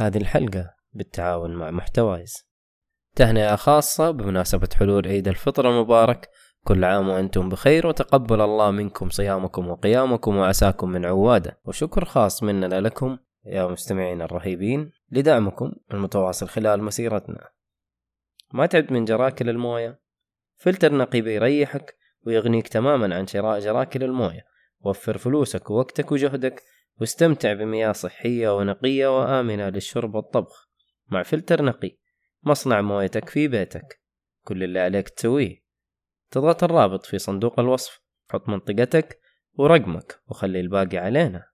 [0.00, 2.34] هذه الحلقة بالتعاون مع محتوايز.
[3.16, 6.28] تهنئة خاصة بمناسبة حلول عيد الفطر المبارك.
[6.64, 11.60] كل عام وأنتم بخير وتقبل الله منكم صيامكم وقيامكم وعساكم من عوادة.
[11.64, 17.48] وشكر خاص مننا لكم يا مستمعين الرهيبين لدعمكم المتواصل خلال مسيرتنا.
[18.52, 20.00] ما تعد من جراكل الموية.
[20.56, 21.96] فلتر نقي بيريحك
[22.26, 24.44] ويغنيك تماما عن شراء جراكل الموية.
[24.80, 26.62] وفر فلوسك ووقتك وجهدك
[27.00, 30.70] واستمتع بمياه صحية ونقية وآمنة للشرب والطبخ.
[31.08, 31.98] مع فلتر نقي.
[32.42, 34.00] مصنع مويتك في بيتك.
[34.44, 35.64] كل اللي عليك تسويه.
[36.30, 38.00] تضغط الرابط في صندوق الوصف.
[38.30, 39.20] حط منطقتك
[39.54, 41.49] ورقمك وخلي الباقي علينا.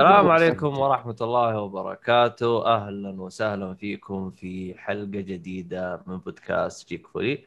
[0.00, 2.66] السلام عليكم ورحمة الله وبركاته.
[2.66, 7.46] أهلا وسهلا فيكم في حلقة جديدة من بودكاست جيك فولي.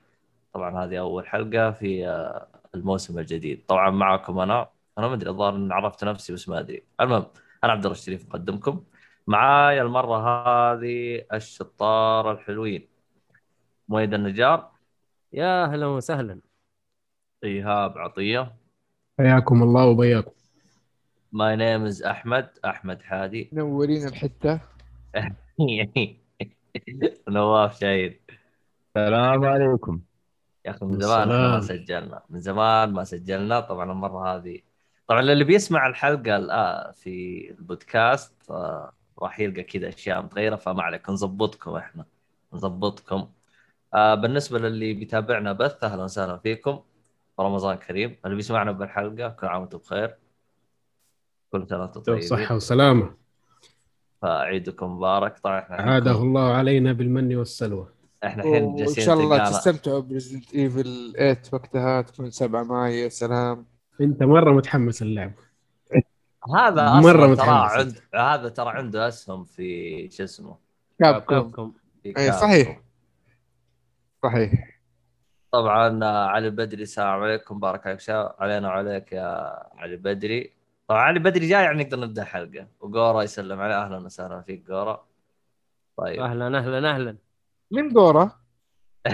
[0.54, 3.66] طبعا هذه أول حلقة في آه، الموسم الجديد.
[3.68, 4.70] طبعا معكم أنا.
[4.98, 6.84] أنا ما أدري الظاهر إن عرفت نفسي بس ما أدري.
[7.02, 7.26] المهم
[7.64, 8.84] أنا عبد الله الشريف مقدمكم
[9.28, 12.88] معايا المرة هذه الشطار الحلوين.
[13.88, 14.72] مؤيد النجار.
[15.34, 16.42] يا أهلا وسهلا.
[17.44, 18.56] إيهاب عطية.
[19.20, 20.43] حياكم الله وبياكم.
[21.34, 24.60] My name is أحمد أحمد حادي منورين الحتة.
[27.30, 28.20] نواف شاهين
[28.98, 30.02] السلام عليكم.
[30.66, 31.62] يا أخي من زمان ما.
[31.62, 32.22] سجلنا.
[32.30, 33.60] من زمان ما سجلنا.
[33.60, 34.60] طبعا المرة هذه.
[35.08, 41.10] طبعا اللي بيسمع الحلقة الان في البودكاست آه، راح يلقى كذا أشياء متغيرة فما عليك.
[41.10, 42.06] نظبطكم إحنا.
[42.54, 43.30] نظبطكم.
[43.94, 46.80] آه بالنسبة للي بيتابعنا بث أهلا وسهلا فيكم.
[47.40, 48.16] رمضان كريم.
[48.26, 50.16] اللي بيسمعنا بالحلقة كل عام وأنتم بخير.
[51.54, 53.14] كل سنه وأنتم طيبين صحة وسلامة.
[54.22, 55.40] فعيدكم مبارك.
[55.40, 57.88] طبعا إحنا عاده الله علينا بالمن والسلوى.
[58.24, 63.10] إحنا الحين وان جالسين شاء الله تستمتعوا بريزنت ايفل 8 وقتها تكون 7 ماي يا
[63.10, 63.66] سلام.
[64.02, 65.32] أنت مرة متحمس اللعب
[66.56, 67.72] هذا مرة أصلا ترى متحمس.
[67.72, 70.58] عند هذا ترى عنده أسهم في شو اسمه؟
[71.00, 72.32] كابكم في اي.
[72.32, 72.82] صحيح.
[74.24, 74.80] صحيح.
[75.52, 77.60] طبعا آه، علي بدري السلام عليكم.
[77.60, 78.00] بارك عليك
[78.40, 80.54] علينا وعليك يا علي بدري.
[80.88, 82.68] طبعا علي بدري جاي يعني نقدر نبدأ حلقة.
[82.80, 83.84] وجورا يسلم عليه.
[83.86, 85.06] أهلا وسهلا فيك جورا
[85.98, 86.20] طيب.
[86.22, 87.16] أهلا أهلا أهلا.
[87.72, 88.32] من جورا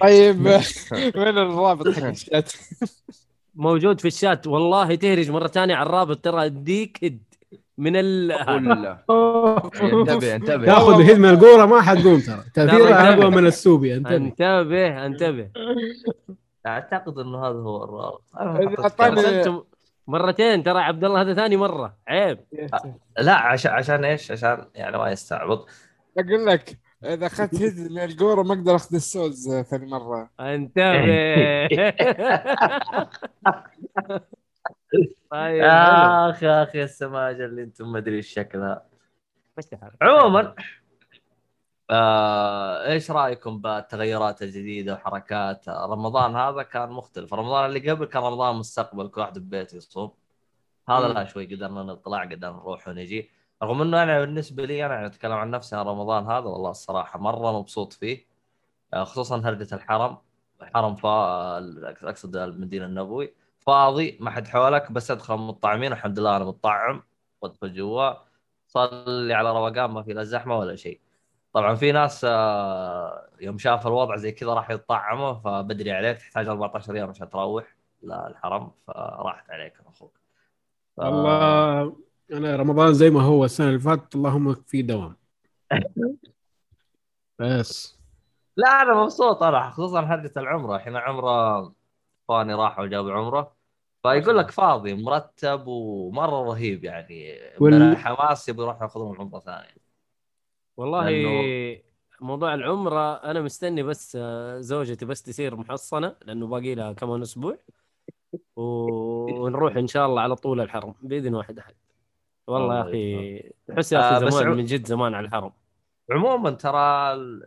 [0.00, 0.46] طيب.
[1.16, 2.52] وين الرابط حق الشات؟
[3.54, 4.46] موجود في الشات.
[4.46, 6.24] والله تهرج مرة ثانية على الرابط.
[6.24, 7.18] ترى ديكد
[7.78, 8.98] من ال انتبه
[10.34, 10.66] انتبه.
[10.66, 12.44] تأخذ هدمة القورة ما حتقوم ترى.
[12.54, 13.14] تاثيرها.
[13.14, 13.96] أقوى من السوبي.
[13.96, 14.16] انتبه.
[14.16, 15.50] انتبه انتبه.
[16.66, 18.22] أعتقد إنه هذا هو الرابط.
[20.06, 21.96] مرتين ترى عبد الله هذا ثاني مرة.
[22.08, 22.38] عيب.
[23.18, 25.68] لا عشان عشان إيش؟ عشان يعني ما يستعبط.
[26.18, 30.30] أقول لك إذا أخذت هيد من الجورا ما أقدر أخذ السولز ثاني مرة.
[30.40, 31.68] انتبه.
[35.30, 35.64] طيب.
[35.64, 38.82] آخ يا أخي السماجه اللي أنتم ما أدري إيش شكلها.
[40.02, 40.54] عموما
[41.90, 47.34] آه، إيش رأيكم بالتغيرات الجديدة وحركات؟ رمضان هذا كان مختلف.
[47.34, 50.12] رمضان اللي قبل كان رمضان مستقبل كل واحد ببيته يصوم.
[50.88, 53.30] هذا لا شوي قدرنا نطلع قدرنا نروح ونجي.
[53.62, 57.58] رغم إنه أنا بالنسبة لي أنا أتكلم عن نفسي عن رمضان هذا والله الصراحة مرة
[57.60, 58.26] مبسوط فيه.
[58.94, 60.18] آه، خصوصا هرجة الحرم.
[60.62, 61.08] الحرم فا
[62.02, 67.02] أقصد المدينة النبوي فاضي ما حد حولك بس أدخل مطعمين الحمد لله أنا مطعم
[67.42, 68.12] وأدخل جوا.
[68.66, 71.05] صلي على روقان ما في لا زحمة ولا شيء.
[71.56, 76.96] طبعا في ناس آه، يوم شاف الوضع زي كذا راح يطعموا فبدري عليك تحتاج 14
[76.96, 77.76] يوم عشان تروح.
[78.02, 80.12] للحرم فراحت عليك أخوك.
[80.96, 81.96] ف- والله
[82.32, 85.16] أنا رمضان زي ما هو السنة اللي فاتت اللهم في دوام.
[87.38, 87.98] بس.
[88.56, 90.76] لا أنا مبسوط أنا خصوصا هرجه العمرة.
[90.76, 91.72] الحين عمرة
[92.24, 93.56] إخواني راحوا وجابوا عمرة.
[94.02, 97.38] فيقول لك فاضي مرتب ومرة رهيب يعني.
[97.60, 99.85] وال- من الحماس يبغوا يروحوا ياخذون عمره ثانية.
[100.76, 101.80] والله لأنه-
[102.20, 107.58] موضوع العمرة أنا مستني بس آه، زوجتي بس تصير محصنة لأنه باقي لها كمان أسبوع.
[108.56, 108.60] و-
[109.44, 111.74] ونروح إن شاء الله على طول الحرم بإذن واحد أحد.
[112.46, 115.52] والله يا أخي تحس يا آه، أخي بس زمان عم- من جد زمان على الحرم.
[116.10, 116.78] عموما ترى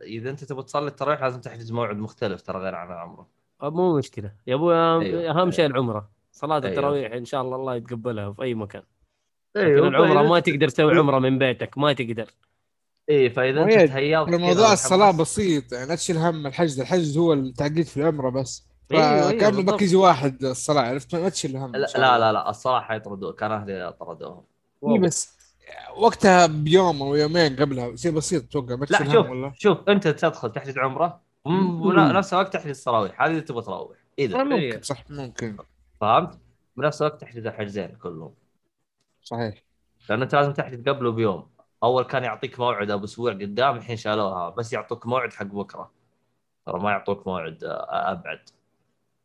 [0.04, 3.28] إذا أنت تبغى تصلي التراويح لازم تحجز موعد مختلف ترى غير عن العمرة.
[3.62, 4.32] أه، مو مشكلة.
[4.48, 5.30] يا أبوي أيوه.
[5.42, 6.10] أهم شيء العمرة.
[6.32, 6.68] صلاة أيوه.
[6.70, 8.84] التراويح إن شاء الله الله يتقبلها في أي مكان.
[9.58, 12.25] أيوه العمرة ما تقدر تسوي عمرة من بيتك ما تقدر.
[13.10, 17.18] اي فإذا أنت تهيأت كذا موضوع الصلاة وتحمست- بسيط يعني لا تشيل هم الحجز الحجز
[17.18, 18.70] هو التعقيد في العمرة بس.
[18.92, 19.72] أيوه، أيوه، فكان بالضبط.
[19.72, 22.20] باكيجي واحد الصلاة عرفت؟ ما تشيل هم لا لا.
[22.20, 24.44] لا, لا الصراحه يطردوا كان أهلي طردوهم.
[24.88, 25.38] إيه بس
[25.98, 29.78] وقتها بيوم أو يومين قبلها شيء بسيط أتوقع ما لا تشيل شوف هم ولا؟ شوف
[29.90, 34.44] أنت تدخل تحجز عمرة بنفس الوقت تحجز التراويح هذه اللي تبغى تروح إذا.
[34.44, 35.58] ممكن صح ممكن.
[36.02, 36.40] فهمت؟
[36.78, 38.34] بنفس الوقت تحجز الحجزين كلهم.
[39.24, 39.64] صحيح.
[40.10, 41.48] لأن أنت لازم تحجز قبله بيوم.
[41.84, 45.92] أول كان يعطيك موعد أبو أسبوع قدام الحين شالوها بس يعطوك موعد حق بكرة.
[46.66, 48.50] ترى ما يعطوك موعد آه، أبعد.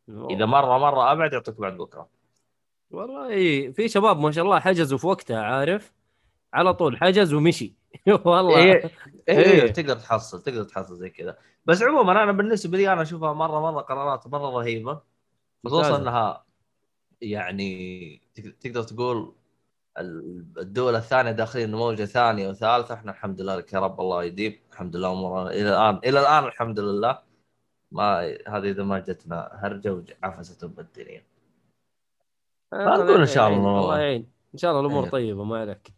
[0.09, 2.07] إذا مرة مرة أبعد يعطوك بعد بكرة.
[2.91, 5.93] والله إيه، في شباب ما شاء الله حجزوا في وقتها عارف؟
[6.53, 7.73] على طول حجز ومشي.
[8.25, 8.57] والله.
[8.57, 8.91] إيه.
[9.29, 9.37] إيه.
[9.37, 11.37] إيه تقدر تحصل تقدر تحصل زي كذا.
[11.65, 15.01] بس عموما أنا بالنسبة لي أنا أشوفها مرة مرة قرارات مرة رهيبة.
[15.65, 15.97] خصوصا.
[15.97, 16.45] إنها
[17.21, 19.35] يعني تق- تقدر تقول
[19.99, 24.59] الدول الثانية داخلين موجه ثانية وثالثه إحنا الحمد لله لك يا رب الله يديم.
[24.71, 25.49] الحمد لله أمورنا.
[25.49, 27.19] إلى الان إلى الآن الحمد لله.
[27.91, 31.23] ما هذه إذا ما جتنا هرجة وعفست ام الدنيا.
[32.73, 33.79] نقول إن شاء الله.
[33.79, 34.27] الله يعين.
[34.53, 35.09] إن شاء الله الأمور إيه.
[35.09, 35.93] طيبة ما عليك.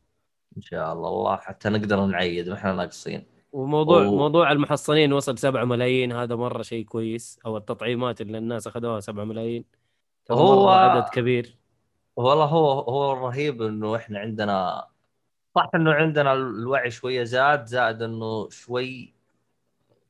[0.58, 1.10] إن شاء الله.
[1.10, 3.26] الله حتى نقدر نعيد ما إحنا ناقصين.
[3.52, 4.16] وموضوع أوه.
[4.16, 6.12] موضوع المحصنين وصل 7 ملايين.
[6.12, 7.40] هذا مرة شيء كويس.
[7.46, 9.66] أو التطعيمات اللي الناس أخذوها 7 ملايين.
[10.32, 11.58] هو- عدد كبير.
[12.18, 14.88] والله هو هو الرهيب إنه إحنا عندنا
[15.56, 19.14] صح إنه عندنا الوعي شوية زاد زائد إنه شوي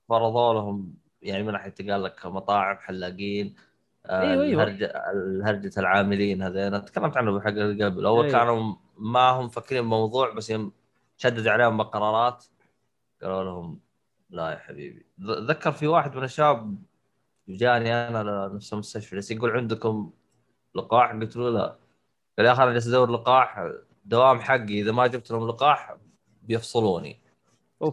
[0.10, 3.56] فرضوا لهم يعني من ناحية قال لك مطاعم حلاقين
[4.06, 4.64] آه، أيوة، أيوة.
[4.64, 6.86] الهرجة الهرجة العاملين هذين.
[6.86, 8.06] تكلمت عنه بحق اللي قبل.
[8.06, 8.40] اول أيوة.
[8.40, 10.72] كانوا ما هم مفكرين بموضوع بس يوم
[11.18, 12.46] شدد عليهم بقرارات
[13.22, 13.80] قالوا لهم
[14.30, 15.06] لا يا حبيبي.
[15.22, 16.78] ذكر في واحد من الشباب
[17.48, 20.12] جاني أنا لنفس المستشفى يقول عندكم
[20.76, 21.87] لقاح؟ قلت له لا.
[22.40, 23.72] أخي أنا جالس أدور لقاح
[24.06, 25.98] دوام حقي إذا ما جبت لهم لقاح
[26.44, 27.20] بيفصلوني.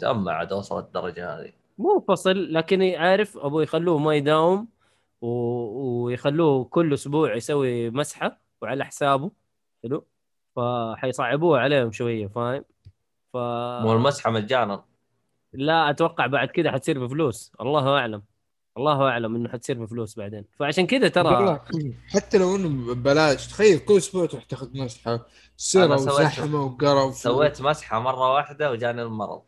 [0.05, 1.53] اما عاد وصلت الدرجة هذه.
[1.79, 4.69] مو فصل لكن عارف أبو يخلوه ما يداوم
[5.21, 5.29] و...
[6.05, 9.31] ويخلوه كل أسبوع يسوي مسحة وعلى حسابه.
[9.83, 10.07] حلو؟
[10.57, 12.65] فحيصعبوها عليهم شوية فاهم؟
[13.33, 13.37] ف
[13.83, 14.85] مو المسحة مجانا.
[15.53, 17.53] لا أتوقع بعد كذا حتصير بفلوس.
[17.61, 18.23] الله أعلم.
[18.79, 20.45] الله أعلم إنه حتصير بفلوس بعدين.
[20.59, 21.61] فعشان كذا ترى
[22.09, 23.47] حتى لو إنه ببلاش.
[23.47, 25.27] تخيل كل أسبوع تروح تاخذ مسحة.
[25.57, 29.43] سيره وزحمة وقرف سويت مسحة مرة واحدة وجاني المرض.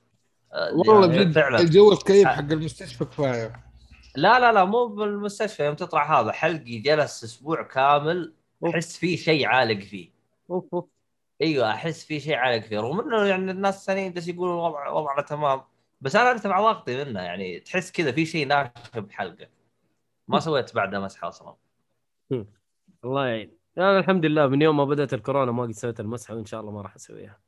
[0.52, 1.60] آه، والله يعني فعلا.
[1.60, 3.64] الجو الكئيب حق المستشفى كفاية.
[4.16, 5.64] لا لا لا مو بالمستشفى.
[5.64, 8.34] يوم تطلع هذا حلقي جلس أسبوع كامل.
[8.66, 10.10] أحس فيه شيء عالق فيه.
[10.50, 10.84] أوف أوف.
[11.42, 12.80] أيوه أحس في شيء عالق فيه.
[12.80, 15.60] رغم إنه يعني الناس الثانيين بس يقولوا الوضع وضعنا تمام.
[16.00, 19.50] بس أنا ارتفع ضغطي منه يعني تحس كذا في شيء ناشف بحلقك
[20.28, 21.56] ما سويت بعدها مسحة أصلا.
[23.04, 24.46] الله يعين أنا الحمد لله.
[24.46, 27.40] من يوم ما بدأت الكورونا ما قد سويت المسحة وإن شاء الله ما راح أسويها.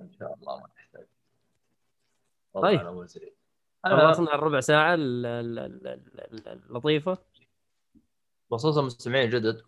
[0.00, 1.06] إن شاء الله ما تحتاج.
[2.54, 2.80] طيب.
[3.84, 7.18] خلصنا الربع ساعة ال- ال- ال- ال- ال- اللطيفة.
[8.50, 9.62] بخصوص المستمعين الجدد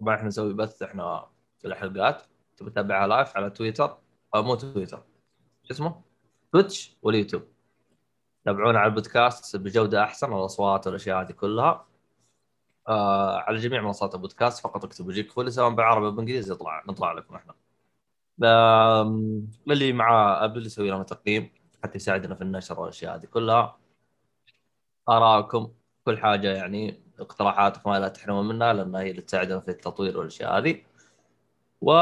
[0.00, 1.26] طبعا إحنا نسوي بث إحنا
[1.58, 2.22] في الحلقات.
[2.56, 3.98] تبي تتابعها live على تويتر؟
[4.34, 5.02] أو مو تويتر.
[5.62, 6.02] شو اسمه؟
[6.52, 7.42] Twitch واليوتيوب.
[8.44, 11.86] تابعونا على البودكاست بجودة أحسن الأصوات والاشياء هذه كلها.
[12.88, 17.12] آه على جميع منصات البودكاست فقط اكتبوا Geek Fully سواء بالعربي أو بالانجليزي يطلع نطلع
[17.12, 17.54] لكم إحنا.
[19.70, 21.50] اللي مع أبل يسوي لنا تقييم
[21.84, 23.78] حتى يساعدنا في النشر والأشياء هذه كلها.
[25.08, 25.72] ارائكم
[26.04, 30.82] كل حاجة يعني اقتراحاتكم لا تحرموا منها لأن هي اللي تساعدنا في التطوير والأشياء هذه.
[31.80, 31.92] و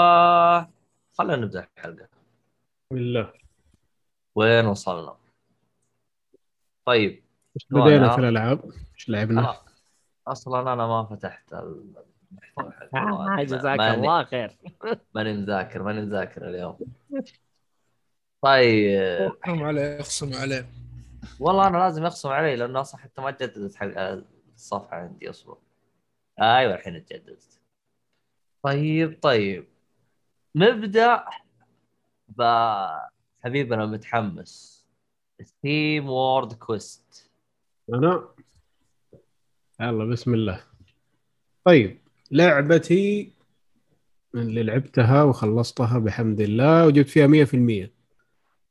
[1.12, 2.09] خلينا نبدأ الحلقة.
[2.91, 3.33] بسم الله.
[4.35, 5.17] وين وصلنا؟
[6.88, 7.25] طيب
[7.71, 8.64] بدينا في الألعاب؟
[8.95, 9.57] إيش لعبنا؟ أنا
[10.26, 11.54] أصلا أنا ما فتحت
[12.92, 14.57] حق آه، جزاك الله خير.
[15.14, 16.78] ماني مذاكر ماني مذاكر اليوم.
[18.42, 19.33] طيب.
[19.45, 20.68] أخصم عليه أخصم عليه.
[21.40, 23.92] والله أنا لازم يخصم علي لأنه أصلا حتى ما تجددت حق
[24.54, 25.59] الصفحة عندي اصبر
[26.40, 27.61] أيوه الحين تجددت.
[28.62, 29.66] طيب طيب.
[30.54, 31.25] نبدا
[32.28, 32.42] ب
[33.45, 34.78] حبيبنا متحمس.
[35.62, 37.31] SteamWorld Quest
[37.95, 38.28] أنا؟
[39.80, 40.61] يلا بسم الله.
[41.64, 41.99] طيب
[42.30, 43.33] لعبتي
[44.35, 47.26] اللي لعبتها وخلصتها بحمد الله وجبت فيها
[47.87, 47.90] 100%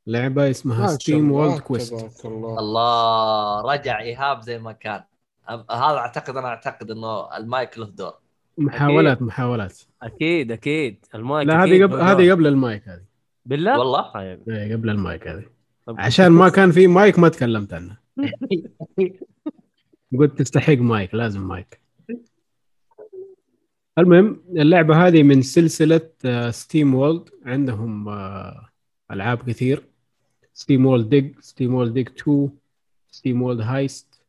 [0.06, 3.72] لعبة اسمها SteamWorld Quest الله الله.
[3.72, 5.04] رجع إيهاب زي ما كان.
[5.48, 8.12] هذا أعتقد أنا أعتقد إنه المايك له دور.
[8.58, 9.78] محاولات محاولات.
[10.02, 11.06] أكيد أكيد.
[11.14, 11.72] المايك لا أكيد.
[11.74, 12.30] هذه قبل هذه دور.
[12.30, 13.04] قبل المايك هذه.
[13.46, 14.50] بالله؟ والله؟ طيب.
[14.50, 15.57] إيه، قبل المايك هذه.
[15.88, 17.96] طب عشان ما كان في مايك ما تكلمت عنه.
[20.18, 21.80] قلت تستحق مايك لازم مايك.
[23.98, 26.10] المهم اللعبة هذه من سلسلة
[26.50, 28.68] SteamWorld عندهم آه،
[29.10, 29.84] ألعاب كثير.
[30.54, 32.50] SteamWorld Dig SteamWorld Dig 2
[33.10, 34.22] SteamWorld Heist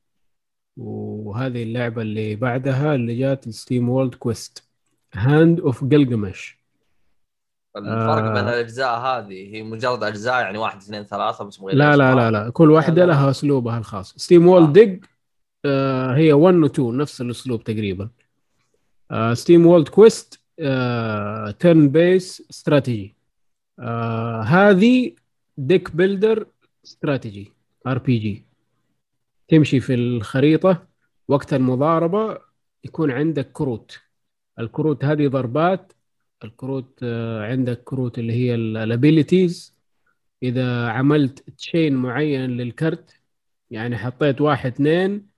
[0.77, 4.69] وهذه اللعبة اللي بعدها اللي جات SteamWorld Quest
[5.13, 6.58] Hand of Gilgamech
[7.77, 8.33] الفرق آه.
[8.33, 12.31] بين الأجزاء هذه هي مجرد أجزاء يعني واحد اثنين ثلاثة بس مغير لا لا لا
[12.31, 13.11] لا كل واحدة لا، لا.
[13.11, 14.51] لها أسلوبها الخاص Steam آه.
[14.51, 15.05] World Dig
[15.65, 18.09] آه هي 1 و 2 نفس الأسلوب تقريبا
[19.11, 23.15] آه SteamWorld Quest آه turn-based strategy
[23.79, 25.15] آه هذه
[25.57, 26.47] deck builder
[26.85, 27.53] strategy
[27.87, 28.45] RPG
[29.47, 30.87] تمشي في الخريطة
[31.27, 32.37] وقت المضاربة
[32.83, 33.99] يكون عندك كروت
[34.59, 35.93] الكروت هذه ضربات
[36.43, 39.79] الكروت آه عندك كروت اللي هي ال abilities
[40.43, 43.19] إذا عملت chain معين للكرت
[43.71, 45.29] يعني حطيت واحد اثنين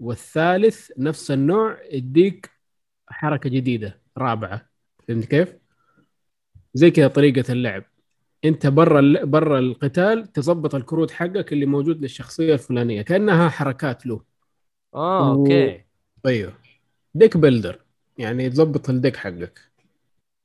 [0.00, 2.50] والثالث نفس النوع يديك
[3.08, 4.68] حركة جديدة رابعة.
[5.08, 5.54] فهمت كيف؟
[6.74, 7.84] زي كذا طريقة اللعب.
[8.44, 14.22] أنت برا برا القتال تظبط الكروت حقك اللي موجود للشخصية الفلانية كأنها حركات له.
[14.94, 15.84] آه أوكي.
[16.26, 16.52] أيوه.
[17.14, 17.80] deck builder
[18.18, 19.60] يعني تظبط ال deck حقك.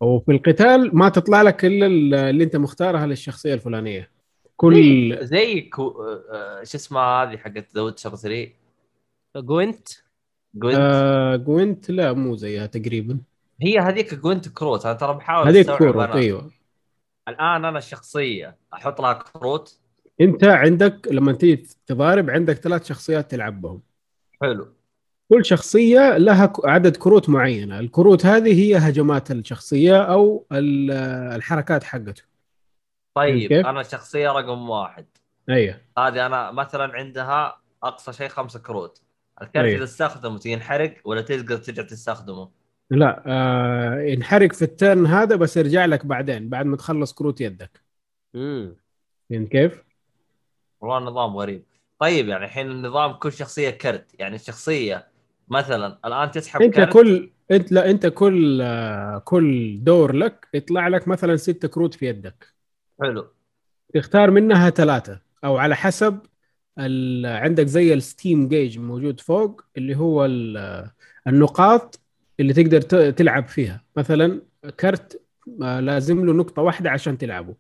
[0.02, 4.10] وفي القتال ما تطلع لك إلا ال- اللي أنت مختارها للشخصية الفلانية.
[4.58, 6.04] كل زي كو...
[6.32, 8.52] آه، شو اسمها هذه حقت The Witcher 3
[9.38, 9.88] Gwent؟
[10.56, 10.80] Gwent.
[10.82, 13.20] آه Gwent لا مو زيها تقريبا.
[13.62, 14.86] هي هذيك Gwent كروت.
[14.86, 16.16] أنا ترى بحاول هذيك أنا.
[16.16, 16.52] إيوه.
[17.28, 18.58] الآن أنا الشخصية.
[18.74, 19.80] أحط لها كروت.
[20.22, 23.82] أنت عندك لما تيجي تضارب عندك ثلاث شخصيات تلعب بهم.
[24.42, 24.68] حلو.
[25.34, 27.80] كل شخصية لها عدد كروت معينة.
[27.80, 30.92] الكروت هذه هي هجمات الشخصية أو ال-
[31.36, 32.24] الحركات حقته.
[33.16, 35.06] طيب كيف؟ أنا الشخصيه رقم واحد.
[35.50, 39.02] أيوه هذه أنا مثلا عندها أقصى شيء خمسة كروت.
[39.42, 39.76] الكرت أيوه.
[39.76, 42.50] إذا استخدمته ينحرق ولا تقدر ترجع تستخدمه؟
[42.90, 47.82] لا آه ينحرق في الترن هذا بس يرجع لك بعدين بعد ما تخلص كروت يدك.
[48.36, 48.76] امم
[49.30, 49.84] فهمت كيف؟
[50.82, 51.64] والله النظام غريب.
[52.00, 54.20] طيب يعني الحين النظام كل شخصية كرت.
[54.20, 55.11] يعني الشخصية
[55.52, 60.88] مثلا الآن تسحب أنت كرت كل أنت لا أنت كل آه كل دور لك يطلع
[60.88, 62.54] لك مثلا ستة كروت في يدك.
[63.02, 63.28] حلو.
[63.94, 66.20] تختار منها ثلاثة أو على حسب
[66.80, 67.26] ال...
[67.26, 70.58] عندك زي ال steam gauge موجود فوق اللي هو ال...
[71.28, 72.00] النقاط
[72.40, 72.96] اللي تقدر ت...
[72.96, 73.84] تلعب فيها.
[73.96, 74.42] مثلا
[74.80, 75.22] كرت
[75.62, 77.56] آه، لازم له نقطة واحدة عشان تلعبه.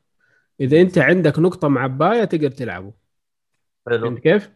[0.59, 2.93] إذا أنت عندك نقطة معباية تقدر تلعبه.
[3.85, 4.49] فهمت حلو كيف؟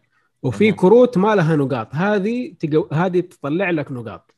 [0.46, 0.72] وفي.
[0.72, 1.94] كروت ما لها نقاط.
[1.94, 2.88] هذه تجو...
[2.92, 4.34] هذه تطلع لك نقاط.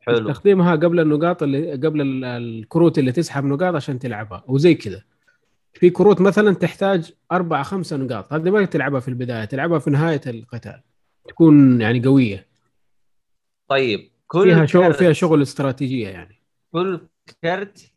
[0.00, 0.18] حلو.
[0.18, 5.02] تستخدمها قبل النقاط اللي قبل ال- الكروت اللي تسحب نقاط عشان تلعبها وزي كذا.
[5.74, 8.32] في كروت مثلا تحتاج أربعة خمسة نقاط.
[8.32, 10.82] هذه ما تلعبها في البداية تلعبها في نهاية القتال.
[11.28, 12.46] تكون يعني قوية.
[13.68, 16.42] طيب كل فيها شغل فيها شغل استراتيجية يعني.
[16.72, 17.00] كل
[17.42, 17.92] كرت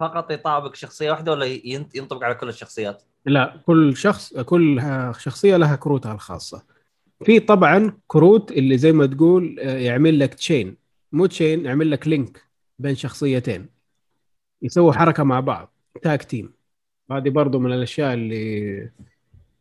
[0.00, 4.82] فقط يطابق شخصية واحدة ولا ين- ينطبق على كل الشخصيات؟ لا كل شخص كل
[5.18, 6.62] شخصية لها كروتها الخاصة.
[7.24, 10.76] في طبعا كروت اللي زي ما تقول آه، يعمل لك chain
[11.12, 12.44] مو chain يعمل لك link
[12.78, 13.68] بين شخصيتين.
[14.62, 15.72] يسووا حركة مع بعض
[16.02, 16.52] tag team
[17.10, 18.90] هذه برضو من الأشياء اللي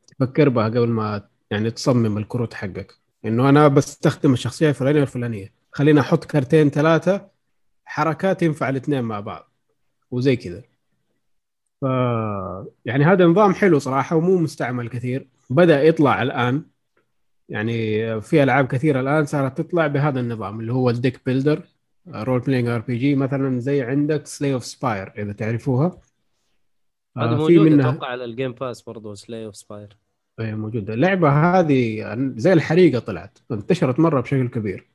[0.08, 2.96] تفكر بها قبل ما يعني تصمم الكروت حقك.
[3.26, 5.54] إنه أنا بستخدم الشخصية الفلانية والفلانية.
[5.72, 7.30] خليني أحط كرتين ثلاثة
[7.86, 9.52] حركات ينفع الاثنين مع بعض.
[10.12, 10.64] وزي كذا.
[11.82, 11.86] ف
[12.86, 15.28] يعني هذا نظام حلو صراحة ومو مستعمل كثير.
[15.50, 16.64] بدأ يطلع الآن.
[17.50, 21.64] يعني في ألعاب كثيرة الآن صارت تطلع بهذا النظام اللي هو ال deck builder
[22.08, 26.02] role-playing RPG مثلا زي عندك Slay of Spire إذا تعرفوها.
[27.18, 29.98] هذا آه، في موجود منها أتوقع على ال Game Pass برضه Slay of Spire
[30.40, 34.90] إيه موجودة اللعبة هذه زي الحريقة طلعت انتشرت مرة بشكل كبير.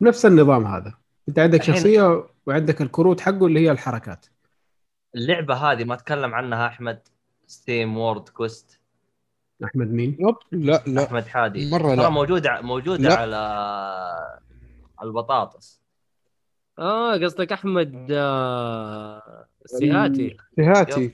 [0.00, 0.94] نفس النظام هذا.
[1.28, 4.26] أنت عندك شخصية وعندك الكروت حقه اللي هي الحركات.
[5.14, 7.08] اللعبة هذه ما تكلم عنها أحمد.
[7.46, 8.80] SteamWorld Quest
[9.64, 10.36] أحمد مين؟ yep.
[10.52, 11.04] لا لا.
[11.04, 11.70] أحمد حادي.
[11.70, 12.08] مرة ترى لا.
[12.08, 13.14] موجود ع- موجوده لا.
[13.14, 13.36] على
[14.98, 15.82] على البطاطس.
[16.78, 20.36] آه قصدك أحمد آه سيهاتي.
[20.58, 21.10] هاتي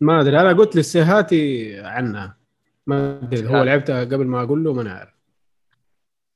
[0.00, 2.36] ما أدري أنا قلت للسيهاتي عنها
[2.86, 3.64] ما أدري هو سيهاتي.
[3.66, 5.14] لعبتها قبل ما أقول له ما أنا عارف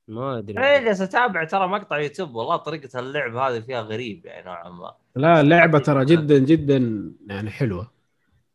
[0.07, 0.63] ما أدري.
[0.65, 2.35] إيه جالس أتابع ترى مقطع يوتيوب.
[2.35, 4.93] والله طريقة اللعب هذه فيها غريب يعني نوعا ما.
[5.15, 7.91] لا اللعبة ترى جدا جدا يعني حلوة.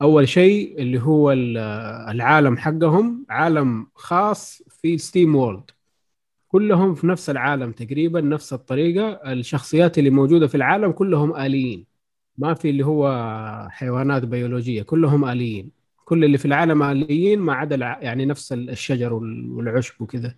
[0.03, 1.57] أول شيء اللي هو ال-
[2.11, 5.71] العالم حقهم عالم خاص في SteamWorld
[6.49, 9.09] كلهم في نفس العالم تقريبا نفس الطريقة.
[9.33, 11.87] الشخصيات اللي موجودة في العالم كلهم آليين.
[12.39, 13.09] ما في اللي هو
[13.71, 15.71] حيوانات بيولوجية كلهم آليين.
[16.05, 20.35] كل اللي في العالم آليين ما عدا يعني نفس الشجر وال- والعشب وكذا.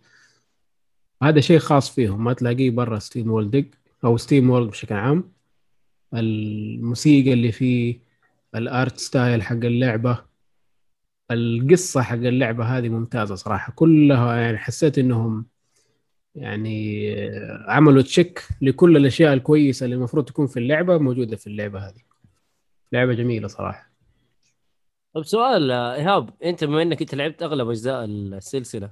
[1.22, 2.24] هذا شيء خاص فيهم.
[2.24, 3.66] ما تلاقيه برا SteamWorld Dig
[4.04, 5.32] أو SteamWorld بشكل عام.
[6.14, 8.09] الموسيقى اللي فيه
[8.54, 10.24] ال art style حق اللعبة
[11.30, 13.72] القصة حق اللعبة هذه ممتازة صراحة.
[13.76, 15.46] كلها يعني حسيت إنهم
[16.34, 17.14] يعني
[17.68, 22.02] عملوا check لكل الأشياء الكويسة اللي المفروض تكون في اللعبة موجودة في اللعبة هذه.
[22.92, 23.90] لعبة جميلة صراحة.
[25.14, 28.90] طيب سؤال آه، إيهاب أنت بما إنك أنت لعبت أغلب أجزاء السلسلة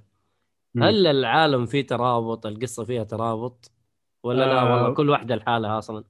[0.75, 0.83] مم.
[0.83, 3.73] هل العالم فيه ترابط؟ القصة فيها ترابط؟
[4.23, 4.75] ولا لا؟ آه.
[4.75, 6.05] والله كل واحدة لحالها أصلا.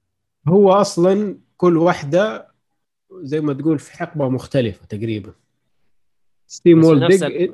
[0.49, 2.49] هو أصلا كل واحدة
[3.13, 5.33] زي ما تقول في حقبة مختلفة تقريبا.
[6.47, 7.51] Steam نفس Dig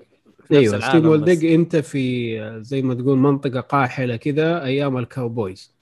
[0.52, 1.20] أيوه Steam بس.
[1.20, 5.74] Dig أنت في زي ما تقول منطقة قاحلة كذا أيام ال cowboys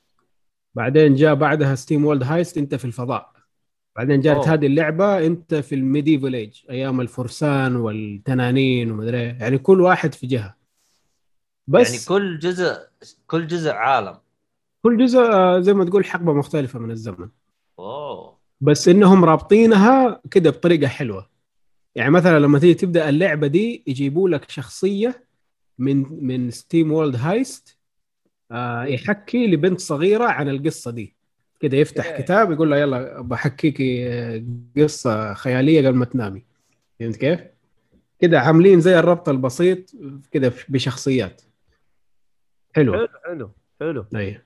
[0.74, 3.32] بعدين جاء بعدها SteamWorld Heist أنت في الفضاء.
[3.96, 4.52] بعدين جات أوه.
[4.52, 9.36] هذه اللعبة أنت في ال medieval age أيام الفرسان والتنانين ومدري إيه.
[9.40, 10.56] يعني كل واحد في جهة.
[11.66, 12.76] بس يعني كل جزء
[13.26, 14.18] كل جزء عالم.
[14.82, 17.28] كل جزء آه، زي ما تقول حقبة مختلفة من الزمن.
[17.78, 18.41] أوه.
[18.62, 21.28] بس إنهم رابطينها كده بطريقة حلوة.
[21.94, 25.24] يعني مثلا لما تيجي تبدأ اللعبة دي يجيبوا لك شخصية
[25.78, 27.78] من من SteamWorld Heist
[28.52, 31.14] آه يحكي لبنت صغيرة عن القصة دي.
[31.60, 32.20] كده يفتح إيه.
[32.22, 34.44] كتاب يقول لها يلا بحكيكي آه،
[34.76, 36.42] قصة خيالية قبل ما تنامي.
[37.00, 37.40] فهمت كيف؟
[38.20, 39.90] كده عاملين زي الربط البسيط
[40.30, 41.42] كده بشخصيات.
[42.74, 43.50] حلو حلو حلو
[43.80, 44.04] حلو.
[44.16, 44.40] اي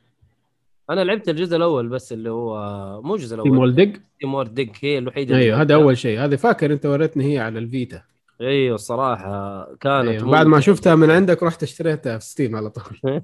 [0.90, 2.56] أنا لعبت الجزء الأول بس اللي هو
[3.02, 5.74] مو الجزء الأول World Dig SteamWorld Dig هي الوحيدة أيوه هذا.
[5.74, 6.20] أول شيء.
[6.20, 8.02] هذا فاكر أنت وريتني هي على ال Vita.
[8.40, 10.30] أيوه الصراحة كانت أيوة.
[10.30, 10.60] بعد ما.
[10.60, 13.00] شفتها من عندك رحت اشتريتها في Steam على طول.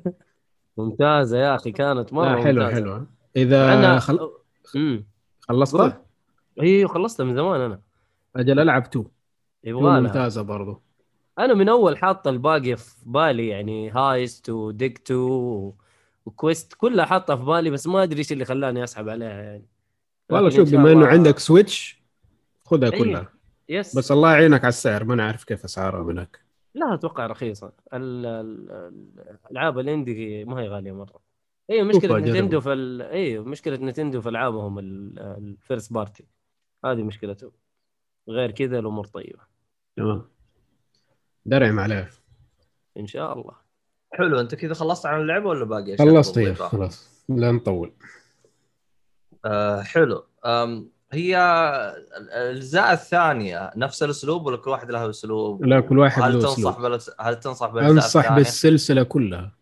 [0.78, 2.70] ممتازة يا أخي كانت مرة ممتازة.
[2.70, 4.30] حلو إذا أنا خل...
[5.40, 6.02] خلصتها؟
[6.60, 7.80] أيوه خلصتها من زمان أنا.
[8.36, 9.14] أجل ألعب 2 2
[9.64, 10.00] يبغى لها.
[10.00, 10.82] ممتازة برضو.
[11.38, 15.72] أنا من أول حاطة الباقي في بالي يعني Heist و Dig 2
[16.26, 19.66] و Quest كلها حاطها في بالي بس ما أدري إيش اللي خلاني أسحب عليها يعني.
[20.30, 22.02] والله شوف بما إنه عندك Switch
[22.64, 23.04] خذها أيوة.
[23.04, 23.32] كلها.
[23.68, 26.40] yes بس الله يعينك على السعر ما نعرف كيف اسعارها هناك.
[26.74, 27.72] لا أتوقع رخيصة.
[27.94, 31.20] ال- ال- ال- الألعاب ال indie ما هي غالية مرة.
[31.70, 32.18] أيوه مشكلة.
[32.18, 33.02] Nintendo في ال...
[33.02, 36.24] أيوه مشكلة Nintendo في ألعابهم ال first party
[36.84, 37.52] هذه مشكلته.
[38.28, 39.40] غير كذا الأمور طيبة.
[39.96, 40.28] تمام.
[41.46, 42.10] درعم عليه
[42.96, 43.61] إن شاء الله.
[44.12, 47.24] حلو انت كذا خلصت عن اللعبة ولا باقي خلصت؟ خلاص.
[47.28, 47.92] لا نطول.
[49.44, 50.24] آه حلو.
[50.46, 51.38] أم هي
[52.16, 56.52] الأجزاء الثانية نفس الأسلوب ولا كل واحد له أسلوب؟ لا كل واحد هل له تنصح
[56.52, 56.98] اسلوب بل...
[57.20, 59.52] هل تنصح بالأجزاء أنصح؟ بالسلسلة كلها.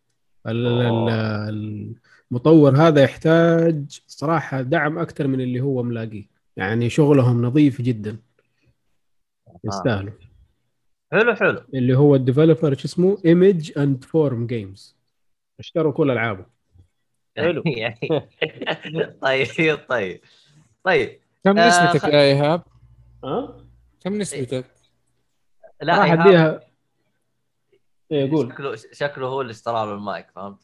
[2.30, 6.26] المطور هذا يحتاج صراحة دعم أكثر من اللي هو ملاقيه.
[6.56, 8.16] يعني شغلهم نظيف جدا.
[9.64, 10.12] يستاهلوا.
[11.12, 11.60] حلو حلو.
[11.74, 14.96] اللي هو ال developer شو اسمه؟ Image and Form Games
[15.60, 16.46] اشتروا كل ألعابه.
[17.36, 17.62] حلو.
[17.76, 18.28] يعني.
[19.22, 20.20] طيب طيب.
[20.84, 21.18] طيب.
[21.44, 22.62] كم آه، نسبتك يا إيهاب؟
[23.24, 23.64] ها؟
[24.04, 24.64] كم نسبتك؟
[25.82, 26.60] لا راح أديها.
[28.12, 28.48] إيه قول.
[28.52, 30.58] شكله شكله هو اللي اشترى له المايك فهمت؟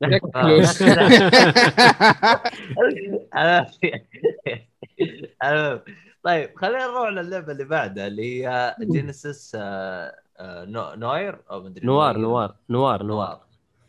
[5.44, 5.80] أنا-
[6.24, 11.86] طيب خلينا نروح للعبة اللي بعدها اللي هي Genesis آه، آه، No- Noir أو مدري
[11.86, 13.02] Noir Noir Noir Noir.
[13.02, 13.40] Noir.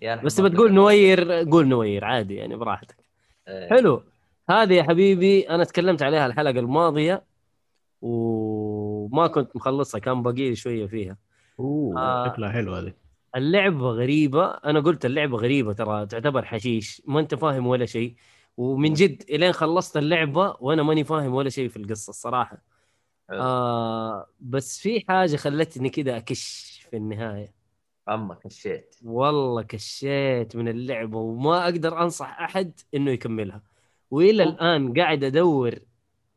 [0.01, 2.95] يعني بس تبى تقول Noir قول Noir عادي يعني براحتك.
[3.47, 3.69] إيه.
[3.69, 4.03] حلو.
[4.49, 7.23] هذه يا حبيبي أنا تكلمت عليها الحلقة الماضية
[8.01, 11.17] وما كنت مخلصها كان باقي لي شوية فيها.
[11.59, 12.27] أوه آه.
[12.33, 12.93] شكلها حلو هذه.
[13.35, 14.45] اللعبة غريبة.
[14.45, 18.15] أنا قلت اللعبة غريبة ترى تعتبر حشيش ما أنت فاهم ولا شيء.
[18.57, 22.57] ومن جد إلين خلصت اللعبة وأنا ماني فاهم ولا شيء في القصة الصراحة.
[23.29, 27.53] آه بس في حاجة خلتني كذا أكش في النهاية.
[28.09, 28.95] أما كشيت.
[29.03, 33.61] والله كشيت من اللعبة وما أقدر أنصح أحد إنه يكملها.
[34.11, 35.79] وإلى الآن قاعد أدور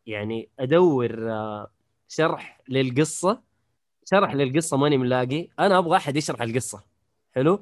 [0.06, 1.70] يعني أدور آه،
[2.08, 3.42] شرح للقصة.
[4.04, 5.48] شرح للقصة ماني ملاقي.
[5.58, 6.82] أنا أبغى أحد يشرح القصة.
[7.32, 7.60] حلو؟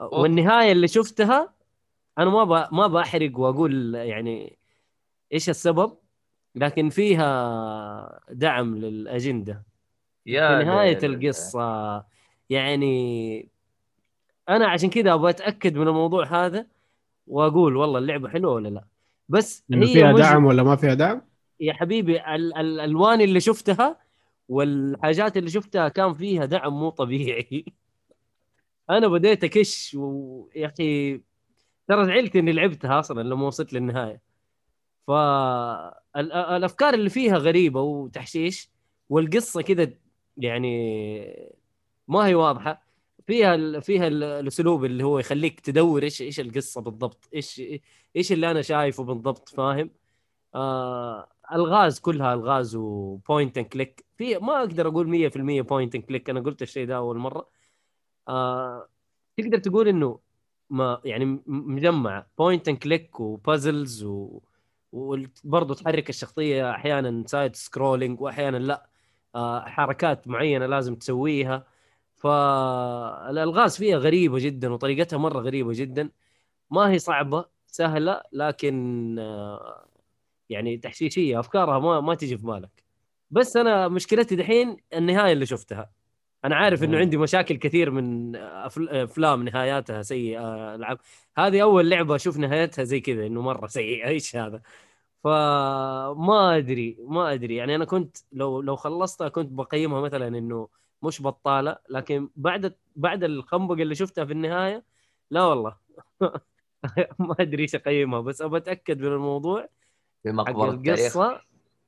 [0.00, 1.53] والنهاية اللي شفتها
[2.18, 2.74] أنا ما ب...
[2.74, 4.58] ما بحرق وأقول يعني
[5.32, 5.98] إيش السبب
[6.54, 9.64] لكن فيها دعم للأجندة
[10.26, 11.04] يا في نهاية ليل.
[11.04, 11.60] القصة
[12.50, 13.50] يعني
[14.48, 16.66] أنا عشان كذا أبغى أتأكد من الموضوع هذا
[17.26, 18.84] وأقول والله اللعبة حلوة ولا لا
[19.28, 21.22] بس هي فيها مج- دعم ولا ما فيها دعم؟
[21.60, 23.98] يا حبيبي ال- ال- الألوان اللي شفتها
[24.48, 27.64] والحاجات اللي شفتها كان فيها دعم مو طبيعي
[28.90, 31.20] أنا بديت أكش ويا أخي
[31.88, 34.20] ترى زعلت إني لعبتها أصلا لما وصلت للنهاية.
[35.06, 38.70] فالافكار اللي فيها غريبة وتحشيش
[39.08, 39.92] والقصة كذا
[40.36, 40.68] يعني
[42.08, 42.84] ما هي واضحة.
[43.26, 43.82] فيها ال...
[43.82, 47.62] فيها ال- الأسلوب اللي هو يخليك تدور إيش إيش القصة بالضبط إيش
[48.16, 49.90] إيش اللي أنا شايفه بالضبط فاهم؟
[50.54, 56.04] آه ألغاز كلها ألغاز و point and click في ما أقدر أقول 100% point and
[56.04, 57.50] click أنا قلت الشيء ده أول مرة.
[58.28, 58.88] آه
[59.38, 60.20] تقدر تقول إنه
[60.70, 64.40] ما يعني م- مجمع point and click و puzzles و
[64.92, 68.88] وبرضه تحرك الشخصية أحيانا side scrolling وأحيانا لا.
[69.34, 71.66] آه حركات معينة لازم تسويها.
[72.16, 76.10] فالالغاز فيها غريبة جدا وطريقتها مرة غريبة جدا.
[76.70, 79.88] ما هي صعبة سهلة لكن آه
[80.50, 82.84] يعني تحشيشية أفكارها ما ما تيجي في بالك.
[83.30, 85.90] بس أنا مشكلتي دحين النهاية اللي شفتها.
[86.44, 86.98] أنا عارف إنه.
[86.98, 90.98] عندي مشاكل كثير من أفلام نهاياتها سيئة العاب
[91.38, 94.08] هذه أول لعبة أشوف نهايتها زي كذا إنه مرة سيئة.
[94.08, 94.62] إيش هذا؟
[95.24, 97.56] فما أدري ما أدري.
[97.56, 100.68] يعني أنا كنت لو لو خلصتها كنت بقيمها مثلا إنه
[101.02, 104.84] مش بطالة لكن بعد بعد الخنبقه اللي شفتها في النهاية
[105.30, 105.76] لا والله.
[107.18, 109.68] ما أدري إيش أقيمها بس أبى أتأكد من الموضوع.
[110.22, 111.40] في مقبرة التاريخ القصة.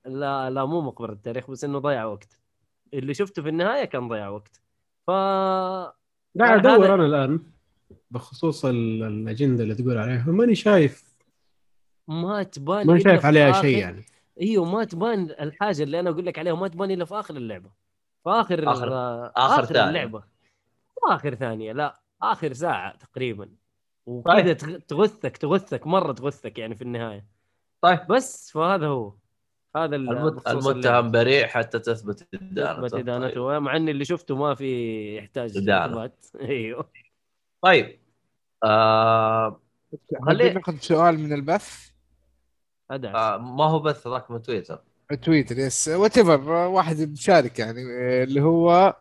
[0.04, 2.38] لا لا مو مقبرة التاريخ بس إنه ضيع وقت.
[2.94, 4.60] اللي شفته في النهاية كان ضيع وقت.
[5.06, 5.96] ف قاعد
[6.40, 7.40] هذا- أدور أنا الآن
[8.10, 10.24] بخصوص ال- الأجندة اللي تقول عليها.
[10.28, 11.16] ماني شايف
[12.08, 14.04] ما تبان إلا شايف عليها آخر- شيء يعني.
[14.40, 17.70] إيوه ما تبان الحاجة اللي أنا أقول لك عليها ما تبان إلا في آخر اللعبة.
[18.24, 19.88] في آخر آخر- آه، آخر آخر ثانية.
[19.88, 20.22] اللعبة.
[21.10, 23.48] آخر ثانية لا آخر ساعة تقريبا.
[24.06, 24.56] وكذا طيب.
[24.58, 27.26] تغ- تغثك تغثك مرة تغثك يعني في النهاية.
[27.80, 27.98] طيب.
[28.10, 29.12] بس فهذا هو.
[29.76, 31.10] هذا المتهم.
[31.10, 32.74] بريء حتى تثبت إدانته.
[32.88, 35.56] تثبت إدانته مع ان اللي شفته ما في يحتاج.
[35.56, 36.26] إثبات.
[36.40, 36.90] أيوه.
[37.62, 37.98] طيب.
[38.64, 39.60] آه...
[40.10, 41.88] خلي- خلينا ناخذ سؤال من البث؟
[42.90, 43.14] أدعس.
[43.14, 44.82] آه ما هو بث ذاك من تويتر؟
[45.22, 47.80] تويتر yes whatever واحد مشارك يعني.
[47.80, 48.96] آه، اللي هو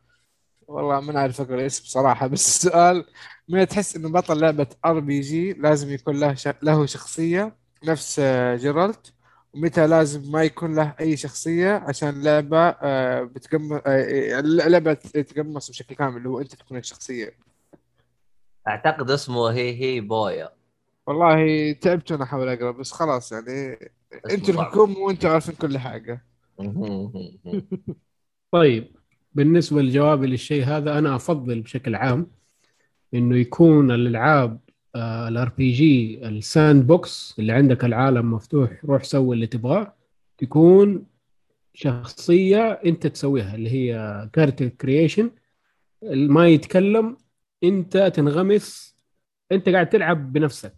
[0.67, 3.05] والله ما نعرف أقرأ الاسم صراحة بس السؤال
[3.49, 6.47] من تحس إنه بطل لعبة RPG لازم يكون له ش...
[6.61, 8.55] له شخصية نفس آه،
[9.55, 16.17] ومتى لازم ما يكون له أي شخصية عشان اللعبه آه، بتقمص اللعبه تتقمص بشكل كامل
[16.17, 17.33] اللي هو أنت تكون الشخصية.
[18.67, 20.49] أعتقد اسمه هي هي بويا.
[21.07, 23.79] والله تعبت وأنا أحاول أقرأ بس خلاص يعني
[24.31, 24.53] أنتوا.
[24.53, 26.25] الحكومة وأنتوا عارفين كل حاجة.
[28.51, 28.95] طيب
[29.33, 32.31] بالنسبة لجوابي للشيء هذا أنا أفضل بشكل عام
[33.13, 34.59] إنه يكون الألعاب
[34.95, 39.93] ال RPG ال sandbox اللي عندك العالم مفتوح روح سوي اللي تبغاه
[40.37, 41.05] تكون
[41.73, 45.31] شخصية أنت تسويها اللي هي character creation
[46.13, 47.17] ما يتكلم
[47.63, 48.95] أنت تنغمس
[49.51, 50.73] أنت قاعد تلعب بنفسك.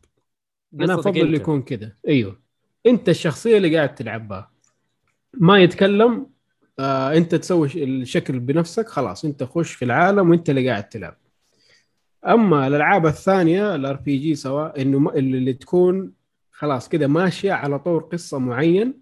[0.73, 1.33] أنا أفضل.
[1.35, 2.39] يكون كذا أيوه.
[2.85, 4.51] أنت الشخصية اللي قاعد تلعب بها
[5.33, 6.27] ما يتكلم
[6.79, 11.17] آه أنت تسوي الشكل بنفسك خلاص أنت خش في العالم وأنت اللي قاعد تلعب.
[12.25, 16.11] أما الألعاب الثانية ال RPG سواء إنه اللي تكون
[16.51, 19.01] خلاص كده ماشية على طور قصة معين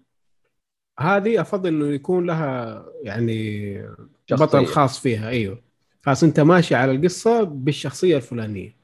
[0.98, 3.82] هذه أفضل إنه يكون لها يعني
[4.26, 4.44] شخصية.
[4.44, 5.62] بطل خاص فيها أيوه
[6.02, 8.76] خلاص أنت ماشي على القصة بالشخصية الفلانية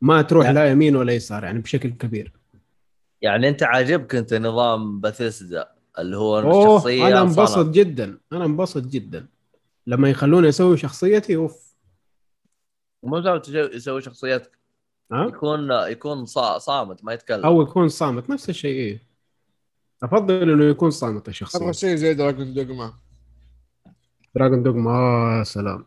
[0.00, 0.52] ما تروح لا.
[0.52, 2.32] لا يمين ولا يسار يعني بشكل كبير
[3.22, 7.22] يعني أنت عاجبك أنت نظام باثيسدا اللي هو الشخصية أنا.
[7.22, 9.26] انبسط جدا أنا انبسط جدا
[9.86, 11.73] لما يخلوني أسوي شخصيتي أوف
[13.04, 14.52] مو لازم يسوي شخصيات
[15.12, 17.44] ها؟ يكون يكون صا- صامت ما يتكلم.
[17.44, 18.98] أو يكون صامت نفس الشيء إيه.
[20.02, 21.58] أفضل إنه يكون صامت الشخصية.
[21.58, 22.92] أبغى شيء زي دراجون دوغما
[24.34, 25.86] Dragon's Dogma آه سلام.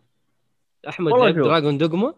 [0.88, 1.34] أحمد لعب.
[1.36, 2.14] Dragon's Dogma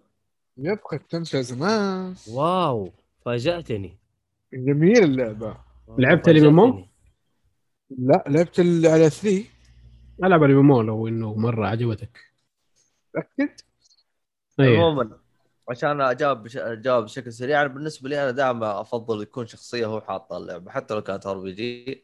[0.57, 2.15] yep ختمتها زمان.
[2.29, 2.91] wow
[3.25, 3.97] فاجأتني.
[4.53, 5.57] جميل اللعبة.
[5.97, 6.39] لعبت فاجأتني.
[6.39, 6.85] الإمامو؟
[7.89, 9.45] لا لعبت على 3
[10.23, 12.19] ألعب الريمو لو إنه مرة عجبتك.
[13.15, 13.49] أيوه
[14.59, 15.19] عموما
[15.69, 16.57] عشان أجاوب بش...
[16.57, 20.93] أجاوب بشكل سريع أنا بالنسبة لي أنا دائما أفضل يكون شخصية هو حاطها اللعبة حتى
[20.93, 22.03] لو كانت RPG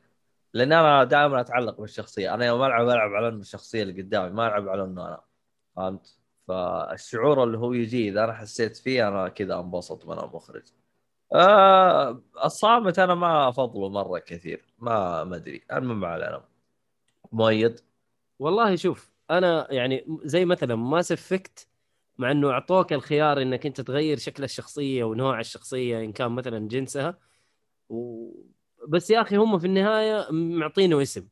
[0.54, 2.34] لأن أنا دائما أتعلق بالشخصية.
[2.34, 5.22] أنا يوم ألعب ألعب على انه الشخصية اللي قدامي ما ألعب على إنه أنا
[5.76, 10.64] فهمت؟ فالشعور اللي هو يجي إذا أنا حسيت فيه أنا كذا انبسط من المخرج
[11.34, 15.62] آه الصامت أنا ما أفضله مرة كثير ما ما أدري.
[15.74, 16.44] المهم ما علينا
[17.32, 17.80] مؤيد؟
[18.40, 21.68] والله شوف أنا يعني زي مثلا Mass Effect
[22.18, 27.18] مع إنه أعطوك الخيار إنك أنت تغير شكل الشخصية ونوع الشخصية إن كان مثلا جنسها.
[27.90, 28.30] و...
[28.88, 31.28] بس يا أخي هم في النهاية معطينه اسم.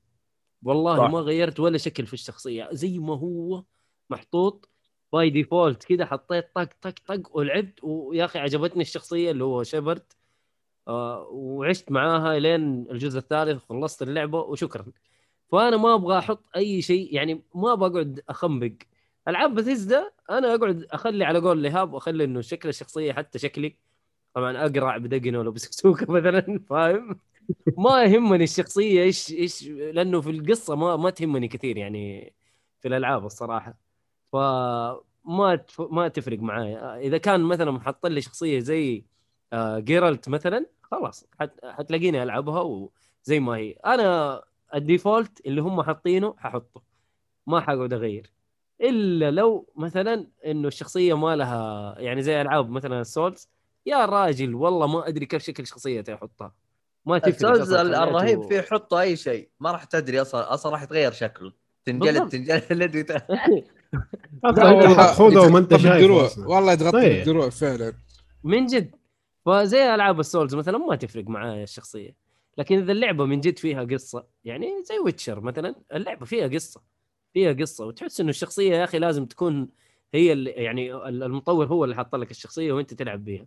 [0.63, 1.11] والله صح.
[1.11, 2.69] ما غيرت ولا شكل في الشخصية.
[2.71, 3.63] زي ما هو
[4.09, 4.69] محطوط
[5.13, 7.83] by default كذا حطيت طق طق طق ولعبت.
[7.83, 10.13] ويا أخي عجبتني الشخصية اللي هو Shepard
[10.87, 14.85] آه وعشت معاها لين الجزء الثالث خلصت اللعبة وشكرا.
[15.51, 18.73] فأنا ما أبغى أحط أي شيء يعني ما بقعد أخنبق.
[19.27, 23.77] ألعاب بثيزدا أنا أقعد أخلي على قول لهاب وأخلي إنه شكل الشخصية حتى شكلي.
[24.33, 27.19] طبعا اقرع بدقن ولا بسكسوكه مثلا فاهم؟
[27.77, 32.33] ما يهمني الشخصية إيش إيش لأنه في القصة ما ما تهمني كثير يعني
[32.81, 33.77] في الألعاب الصراحة.
[34.33, 35.81] فما تف...
[35.81, 39.05] ما تفرق معايا إذا كان مثلا محط لي شخصية زي
[39.53, 41.65] آه Geralt مثلا خلاص حت...
[41.65, 43.71] حتلاقيني ألعبها وزي ما هي.
[43.71, 44.43] أنا
[44.75, 46.83] ال default اللي هم حاطينه ححطه.
[47.47, 48.31] ما حقعد أغير.
[48.83, 53.49] إلا لو مثلا إنه الشخصية ما لها يعني زي ألعاب مثلا ال Souls
[53.85, 56.53] يا راجل والله ما أدري كيف شكل شخصيتي احطها
[57.05, 60.83] ما تفرق ال Souls الرهيب فيه حطوا أي شيء ما راح تدري أصلا أصلا راح
[60.83, 61.51] يتغير شكله
[61.85, 62.29] تنجلد.
[62.29, 63.17] تنجلد
[65.13, 65.73] خذه وما انت.
[65.73, 66.47] أصلاً.
[66.47, 67.15] والله يتغطى طيب.
[67.15, 67.93] بالدروع فعلا
[68.43, 68.95] من جد
[69.45, 72.15] فزي ألعاب ال Souls مثلا ما تفرق معايا الشخصية
[72.57, 76.81] لكن إذا اللعبة من جد فيها قصة يعني زي Witcher مثلا اللعبة فيها قصة
[77.33, 79.69] فيها قصة وتحس إنه الشخصية يا أخي لازم تكون
[80.13, 83.45] هي اللي يعني المطور هو اللي حط لك الشخصية وأنت تلعب بيها.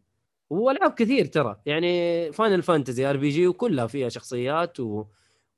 [0.51, 5.05] والعاب كثير ترى يعني Final Fantasy RPG وكلها فيها شخصيات و...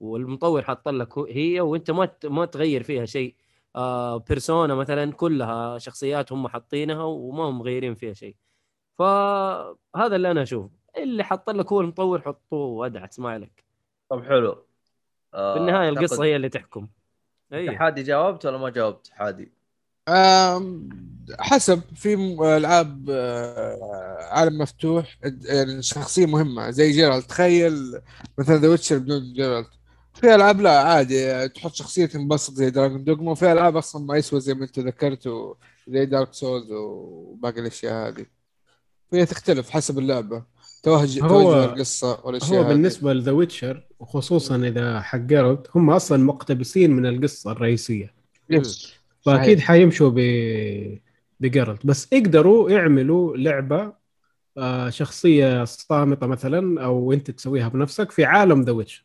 [0.00, 3.34] والمطور حط لك هي وأنت ما ت- ما تغير فيها شيء.
[3.76, 8.34] آه Persona مثلا كلها شخصيات هم حاطينها وما هم مغيرين فيها شيء.
[8.98, 10.70] فهذا اللي أنا أشوفه.
[10.98, 13.64] اللي حط لك هو المطور حطوه وادعس ما عليك.
[14.08, 14.64] طب حلو.
[15.34, 16.88] آه، في النهاية القصة هي اللي تحكم.
[17.52, 19.52] اي حادي جاوبت ولا ما جاوبت حادي؟
[21.38, 27.22] حسب في ألعاب آه، عالم مفتوح يعني شخصية مهمة زي Geralt.
[27.22, 28.00] تخيل
[28.38, 29.66] مثلا The Witcher بدون Geralt.
[30.14, 34.40] في ألعاب لا عادي تحط شخصية تنبسط زي Dragon's Dogma وفي ألعاب أصلا ما يسوى
[34.40, 35.28] زي ما أنت ذكرت
[35.88, 38.26] زي Dark Souls وباقي الأشياء هذه.
[39.12, 40.42] فهي تختلف حسب اللعبة.
[40.82, 42.68] توجه القصة والأشياء هو.
[42.68, 48.14] بالنسبة ل The Witcher وخصوصا إذا حق Geralt هم أصلا مقتبسين من القصة الرئيسية
[48.50, 48.94] yes.
[49.26, 49.68] فأكيد صحيح.
[49.68, 50.18] حيمشوا ب
[51.40, 53.92] ب Geralt بس يقدروا يعملوا لعبة
[54.58, 59.04] آه، شخصية صامتة مثلا أو أنت تسويها بنفسك في عالم The Witcher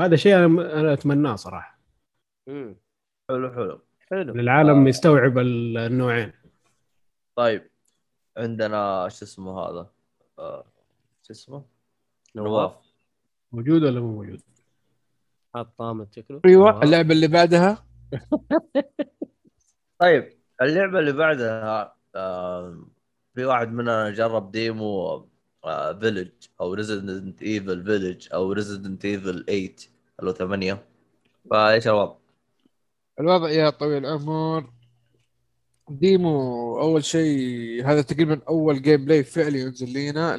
[0.00, 1.78] هذا شيء أنا أنا أتمناه صراحة
[2.46, 2.76] مم.
[3.28, 3.80] حلو حلو
[4.10, 6.32] حلو العالم يستوعب ال- النوعين
[7.36, 7.70] طيب
[8.36, 9.90] عندنا شو اسمه هذا
[10.38, 10.64] آه،
[11.26, 11.64] شو اسمه؟
[12.36, 12.72] نواف
[13.52, 14.40] موجود ولا مو موجود؟
[15.54, 16.82] حاط طامة شكله أيوه.
[16.82, 17.86] اللعبة اللي بعدها
[20.00, 22.86] طيب اللعبة اللي بعدها آه،
[23.34, 25.26] في واحد مننا جرب demo
[26.00, 29.76] Village أو Resident Evil Village أو Resident Evil 8
[30.20, 30.84] اللي هو 8
[31.50, 32.16] فايش الوضع؟
[33.20, 34.75] الوضع يا طويل العمر
[35.90, 40.36] demo أول شيء هذا تقريبا أول gameplay فعلي ينزل لنا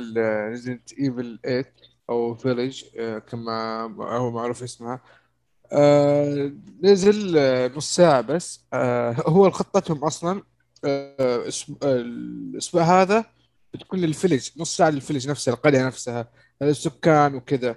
[0.50, 1.74] Resident Evil 8
[2.10, 2.84] أو Village
[3.30, 5.02] كما هو معروف اسمها
[5.72, 6.52] آه،
[6.84, 8.66] نزل آه، نص ساعة بس.
[8.74, 10.44] آه، هو خطتهم أصلا
[10.86, 11.50] آه،
[11.84, 13.26] الأسبوع هذا
[13.74, 16.32] بتكون لل Village نص ساعة لل Village نفسها القرية نفسها
[16.62, 17.76] السكان وكذا.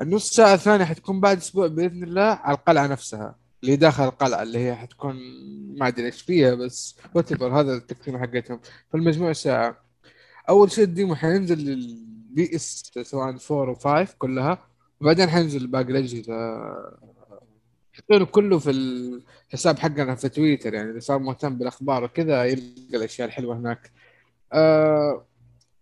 [0.00, 3.36] النص ساعة الثانية حتكون بعد أسبوع بإذن الله على القلعة نفسها.
[3.66, 5.16] اللي داخل القلعة اللي هي حتكون
[5.78, 8.60] ما أدري إيش فيها بس وات هذا التقسيمة حقتهم.
[8.92, 9.76] فالمجموع ساعة.
[10.48, 14.68] أول شيء ال demo حينزل لل PS سواء 4 و 5 كلها
[15.00, 16.34] وبعدين حينزل باقي الأجهزة.
[17.92, 23.28] حاطينه كله في الحساب حقنا في تويتر يعني اللي صار مهتم بالأخبار وكذا يلقى الأشياء
[23.28, 23.90] الحلوة هناك.
[24.52, 25.26] آه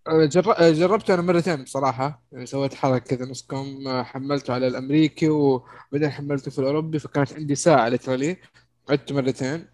[0.09, 2.23] جر- جربته أنا مرتين بصراحة.
[2.33, 7.33] يعني سويت حركة كذا نص كم آه، حملته على الأمريكي وبعدين حملته في الأوروبي فكانت
[7.33, 8.37] عندي ساعة literally
[8.91, 9.67] عدته مرتين.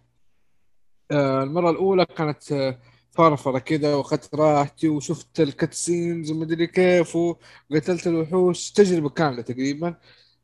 [1.11, 2.79] آه، المرة الأولى كانت آه،
[3.11, 9.95] فرفرة كذا وأخذت راحتي وشفت ال cutscenes ومدري كيف وقتلت الوحوش تجربة كاملة تقريبا.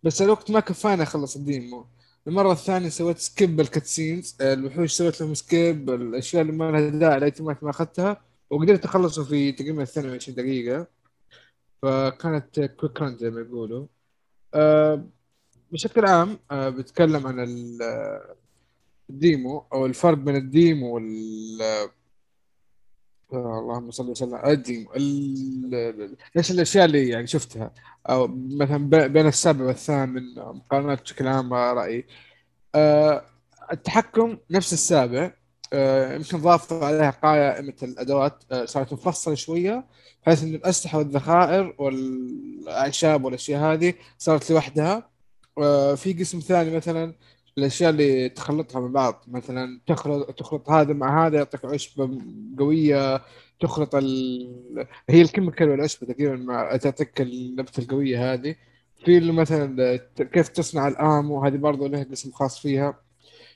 [0.04, 1.86] بس الوقت ما كفاني أخلص ال demo.
[2.28, 7.18] المرة الثانية سويت skip ال cutscenes الوحوش سويت لهم skip الأشياء اللي ما لها داعي
[7.18, 8.27] الايتمات ما أخذتها.
[8.50, 10.88] وقدرت أخلصه في تقريبا 22 دقيقة.
[11.82, 13.88] فكانت quick run زي ما يقولوا.
[14.54, 15.04] أه
[15.72, 17.40] بشكل عام أه بتكلم عن
[17.82, 18.36] آه،
[19.10, 21.62] ال demo أو الفرق بين ال demo وال
[23.34, 27.74] آه، اللهم صل وسلم ال demo ال- ال- إيش الأشياء اللي يعني شفتها.
[28.10, 32.06] أو مثلا بين السابع والثامن مقارنات بشكل عام رأيي.
[33.72, 35.24] التحكم نفس السابع.
[35.26, 35.37] آه،
[36.16, 39.86] يمكن ضافوا عليها قائمة الأدوات آه، صارت مفصلة شوية
[40.24, 45.10] بحيث إن الأسلحة والذخائر والأعشاب والأشياء هذه صارت لوحدها.
[45.58, 47.14] آه، في قسم ثاني مثلا
[47.58, 52.22] الأشياء اللي تخلطها من بعض مثلا تخلط تخلط هذا مع هذا يعطيك عشبة
[52.60, 53.22] قوية
[53.60, 54.88] تخلط ال...
[55.10, 58.56] هي الكيميكال والعشبة تقريبا مع تعطيك النبتة القوية هذه.
[59.06, 63.00] في مثلا كيف تصنع الامو هذه برضه لها قسم خاص فيها.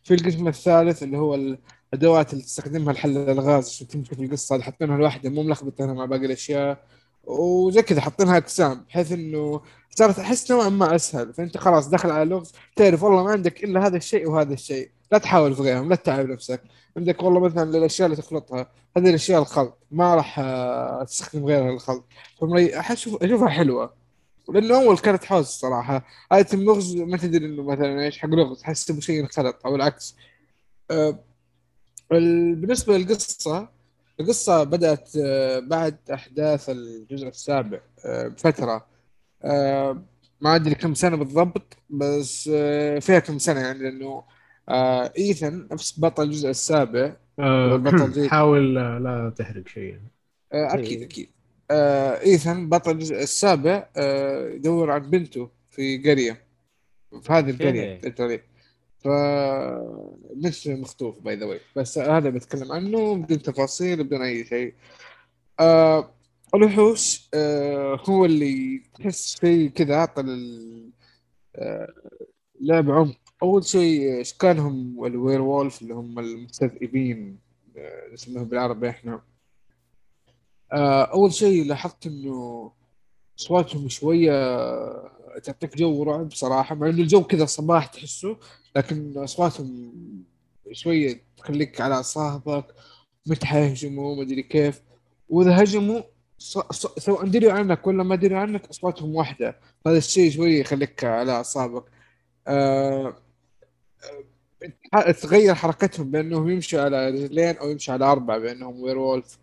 [0.03, 1.55] في القسم الثالث اللي هو
[1.93, 6.05] الادوات اللي تستخدمها لحل الألغاز عشان تمشي في القصة اللي حاطينها لوحدها مو ملخبطينها مع
[6.05, 6.83] باقي الأشياء.
[7.23, 11.33] وزي كذا حاطينها أقسام بحيث إنه صارت أحس نوعا ما أسهل.
[11.33, 14.91] فأنت خلاص داخل على لغز تعرف والله ما عندك إلا هذا الشيء وهذا الشيء.
[15.11, 16.63] لا تحاول في غيرهم لا تتعب نفسك.
[16.97, 20.41] عندك والله مثلا الاشياء اللي تخلطها هذه الأشياء الخلط ما راح
[21.05, 22.05] تستخدم غيرها للخلط.
[22.41, 23.93] فمري أحس أشوفها حلوة.
[24.49, 26.05] لأنه أول كانت حوز الصراحة.
[26.33, 30.15] ايتم لغز ما تدري إنه مثلا إيش حق لغز تحس شيء انخلط أو العكس.
[30.91, 31.19] أه
[32.11, 33.69] بالنسبة للقصة
[34.19, 38.85] القصة بدأت آه، بعد أحداث الجزء السابع آه، بفتره
[39.43, 40.03] آه،
[40.41, 44.23] ما أدري كم سنة بالضبط بس آه، فيها كم سنة يعني لأنه
[44.69, 47.15] آه، إيثن نفس بطل الجزء السابع.
[47.39, 47.83] آه،
[48.29, 49.99] حاول آه، لا تحرق شيء
[50.53, 51.05] آه، أكيد إيه.
[51.05, 51.29] أكيد
[51.71, 56.41] آه، إيثن بطل الجزء السابع آه، يدور عن بنته في قرية
[57.21, 57.99] في هذه القرية.
[58.05, 58.43] الطريق.
[59.03, 59.07] ف
[60.35, 64.73] مش مخطوف باي ذا بس هذا بتكلم عنه بدون تفاصيل بدون أي شيء.
[65.59, 66.13] آه
[66.55, 70.89] الوحوش آه هو اللي تحس فيه كذا عطى لل-
[71.55, 71.93] آه
[72.61, 73.15] لعب عمق.
[73.43, 77.39] أول شيء اشكالهم ال werewolf اللي هم المستذئبين
[77.77, 79.21] آه اسمهم بالعربي إحنا.
[80.73, 82.71] آه أول شيء لاحظت إنه
[83.39, 84.31] أصواتهم شوية
[85.43, 88.37] تعطيك جو رعب صراحة مع إنه الجو كذا صباح تحسه.
[88.75, 89.93] لكن أصواتهم
[90.71, 92.65] شوية تخليك على أعصابك
[93.25, 94.81] متى حيهجموا ما أدري كيف.
[95.29, 96.01] وإذا هجموا
[96.97, 99.59] سواء دروا عنك ولا ما دروا عنك أصواتهم واحدة.
[99.87, 101.83] هذا الشيء شوية يخليك على أعصابك.
[102.47, 103.15] آه
[104.93, 109.37] آه، تغير حركتهم بأنهم يمشوا على رجلين أو يمشوا على أربع بأنهم وير وولف.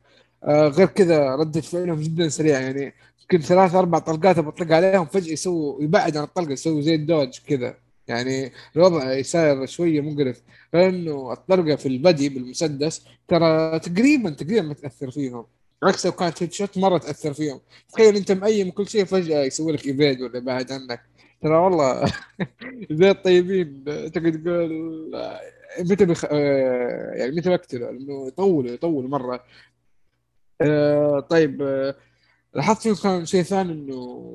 [0.45, 5.33] آه غير كذا ردة فعلهم جدا سريعة يعني يمكن ثلاث أربع طلقات بطلق عليهم فجأة
[5.33, 7.77] يسووا يبعد عن الطلقة يسووا زي الدوج كذا.
[8.09, 10.43] يعني الوضع يصير شوية مقرف.
[10.75, 15.47] لأنه الطلقة في البدي بالمسدس ترى تقريبا تقريبا ما تاثر فيهم.
[15.83, 17.61] عكس لو كانت هيد شوت مرة تأثر فيهم.
[17.93, 21.01] تخيل أنت مأيم كل شيء فجأة يسوي لك إيفيد ولا يبعد عنك.
[21.43, 22.05] ترى والله
[22.91, 23.85] زي الطيبين.
[23.85, 25.13] تقعد تقول
[25.81, 26.25] متى بخ...
[26.31, 29.45] آه، يعني متى بقتله؟ لأنه يطولوا يطولوا مرة.
[30.61, 31.95] آه، طيب آه،
[32.55, 34.35] لاحظت كان شيء ثاني إنه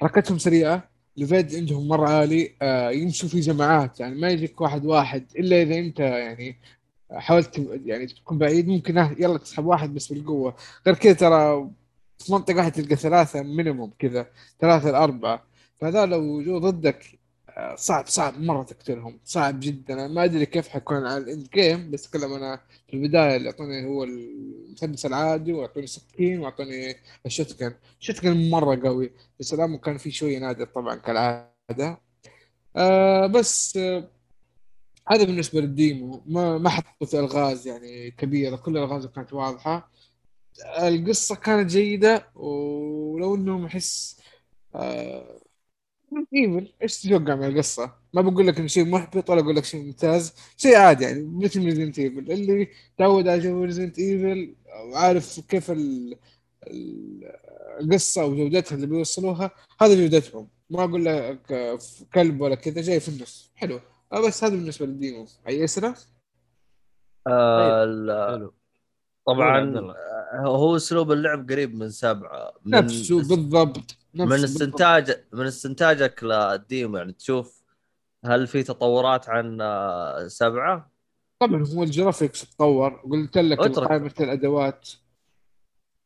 [0.00, 0.89] حركتهم سريعة.
[1.18, 5.78] الفيد عندهم مرة عالي آه، يمشوا في جماعات يعني ما يجيك واحد واحد إلا إذا
[5.78, 6.56] أنت يعني
[7.12, 10.56] حاولت يعني تكون بعيد ممكن يلا تسحب واحد بس بالقوة.
[10.86, 11.70] غير كذا ترى
[12.18, 14.26] في منطقة واحدة تلقى ثلاثة مينيموم كذا
[14.60, 15.44] ثلاثة لأربعة.
[15.80, 17.19] فهذا لو جو ضدك
[17.76, 19.20] صعب صعب مرة تقتلهم.
[19.24, 19.94] صعب جدا.
[19.94, 23.48] أنا ما أدري كيف حيكون على ال end game بس أتكلم أنا في البداية اللي
[23.50, 29.12] أعطوني هو المسدس العادي وأعطوني سكين وأعطوني ال shotgun ال shotgun مرة قوي.
[29.40, 32.00] بس ال ammo كان في شوية نادر طبعا كالعادة.
[32.76, 34.08] آه بس آه
[35.08, 36.22] هذا بالنسبة لل demo.
[36.26, 36.70] ما ما
[37.06, 38.56] في ألغاز يعني كبيرة.
[38.56, 39.90] كل الالغاز كانت واضحة.
[40.78, 44.20] القصة كانت جيدة ولو انه احس
[44.74, 45.40] آه
[46.34, 49.82] Evil إيش تتوقع من القصة؟ ما بقول لك انه شيء محبط ولا أقول لك شيء
[49.82, 52.68] ممتاز، شيء عادي يعني مثل Resident Evil اللي
[52.98, 54.54] تعود على جو Resident Evil
[54.92, 56.16] وعارف كيف ال...
[56.66, 57.32] ال-
[57.80, 61.40] القصة وجودتها اللي بيوصلوها هذا جودتهم، ما أقول لك
[62.14, 63.80] كلب ولا كذا جاي في النص، حلو.
[64.26, 65.96] بس هذا بالنسبة لل demo، أي أسئلة؟
[67.26, 68.54] آه، ال- حلو.
[69.34, 69.78] طبعا.
[69.78, 73.96] آه، هو أسلوب اللعب قريب من سبعة من نفسه بالضبط.
[74.14, 77.62] من نفسه استنتاج من استنتاجك لل demo يعني تشوف
[78.24, 80.90] هل في تطورات عن آه، سبعة؟
[81.38, 82.90] طبعا هو ال graphics تطور.
[82.90, 83.58] قلت لك.
[83.58, 84.88] قائمه الأدوات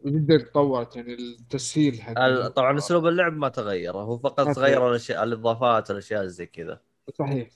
[0.06, 5.24] جدا تطورت يعني التسهيل حق ال- طبعا أسلوب اللعب ما تغير هو فقط تغير الأشياء
[5.24, 6.80] الإضافات الأشياء زي كذا.
[7.14, 7.48] صحيح.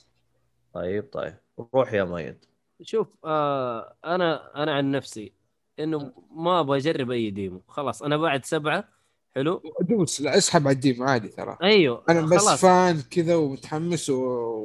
[0.75, 1.35] طيب طيب.
[1.75, 2.45] روح يا ميد
[2.83, 5.33] شوف آه أنا أنا عن نفسي
[5.81, 7.63] إنه ما أبغى أجرب أي demo.
[7.69, 8.89] خلاص أنا بعد سبعة
[9.35, 11.57] حلو؟ دوس لا اسحب على ال demo عادي ترى.
[11.63, 12.61] أيوه أنا بس خلاص.
[12.61, 14.23] fan كذا ومتحمس و...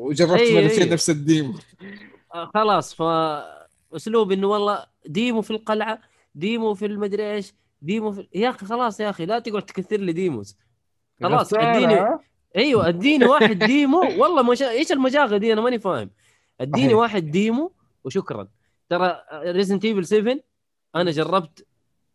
[0.08, 0.94] وجربت أيوة، مرتين أيوة.
[0.94, 1.54] نفس ال demo.
[2.34, 2.94] آه، خلاص.
[2.94, 6.00] فاسلوب إنه والله demo في القلعة
[6.36, 10.14] demo في المدري إيش demo في يا أخي خلاص يا أخي لا تقعد تكثر لي
[10.14, 10.58] demos.
[11.22, 12.08] خلاص اديني
[12.56, 14.00] أيوه أديني واحد demo.
[14.00, 14.70] والله مشا...
[14.70, 16.10] إيش المجاغه دي؟ أنا ماني فاهم.
[16.62, 16.94] أديني.
[16.94, 17.72] واحد demo
[18.04, 18.48] وشكرا.
[18.90, 20.40] ترى Resident Evil 7
[20.96, 21.66] أنا جربت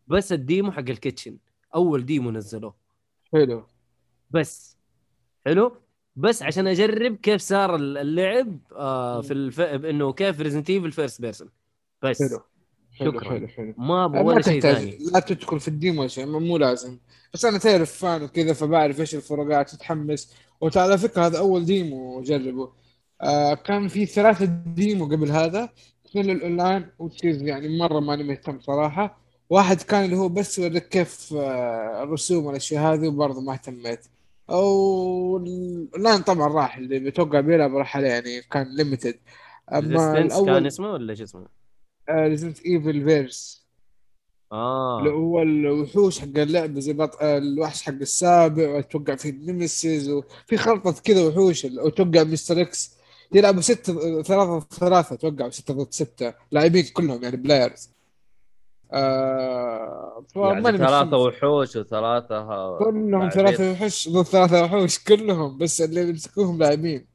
[0.07, 1.37] بس ال demo حق ال kitchen.
[1.75, 2.75] أول demo نزلوه.
[3.33, 3.67] حلو.
[4.31, 4.77] بس.
[5.45, 5.71] حلو؟
[6.15, 9.59] بس عشان أجرب كيف صار اللعب آه في الف...
[9.61, 11.49] إنه كيف Resident Evil first person
[12.03, 12.23] بس.
[12.23, 12.39] حلو.
[12.91, 13.29] حلو شكراً.
[13.29, 13.73] حلو حلو.
[13.77, 14.97] ما أبغى ولا شيء ثاني.
[15.13, 16.99] لا تدخل في ال demo شيء مو لازم.
[17.33, 20.33] بس أنا تعرف fan وكذا فبعرف إيش الفروقات تتحمس.
[20.61, 22.73] وعلى فكرة هذا أول demo اجربه
[23.21, 25.69] آه كان في ثلاثة demo قبل هذا.
[26.09, 29.19] اثنين للاونلاين وتشيز يعني مرة ماني مهتم صراحة.
[29.49, 33.99] واحد كان اللي هو بس يوريك كيف آه الرسوم والأشياء هذه وبرضه ما اهتميت.
[34.49, 39.19] أو الاونلاين طبعا راح اللي بتوقع بيلعب راح عليه يعني كان limited
[39.73, 41.47] أما Resistance كان الأول اسمه ولا شو اسمه؟
[42.09, 43.67] Resident Evil Verse
[44.53, 45.13] اللي آه.
[45.13, 47.23] هو الوحوش حق اللعبه زي بط...
[47.23, 52.61] الوحش حق السابع وتوقع فيه ال Nemesis وفي خلطه كذا وحوش وتوقع Mr.
[52.61, 52.98] X.
[53.33, 57.89] يلعبوا ستة ثلاثة ثلاثة توقعوا ستة ضد ستة لاعبين كلهم يعني players
[58.93, 61.17] آه يعني ثلاثة.
[61.17, 63.29] وحوش وثلاثة ها- كلهم.
[63.29, 67.07] ثلاثة وحوش ضد ثلاثة وحوش كلهم بس اللي يمسكوهم لاعبين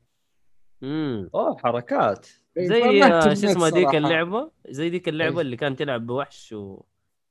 [0.82, 3.98] امم أوه حركات إيه، زي آه، شو اسمه ديك صراحة.
[3.98, 5.40] اللعبة زي ديك اللعبة إيه.
[5.40, 6.82] اللي كانت تلعب بوحش و...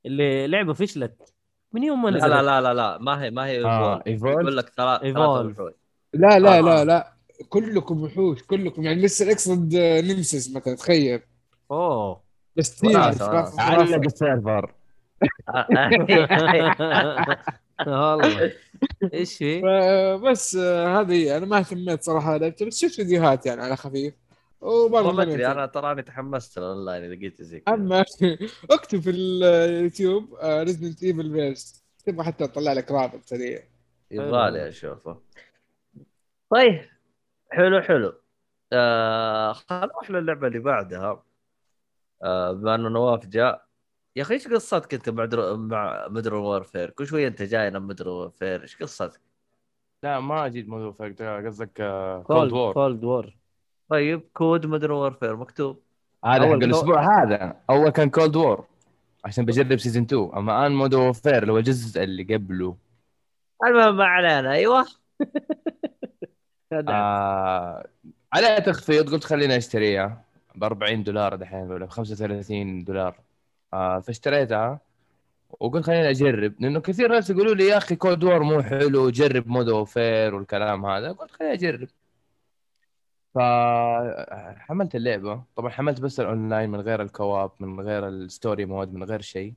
[0.06, 1.34] اللي لعبة فشلت
[1.72, 4.56] من يوم ما لا لا لا لا ما هي ما هي آه ايفولف ايفولف يقول
[4.56, 5.20] لك ثلاث ثلاثة.
[5.30, 5.72] وحوش
[6.14, 6.60] لا لا آه.
[6.60, 7.13] لا لا
[7.48, 8.82] كلكم وحوش كلكم.
[8.82, 11.20] يعني مستر إكس ضد نمسيس مثلا تخيل.
[11.70, 12.20] أوه.
[12.56, 12.84] بس.
[12.84, 14.04] علق.
[14.04, 14.74] السيرفر.
[17.86, 18.52] والله.
[19.14, 19.60] إيش في؟
[20.24, 24.14] بس هذه أنا ما اهتميت صراحة لعبت بس شفت فيديوهات يعني على خفيف.
[24.60, 25.46] وبرضه والله ما أدري.
[25.46, 27.74] أنا تراني تحمست للاونلاين إذا قلت زي كذا.
[27.74, 28.04] أما
[28.70, 33.62] اكتب في اليوتيوب Resident Evil Verse تبغى حتى اطلع لك رابط سريع.
[34.10, 35.20] يبغالي أشوفه.
[36.50, 36.93] طيب.
[37.50, 38.14] حلو حلو.
[38.72, 41.22] آه خلينا نروح للعبة اللي بعدها.
[42.22, 43.64] آه بما انه نواف جاء.
[44.16, 45.56] يا أخي إيش قصتك أنت مع Modern...
[45.56, 49.20] مع Modern Warfare كل شوية أنت جاينا Modern Warfare إيش قصتك؟
[50.02, 51.72] لا ما جيت موضوع فاك قصدك
[52.26, 53.36] Cold War Cold War
[53.88, 55.82] طيب COD Modern Warfare مكتوب.
[56.24, 58.64] هذا حق الأسبوع هذا أول كان Cold War
[59.24, 62.76] عشان بجرب season 2 أما الآن Modern Warfare اللي هو الجزء اللي قبله.
[63.64, 64.52] المهم ما علينا.
[64.52, 64.86] أيوه.
[66.88, 67.86] آه
[68.32, 73.20] عليها تخفيض قلت خليني اشتريها ب 40 دولار دحين ولا ب 35 دولار.
[73.72, 74.80] آه فاشتريتها
[75.60, 79.48] وقلت خليني أجرب لأنه كثير ناس يقولوا لي يا أخي Cold War مو حلو جرب
[79.48, 81.12] Modern Warfare والكلام هذا.
[81.12, 81.88] قلت خليني أجرب.
[83.34, 85.42] فحملت اللعبة.
[85.56, 89.20] طبعا حملت بس الأونلاين من غير ال co-op من غير ال story mode من غير
[89.20, 89.54] شيء.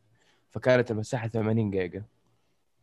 [0.51, 2.03] فكانت المساحة 80 جيجا.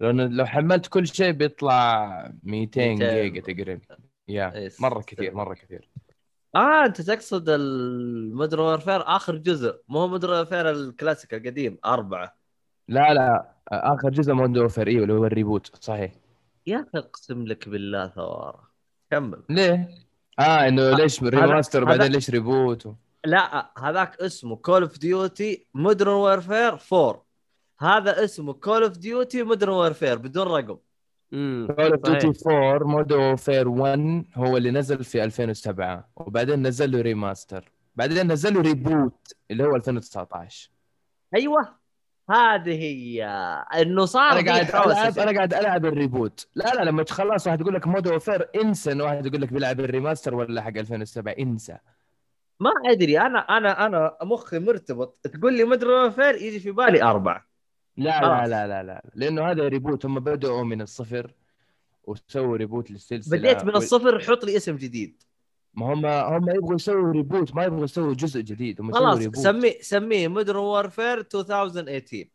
[0.01, 2.07] لأنه لو حملت كل شيء بيطلع
[2.45, 2.95] 200 200.
[2.95, 3.81] جيجا تقريبا.
[4.29, 5.01] يا إيه، مرة.
[5.01, 5.89] كثير مرة كثير.
[6.55, 9.81] آه أنت تقصد ال Modern Warfare آخر جزء.
[9.89, 12.37] مو هو Modern Warfare ال classic القديم أربعة.
[12.89, 16.13] لا لا آخر جزء Modern Warfare إيوه اللي هو ال reboot صحيح.
[16.67, 18.71] يا أخي أقسم لك بالله ثوارة.
[19.11, 19.43] كمل.
[19.51, 19.89] ليه؟
[20.39, 22.95] آه إنه ليش remaster وبعدين ليش reboot و...
[23.25, 27.25] لا هذاك اسمه Call of Duty Modern Warfare 4
[27.81, 30.79] هذا اسمه Call of Duty Modern Warfare بدون رقم.
[31.67, 32.11] Call of.
[32.11, 38.33] Duty 4 Modern Warfare 1 هو اللي نزل في 2007 وبعدين نزل له remaster بعدين
[38.33, 40.71] نزل له reboot اللي هو 2019
[41.35, 41.85] أيوه.
[42.31, 43.25] هذه هي.
[43.83, 45.19] إنه صار أنا قاعد العب.
[45.19, 48.93] أنا قاعد ألعب ال reboot لا لا لما تخلص واحد يقول لك Modern Warfare انسى
[48.93, 51.77] انه واحد يقول لك بيلعب ال remaster ولا حق 2007 انسى.
[52.61, 53.21] ما أدري.
[53.21, 55.19] أنا أنا أنا مخي مرتبط.
[55.23, 57.47] تقول لي Modern Warfare يجي في بالي أربعة.
[57.97, 58.47] لا لا.
[58.47, 59.11] لا لا لا.
[59.15, 61.35] لأنه هذا reboot هم بدأوا من الصفر
[62.05, 65.23] وسووا reboot للسلسلة بديت من الصفر حط لي اسم جديد.
[65.75, 69.79] ما هم هم يبغوا يسووا reboot ما يبغوا يسووا جزء جديد هم خلاص reboot سميه
[69.81, 72.29] سميه Modern Warfare 2018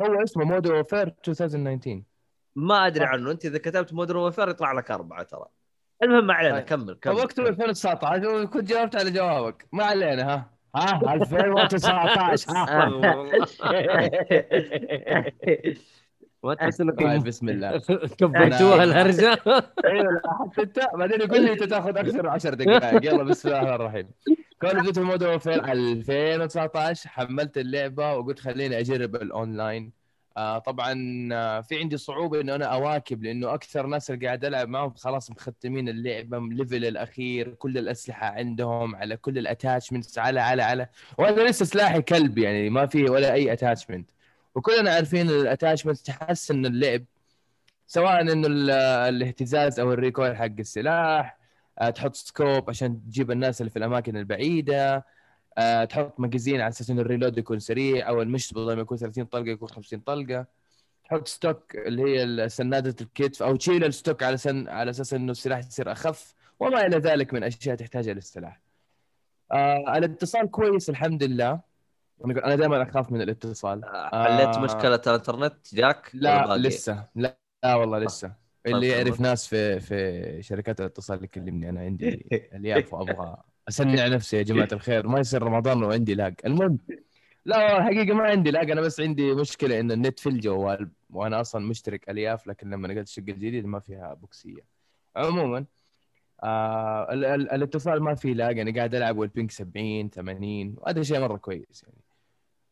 [0.00, 2.02] هو اسمه Modern Warfare 2019
[2.56, 3.04] ما أدري.
[3.04, 3.30] عنه.
[3.30, 5.46] أنت إذا كتبت Modern Warfare يطلع لك أربعة ترى.
[6.02, 6.64] المهم ما علينا طيب.
[6.64, 7.20] كمل طب كمل.
[7.20, 9.68] اكتب 2019 وكنت جاوبت على جوابك.
[9.72, 10.53] ما علينا ها.
[10.74, 12.90] ها؟ 2019 ها؟
[16.80, 17.78] انكم بسم الله.
[18.18, 19.38] كبرتوها الهرجة.
[19.84, 23.04] أيوه حتى انت بعدين يقول لي أنت تاخذ أكثر من 10 دقائق.
[23.04, 24.10] يلا بسم الله الرحمن الرحيم.
[24.60, 30.03] Call of Duty Modern Warfare 2019 حملت اللعبة وقلت خليني أجرب الأونلاين.
[30.36, 34.68] آه طبعا آه في عندي صعوبة إنه أنا أواكب لأنه أكثر ناس اللي قاعد ألعب
[34.68, 40.40] معهم خلاص مختمين اللعبه ال level الأخير كل الأسلحة عندهم على كل ال attachments على
[40.40, 40.88] على على.
[41.18, 44.10] وأنا لسه سلاحي كلب يعني ما فيه ولا أي attachment
[44.54, 47.04] وكلنا عارفين ال attachment تحسن اللعب
[47.86, 48.70] سواء إنه ال-
[49.14, 51.38] الاهتزاز أو ال recoil حق السلاح
[51.78, 55.04] آه، تحط scope عشان تجيب الناس اللي في الأماكن البعيدة
[55.58, 58.98] آه، تحط magazine على أساس إنه ال reload يكون سريع أو المشط بدل ما يكون
[58.98, 60.46] 30 طلقة يكون 50 طلقة
[61.04, 65.32] تحط stock اللي هي سناده الكتف أو تشيل ال stock على سن على أساس إنه
[65.32, 68.60] السلاح يصير أخف وما إلى ذلك من أشياء تحتاجها للسلاح.
[69.52, 71.60] آه الاتصال كويس الحمد لله
[72.24, 74.60] أنا دائما أخاف من الاتصال حليت آه.
[74.60, 78.32] مشكلة الإنترنت جاك لا؟ لسه لا, لا والله لسه
[78.66, 79.20] اللي طيب، يعرف.
[79.20, 82.26] ناس في في شركات الاتصال يكلمني أنا عندي
[82.56, 83.36] ألياف وأبغى
[83.68, 86.34] اسنع نفسي يا جماعة الخير ما يصير رمضان وعندي لاج.
[86.46, 86.78] المهم
[87.46, 91.66] لا الحقيقة ما عندي لاج أنا بس عندي مشكلة إن النت في الجوال وأنا أصلا
[91.66, 94.64] مشترك ألياف لكن لما نقلت الشقه الجديده ما فيها بوكسية.
[95.16, 95.64] عموما
[96.42, 101.20] آه ال- ال- الاتصال ما فيه لاج أنا قاعد ألعب والبينك 70 80 وهذا شيء
[101.20, 102.00] مرة كويس يعني.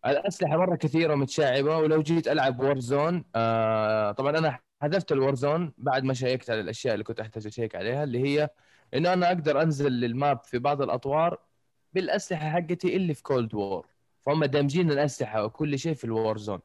[0.06, 6.04] الأسلحة مرة كثيرة ومتشعبة ولو جيت ألعب Warzone آه طبعا أنا حذفت ال Warzone بعد
[6.04, 8.48] ما شيكت على الأشياء اللي كنت أحتاج أشيك عليها اللي هي
[8.94, 11.38] إنه أنا أقدر أنزل لل map في بعض الأطوار
[11.92, 13.86] بالأسلحة حقتي اللي في Cold War
[14.20, 16.60] فهم دامجين الأسلحة وكل شيء في ال Warzone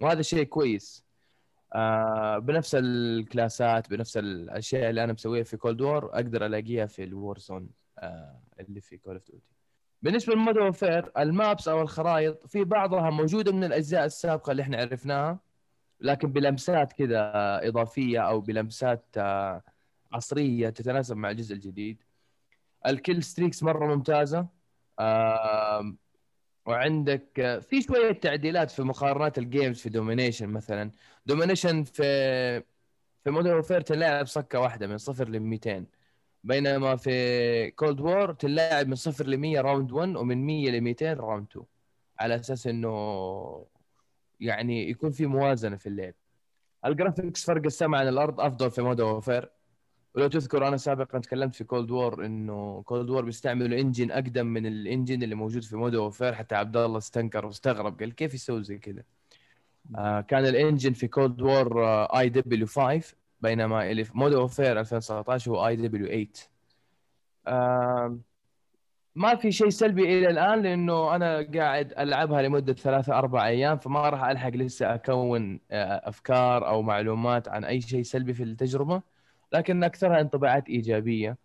[0.00, 1.06] وهذا شيء كويس.
[1.74, 7.12] آه بنفس الكلاسات بنفس الأشياء اللي أنا مسويها في Cold War أقدر ألاقيها في ال
[7.12, 7.68] Warzone
[7.98, 9.46] آه اللي في Call of Duty
[10.02, 14.62] بالنسبة لل Modern Warfare ال maps أو الخرائط في بعضها موجودة من الأجزاء السابقة اللي
[14.62, 15.38] إحنا عرفناها
[16.00, 17.30] لكن بلمسات كذا
[17.68, 19.62] إضافية أو بلمسات آه،
[20.16, 22.02] عصريه تتناسب مع الجزء الجديد.
[22.86, 24.46] ال killstreaks مرة ممتازة.
[26.66, 30.90] وعندك آه، في شوية تعديلات في مقارنات ال games في domination مثلا.
[31.26, 32.02] domination في
[33.24, 35.86] في Modern Warfare تلعب صكة واحدة من صفر ل 200
[36.44, 41.12] بينما في Cold War تلعب من صفر ل 100 round 1 ومن 100 ل 200
[41.12, 41.66] round 2
[42.20, 43.66] على أساس إنه
[44.40, 46.14] يعني يكون في موازنة في اللعب.
[46.84, 49.50] ال graphics فرق السماء عن الأرض أفضل في Modern Warfare
[50.16, 54.66] ولو تذكر أنا سابقا تكلمت في Cold War إنه Cold War بيستعملوا engine أقدم من
[54.66, 58.62] ال engine اللي موجود في Modern Warfare حتى عبد الله استنكر واستغرب قال كيف يسوي
[58.64, 59.02] زي كذا
[59.98, 65.50] آه كان ال engine في Cold War IW 5 بينما اللي في Modern Warfare 2019
[65.50, 66.26] هو IW 8
[67.48, 68.22] آم،
[69.14, 74.08] ما في شيء سلبي إلى الآن لأنه أنا قاعد ألعبها لمدة ثلاثة أربع أيام فما
[74.08, 79.15] راح ألحق لسه أكون آه، أفكار أو معلومات عن أي شيء سلبي في التجربة.
[79.56, 81.36] لكن أكثرها انطباعات إيجابية.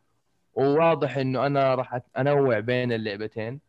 [0.54, 3.60] وواضح إنه أنا راح أنوع بين اللعبتين.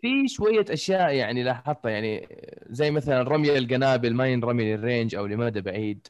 [0.00, 1.90] في شوية أشياء يعني لاحظتها.
[1.90, 2.28] يعني
[2.66, 6.06] زي مثلا رمي القنابل ما ينرمي لل range أو لمدى بعيد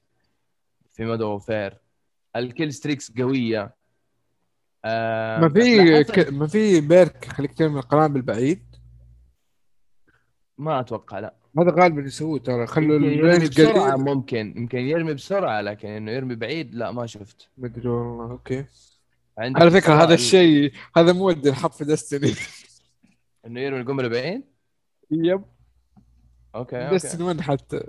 [0.90, 1.78] في Modern Warfare
[2.36, 3.74] ال kill streaks قوية.
[4.84, 6.32] ما في ك...
[6.32, 8.76] ما في perk خليك ترمي القنابل بعيد؟
[10.58, 11.34] ما أتوقع لا.
[11.58, 16.74] هذا غالبا يسووه ترى خلوا يرمي بسرعة ممكن يمكن يرمي بسرعة لكن إنه يرمي بعيد
[16.74, 17.48] لا ما شفت.
[17.58, 18.64] مدري والله أوكي.
[19.38, 22.32] على فكرة هذا ال- الشيء هذا مودي الحط في Destiny.
[23.46, 24.42] إنه يرمي القنبله بعيد؟
[25.10, 25.44] yep.
[26.54, 27.80] أوكي Destiny وين حتى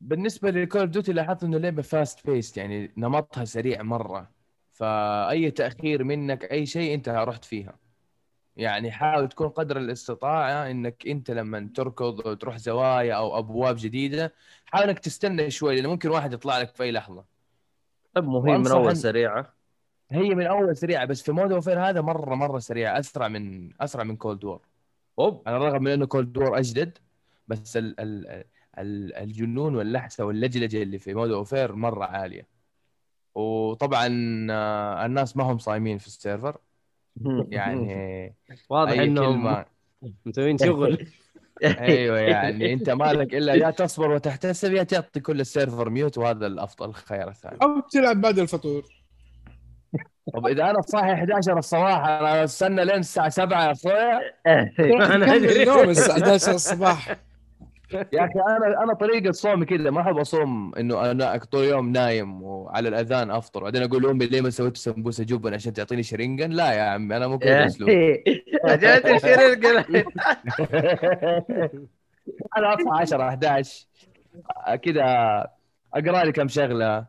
[0.00, 4.30] بالنسبة ل Call of Duty لاحظت إنه لعبة fast paced يعني نمطها سريع مرة.
[4.72, 7.78] فأي تأخير منك أي شيء أنت رحت فيها.
[8.56, 14.34] يعني حاول تكون قدر الاستطاعة إنك أنت لما تركض أو تروح زوايا أو أبواب جديدة
[14.66, 17.24] حاول إنك تستنى شوي لأنه ممكن واحد يطلع لك في أي لحظة.
[18.14, 19.54] طيب مو هي من أول سريعة؟
[20.10, 24.04] هي من أول سريعة بس في Modern Warfare هذا مرة مرة سريع أسرع من أسرع
[24.04, 24.60] من Cold War
[25.18, 25.42] أوب.
[25.46, 26.98] على الرغم من إنه Cold War أجدد
[27.48, 28.44] بس ال ال
[28.78, 32.48] ال الجنون واللحسة واللجلجة اللي في Modern Warfare مرة عالية.
[33.34, 34.08] وطبعا
[34.50, 36.58] آه، الناس ما هم صايمين في ال server.
[37.50, 38.34] يعني
[38.70, 39.64] واضح إنهم
[40.26, 41.06] مسوين شغل.
[41.64, 46.46] أيوه يعني أنت مالك إلا يا تصبر وتحتسب يا تعطي كل ال server mute وهذا
[46.46, 47.58] الأفضل الخيار الثاني.
[47.62, 48.84] أو تلعب بعد الفطور.
[50.34, 54.20] طب إذا أنا صاحي 11 الصباح أنا أستنى لين الساعة 7 يا أخويا.
[55.14, 55.90] أنا أدري.
[55.90, 57.16] الساعة 11 الصباح.
[57.92, 62.42] يا أخي أنا أنا طريقة صومي كذا ما أحب أصوم إنه أنا طول اليوم نايم
[62.42, 63.62] وعلى الأذان أفطر.
[63.62, 67.26] بعدين أقول لأمي ليه ما سويت سمبوسة جبن عشان تعطيني شرنجن؟ لا يا عمي أنا
[67.28, 67.90] مو كذا أسلوب.
[69.06, 69.84] الشرير قال
[72.56, 73.86] أنا أصحى 10 11
[74.82, 75.02] كذا
[75.94, 77.06] أقرأ لي كم شغلة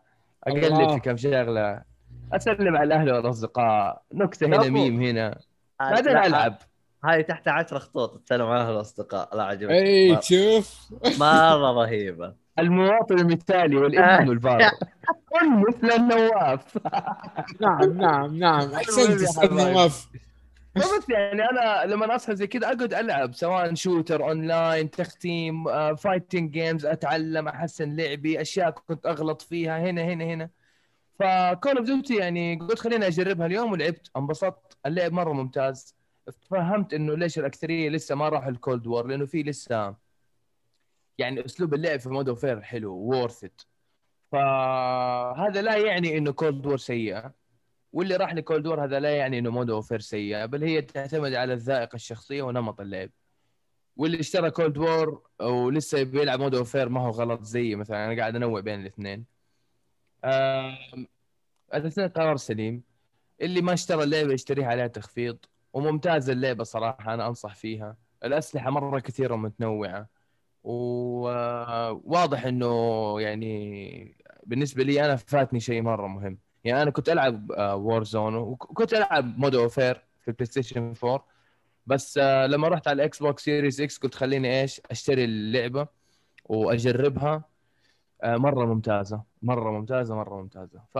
[0.47, 0.89] أقلب.
[0.93, 1.82] في كم شغلة
[2.34, 4.01] أسلم على الأهل والأصدقاء.
[4.13, 4.69] نكتة هنا.
[4.69, 5.38] ميم هنا.
[5.80, 6.55] بعدين ألعب.
[7.09, 8.17] هاي تحت عشر خطوط.
[8.17, 9.35] تتكلم عن أهل الأصدقاء.
[9.37, 9.77] لا عجبتني
[10.15, 10.79] إي شوف.
[11.19, 12.33] مرة رهيبة.
[12.59, 14.59] المواطن المثالي والإبن البار
[15.29, 16.77] كن مثل النواف.
[17.61, 18.71] نعم نعم نعم.
[18.75, 19.53] أحسنت أستاذ.
[19.53, 20.07] نواف.
[20.75, 26.51] فبس يعني أنا لما أصحى زي كذا أقعد ألعب سواء shooter online تختيم آه، fighting
[26.51, 29.79] games أتعلم أحسن لعبي أشياء كنت أغلط فيها.
[29.79, 30.49] هنا هنا هنا.
[31.19, 34.11] ف Call of Duty يعني قلت خليني أجربها اليوم ولعبت.
[34.17, 34.77] انبسطت.
[34.85, 35.94] اللعب مرة ممتاز.
[36.49, 39.95] فهمت إنه ليش الأكثرية لسه ما راحوا ال Cold War؟ لأنه في لسه
[41.17, 43.61] يعني أسلوب اللعب في Modern Warfare حلو worth it
[44.32, 47.34] فهذا لا يعني إنه Cold War سيئة.
[47.93, 51.34] واللي راح ل Cold War هذا لا يعني إنه Modern Warfare سيئة بل هي تعتمد
[51.34, 53.09] على الذائقة الشخصية ونمط اللعب.
[53.97, 58.36] واللي اشترى Cold War ولسه بيلعب Modern Warfare ما هو غلط زيي مثلا أنا قاعد
[58.36, 59.26] أنوع بين الاثنين.
[61.73, 62.84] الأثنين قرار سليم.
[63.41, 65.38] اللي ما اشترى اللعبة يشتريها عليها تخفيض.
[65.76, 67.97] وممتازة اللعبة صراحة أنا أنصح فيها.
[68.23, 70.07] الأسلحة مرة كثيرة ومتنوعة.
[70.63, 76.38] وواضح إنه يعني بالنسبة لي أنا فاتني شيء مرة مهم.
[76.63, 81.26] يعني أنا كنت ألعب Warzone وكنت ألعب Modern Warfare في ال PlayStation 4
[81.88, 85.88] بس آه، لما رحت على ال Xbox Series X قلت خليني إيش؟ أشتري اللعبة
[86.45, 87.43] وأجربها.
[88.23, 90.82] آه، مرة ممتازة مرة ممتازة مرة ممتازة.
[90.93, 90.97] ف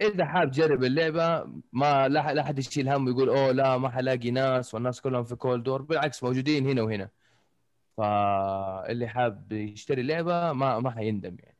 [0.00, 4.30] إذا حاب تجرب اللعبة ما لا لا أحد يشيل هم ويقول أوه لا ما حلاقي
[4.30, 5.82] ناس والناس كلهم في كول دور.
[5.82, 7.08] بالعكس موجودين هنا وهنا.
[7.96, 11.56] فاللي حاب يشتري اللعبة ما ما حيندم يعني.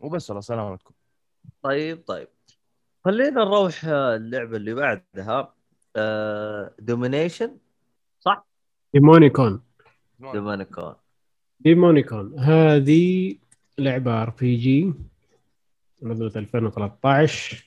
[0.00, 0.94] وبس والله سلامتكم
[1.62, 2.28] طيب طيب.
[3.04, 5.54] خلينا نروح آه، اللعبة اللي بعدها.
[6.78, 7.56] دومينيشن
[8.20, 8.46] صح؟
[8.94, 9.62] Demonicon.
[10.20, 10.94] Dominicon
[11.60, 12.38] Demonicon.
[12.38, 13.34] هذه
[13.78, 14.94] لعبة RPG
[16.02, 17.66] نزلت 2013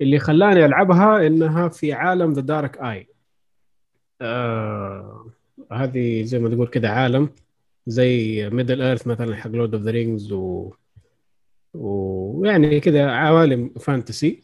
[0.00, 3.08] اللي خلاني ألعبها إنها في عالم The Dark Eye
[5.72, 7.30] هذه زي ما تقول كده عالم
[7.86, 10.72] زي Middle Earth مثلا حق Lord of the Rings و
[11.74, 14.42] ويعني كده عوالم fantasy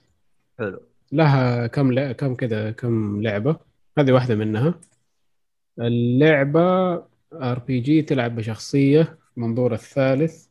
[0.58, 0.80] حلو.
[1.12, 3.56] لها كم لا كم كده كم لعبة.
[3.98, 4.80] هذه واحدة منها.
[5.78, 6.94] اللعبة
[7.32, 10.46] RPG تلعب بشخصية منظور الثالث.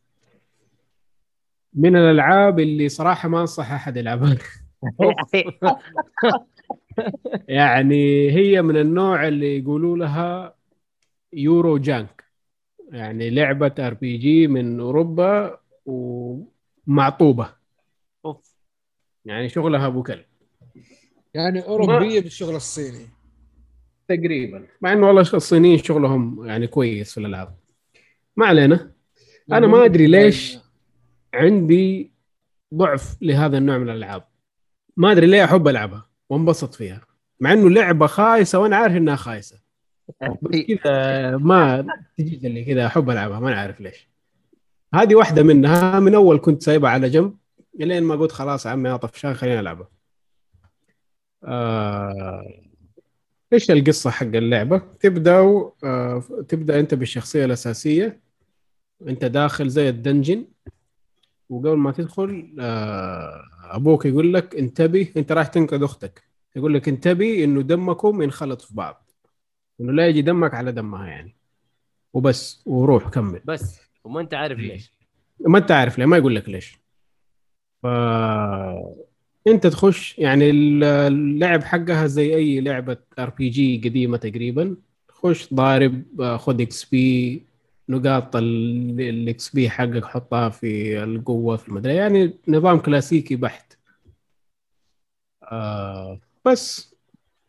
[1.74, 4.38] من الألعاب اللي صراحة ما أنصح أحد يلعبها.
[7.48, 10.54] يعني هي من النوع اللي يقولوا لها
[11.32, 12.24] Euro jank.
[12.90, 17.54] يعني لعبة RPG من أوروبا ومعطوبة.
[18.24, 18.54] أوف.
[19.24, 20.24] يعني شغلها أبو كلب.
[21.34, 23.08] يعني أوروبية بالشغل الصيني.
[24.08, 24.66] تقريبا.
[24.80, 27.54] مع إنه والله الصينيين شغلهم يعني كويس في الألعاب.
[28.36, 28.92] ما علينا.
[29.52, 30.58] أنا ما أدري ليش
[31.34, 32.12] عندي
[32.74, 34.33] ضعف لهذا النوع من الألعاب.
[34.96, 37.00] ما أدري ليه أحب ألعبها وانبسط فيها
[37.40, 39.58] مع إنه لعبة خايسة وأنا عارف إنها خايسة.
[40.42, 41.86] بس كذا ما
[42.18, 44.08] تجي لي كذا أحب ألعبها ما عارف ليش.
[44.94, 47.36] هذه واحدة منها من أول كنت سايبها على جنب
[47.74, 49.88] لين ما قلت خلاص يا عمي أنا طفشان خليني ألعبها.
[51.44, 52.60] آه...
[53.52, 55.38] إيش القصة حق اللعبة؟ تبدأ
[55.84, 56.22] آه...
[56.48, 58.20] تبدأ أنت بالشخصية الأساسية.
[59.08, 60.44] أنت داخل زي الدنجن
[61.50, 63.42] وقبل ما تدخل آه...
[63.70, 66.22] أبوك يقول لك انتبه أنت راح تنقذ أختك.
[66.56, 69.10] يقول لك انتبه إنه دمكم ينخلط في بعض.
[69.80, 71.36] إنه لا يجي دمك على دمها يعني.
[72.12, 73.40] وبس وروح كمل.
[73.44, 73.80] بس.
[74.04, 74.92] وما أنت عارف ليش؟
[75.40, 76.78] ما أنت عارف ليه ما يقول لك ليش.
[77.82, 77.86] ف
[79.46, 84.76] أنت تخش يعني اللعب حقها زي أي لعبة RPG قديمة تقريبا.
[85.08, 87.42] خش ضارب آه، خذ XP
[87.88, 91.94] نقاط ال XP حقك حطها في القوة في المدري.
[91.94, 93.72] يعني نظام كلاسيكي بحت.
[95.42, 96.94] آه بس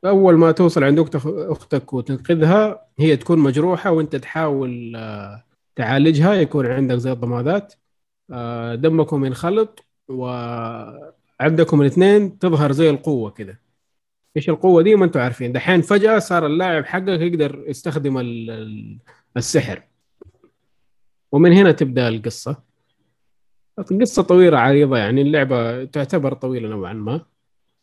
[0.06, 5.44] أول ما توصل عند أختك وتنقذها هي تكون مجروحة وأنت تحاول آه
[5.76, 6.34] تعالجها.
[6.34, 7.74] يكون عندك زي الضمادات.
[8.32, 13.62] آه دمكم ينخلط وعندكم الاثنين تظهر زي القوة كده.
[14.38, 15.52] إيش القوة دي؟ ما أنتم عارفين.
[15.54, 19.00] دحين فجأة صار اللاعب حقك يقدر يستخدم ال- ال-
[19.38, 19.84] السحر.
[21.36, 22.64] ومن هنا تبدأ القصة.
[23.80, 27.26] القصة طويلة عريضة يعني اللعبة تعتبر طويلة نوعا ما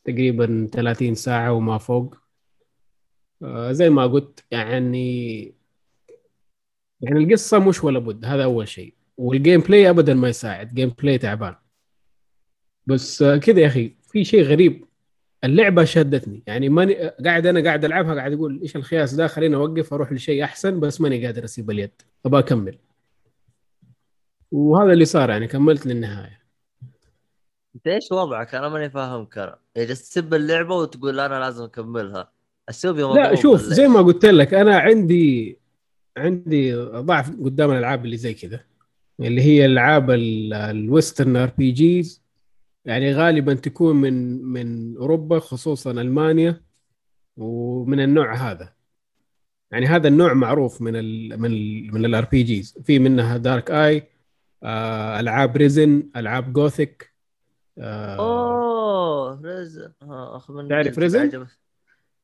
[0.04, 2.16] تقريبا 30 ساعة وما فوق.
[3.42, 5.42] آه، زي ما قلت يعني
[7.00, 8.94] يعني القصة مش ولا بد هذا أول شيء.
[9.16, 11.54] وال gameplay ابدا ما يساعد gameplay تعبان.
[12.86, 14.84] بس آه، كذا يا أخي في شيء غريب.
[15.44, 16.94] اللعبة شدتني يعني ماني
[17.24, 21.00] قاعد أنا قاعد ألعبها قاعد أقول إيش الخياس ده خليني أوقف أروح لشيء أحسن بس
[21.00, 22.02] ماني قادر أسيب اليد.
[22.26, 22.78] أبغى أكمل.
[24.52, 26.42] وهذا اللي صار يعني كملت للنهاية.
[27.76, 32.32] انت إيش وضعك؟ أنا ماني فاهمك أنا جالس تسب اللعبة وتقول أنا لازم أكملها.
[32.68, 35.58] السوبي لا شوف زي ما قلت لك أنا عندي
[36.16, 38.60] عندي ضعف قدام الألعاب اللي زي كذا
[39.20, 42.22] اللي هي ألعاب ال- ال western RPGs.
[42.84, 46.60] يعني غالبا تكون من من أوروبا خصوصا ألمانيا
[47.36, 48.72] ومن النوع هذا.
[49.70, 52.78] يعني هذا النوع معروف من ال من ال من ال RPGs.
[52.84, 54.11] في منها Dark Eye
[54.62, 57.12] آه ألعاب Risen ألعاب Gothic
[57.78, 59.92] آه أوه Risen
[60.68, 61.46] تعرف Risen؟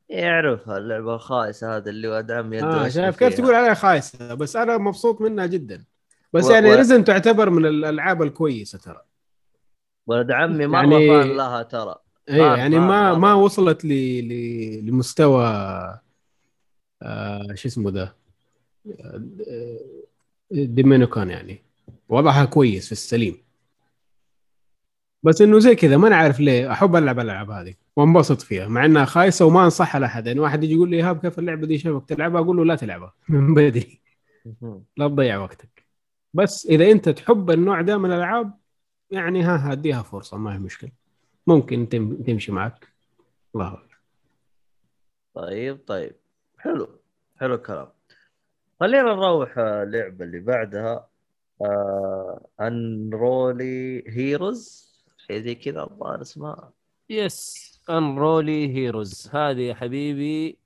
[0.09, 3.37] يعرفها اللعبة الخايسة هذا اللي ولد عمي يده آه شايف كيف.
[3.37, 5.85] تقول عليها خايسة بس أنا مبسوط منها جدا.
[6.33, 9.01] بس و- يعني و- Risen تعتبر من الألعاب الكويسة ترى.
[10.07, 11.95] ولد عمي مره يعني- fan لها ترى.
[12.29, 13.13] عارف، يعني ما.
[13.13, 13.89] ما وصلت ل...
[14.27, 14.85] ل...
[14.85, 15.45] لمستوى
[17.01, 18.15] آه شو اسمه ده؟
[18.99, 19.79] آه،
[20.51, 21.63] ديمينوكان يعني.
[22.09, 23.37] وضعها كويس في السليم.
[25.23, 29.05] بس إنه زي كذا ما نعرف ليه أحب ألعب الألعاب هذه وانبسط فيها مع إنها
[29.05, 32.41] خايسة وما أنصحها لأحد يعني واحد يجي يقول لي إيهاب كيف اللعبة دي شبك تلعبها؟
[32.41, 34.01] أقول له لا تلعبها من بدري.
[34.97, 35.85] لا تضيع وقتك.
[36.33, 38.53] بس إذا أنت تحب النوع ده من الألعاب
[39.11, 40.91] يعني ها هديها فرصة ما هي مشكلة.
[41.47, 42.87] ممكن تم- تمشي معك.
[43.55, 43.89] الله أعلم.
[45.33, 46.15] طيب طيب.
[46.57, 46.99] حلو.
[47.39, 47.87] حلو الكلام.
[48.79, 50.93] خلينا نروح آه، اللعبه اللي بعدها.
[50.93, 51.08] آه
[52.61, 54.89] Unruly Heroes
[55.27, 56.73] شيء زي كذا الظاهر اسمها
[57.09, 60.57] yes Unruly Heroes هذه يا حبيبي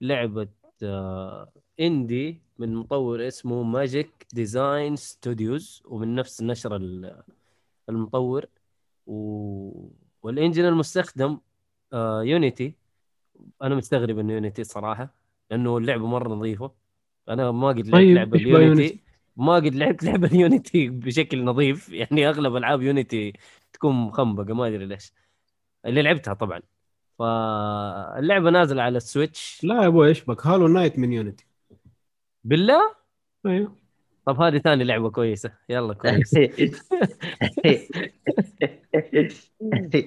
[0.00, 0.48] لعبة
[0.82, 1.48] آه،
[1.80, 7.22] indie من مطور اسمه Magic Design Studios ومن نفس نشر ال-
[7.88, 8.46] المطور.
[9.06, 9.88] و...
[10.22, 11.38] وال engine المستخدم
[11.92, 12.74] آه Unity
[13.62, 15.14] أنا مستغرب انه Unity صراحة
[15.50, 16.70] لأنه اللعبة مرة نظيفة.
[17.28, 19.00] أنا ما قد لعبت طيب، ال Unity Unity؟
[19.36, 21.88] ما قد لعبت لعبة ال Unity بشكل نظيف.
[21.88, 23.32] يعني أغلب ألعاب Unity
[23.72, 25.12] تكون مخنبقة ما أدري ليش.
[25.86, 26.60] اللي لعبتها طبعا.
[27.18, 31.46] فاللعبة نازلة على ال Switch لا يا أبوي إيش بك؟ Hollow Knight من Unity
[32.44, 32.94] بالله؟
[33.46, 33.76] أيوه.
[34.26, 35.52] طب هذه ثاني لعبة كويسة.
[35.68, 36.34] يلا كويس.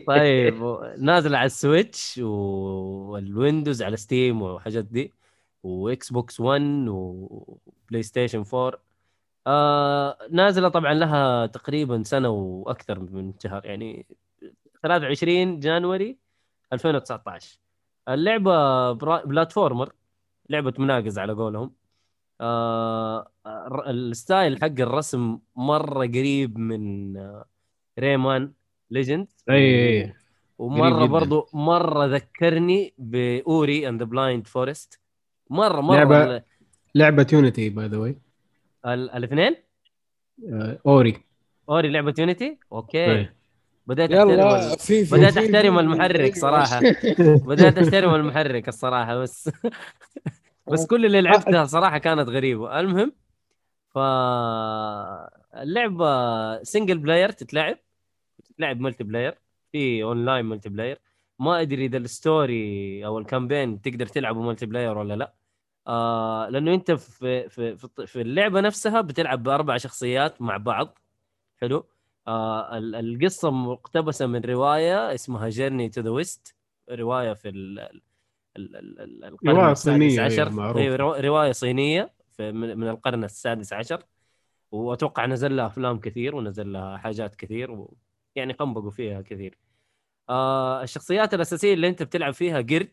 [0.07, 5.13] طيب نازلة على ال Switch وال Windows على Steam وحاجات دي
[5.63, 8.88] و Xbox 1 و PlayStation 4
[9.49, 14.05] آه نازلة طبعا لها تقريبا سنة وأكثر من شهر يعني
[14.83, 16.17] 23 January
[16.73, 17.57] 2019
[18.09, 18.91] اللعبة
[19.25, 19.93] platformer
[20.49, 21.71] لعبة مناقز على قولهم.
[22.41, 23.31] آه
[23.87, 27.45] ال style حق الرسم مرة قريب من آه،
[27.99, 28.51] Rayman
[28.91, 30.13] Legend إي إي
[30.57, 31.05] ومرة.
[31.05, 34.99] برضو مرة ذكرني ب Ori and the Blind Forest
[35.49, 36.43] مرة مرة لعبة- ال-
[36.95, 38.17] لعبة Unity by the way
[38.85, 39.55] الاثنين؟
[40.85, 41.23] Ori.
[41.69, 42.97] Ori لعبة Unity okay.
[42.97, 43.33] إيه.
[43.87, 46.79] بدأت أحترم يلا ال- في في بدأت أحترم المحرك صراحة.
[47.19, 49.49] بدأت أحترم المحرك الصراحة بس.
[50.71, 52.79] بس كل اللي لعبتها صراحة كانت غريبة.
[52.79, 53.11] المهم
[53.89, 53.97] ف
[55.57, 57.77] اللعبة single player تتلعب.
[58.45, 59.37] تتلعب multiplayer
[59.71, 60.99] في online multiplayer
[61.39, 65.33] ما أدري إذا ال story أو ال campaign تقدر تلعبه multiplayer ولا لا.
[65.87, 70.99] آه لأنه أنت في في في- في اللعبة نفسها بتلعب بأربع شخصيات مع بعض.
[71.61, 71.85] حلو.
[72.27, 76.55] آه ال- القصة مقتبسة من رواية اسمها Journey to the West
[76.91, 80.77] رواية في ال ال- ال- ال- القرن رواية السادس صينية، عشر.
[80.77, 84.03] أيوة، رواية صينية من من القرن السادس عشر.
[84.71, 87.93] وأتوقع نزل لها أفلام كثير ونزل لها حاجات كثير و...
[88.35, 89.57] يعني قنبقوا فيها كثير.
[90.29, 92.91] آه الشخصيات الأساسية اللي أنت بتلعب فيها قرد.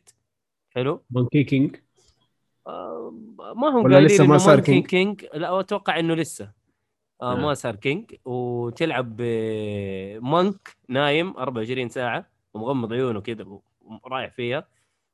[0.70, 1.05] حلو.
[1.11, 1.77] Monkey King
[2.67, 5.25] ما هم ولا قايلين لسه ما صار king؟ king.
[5.35, 6.53] لا أتوقع إنه لسه.
[7.23, 7.37] آه آه.
[7.37, 8.14] ما صار king.
[8.25, 13.47] وتلعب ب monk نايم 24 ساعة ومغمض عيونه كذا
[14.05, 14.69] ورايح فيها.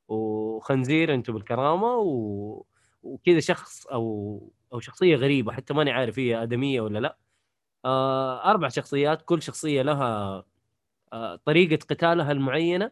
[0.07, 2.63] وخنزير أنتم بالكرامة و...
[3.03, 7.17] وكذا شخص أو أو شخصية غريبة حتى ماني عارف هي آدمية ولا لا.
[7.85, 10.43] آه أربع شخصيات كل شخصية لها
[11.13, 12.85] آه طريقة قتالها المعينة.
[12.85, 12.91] آه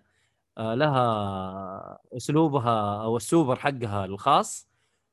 [0.62, 4.70] لها أسلوبها أو السوبر حقها الخاص.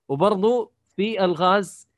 [0.09, 1.89] وبرضو في الغاز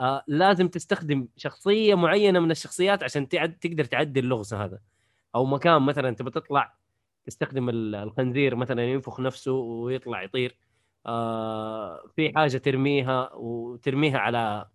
[0.00, 4.78] آه لازم تستخدم شخصية معينة من الشخصيات عشان تعد تقدر تعدي اللغز هذا.
[5.34, 6.74] أو مكان مثلا تبى تطلع
[7.26, 10.58] تستخدم ال- الخنزير مثلا ينفخ نفسه ويطلع يطير.
[11.06, 14.68] آه في حاجة ترميها وترميها على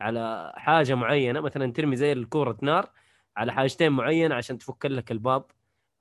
[0.00, 2.90] على حاجة معينة مثلا ترمي زي الكورة نار
[3.36, 5.44] على حاجتين معينة عشان تفك لك الباب.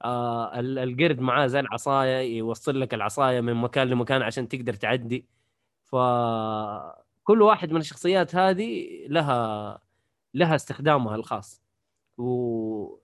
[0.04, 5.26] آه ال- القرد معاه زي العصايه يوصل لك العصاية من مكان لمكان عشان تقدر تعدي.
[5.84, 9.80] فكل واحد من الشخصيات هذه لها
[10.34, 11.62] لها استخدامها الخاص.
[12.18, 12.98] و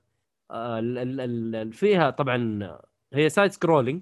[0.51, 2.69] آه، فيها طبعا
[3.13, 4.01] هي side scrolling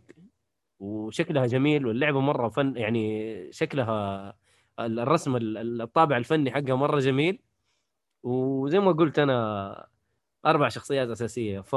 [0.80, 4.30] وشكلها جميل واللعبة مرة fun يعني شكلها
[4.80, 7.40] ال- الرسم ال- ال- الطابع الفني حقها مرة جميل.
[8.24, 9.88] وزي ما قلت أنا
[10.48, 11.60] أربع شخصيات أساسية.
[11.60, 11.76] ف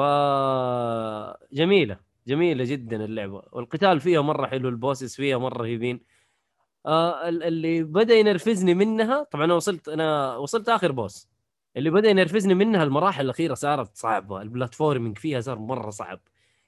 [1.53, 3.43] جميلة جميلة جدا اللعبة.
[3.53, 6.01] والقتال فيها مرة حلو ال bosses فيها مرة رهيبين
[6.87, 11.29] آه ال- اللي بدأ ينرفزني منها طبعا أنا وصلت أنا وصلت آخر boss.
[11.77, 14.43] اللي بدأ ينرفزني منها المراحل الأخيرة صارت صعبة.
[14.43, 16.21] ال platforming فيها صار مرة صعب.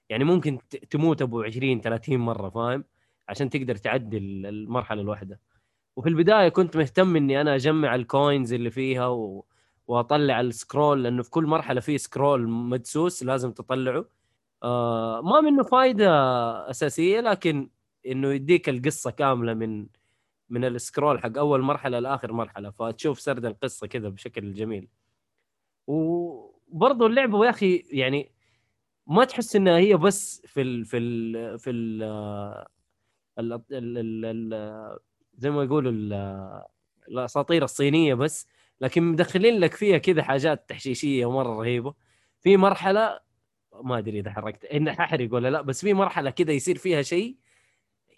[0.09, 0.59] يعني ممكن
[0.91, 2.85] تموت أبو 20 30 مرة فاهم؟
[3.29, 5.41] عشان تقدر تعدي ال- المرحلة الواحدة.
[5.97, 9.45] وفي البداية كنت مهتم إني أنا أجمع ال coins اللي فيها و...
[9.87, 14.05] واطلع ال scroll لأنه في كل مرحلة في scroll مدسوس لازم تطلعه.
[14.63, 16.11] آه ما منه فائده
[16.71, 17.71] أساسية لكن
[18.07, 19.87] إنه يديك القصة كاملة من
[20.51, 24.89] من السكرول حق أول مرحلة لآخر مرحلة فتشوف سرد القصة كذا بشكل جميل.
[25.87, 28.33] وبرضه اللعبة يا أخي يعني
[29.07, 32.03] ما تحس إنها هي بس في ال في ال في ال
[33.39, 34.25] ال ال ال
[34.55, 34.99] ال
[35.39, 36.63] زي ما يقولوا ال-
[37.09, 38.49] الأساطير الصينية بس.
[38.83, 41.95] لكن مدخلين لك فيها كذا حاجات تحشيشية مره رهيبة.
[42.41, 43.21] في مرحلة
[43.83, 47.37] ما أدري إذا حركت إن ححرق ولا لا بس في مرحلة كذا يصير فيها شيء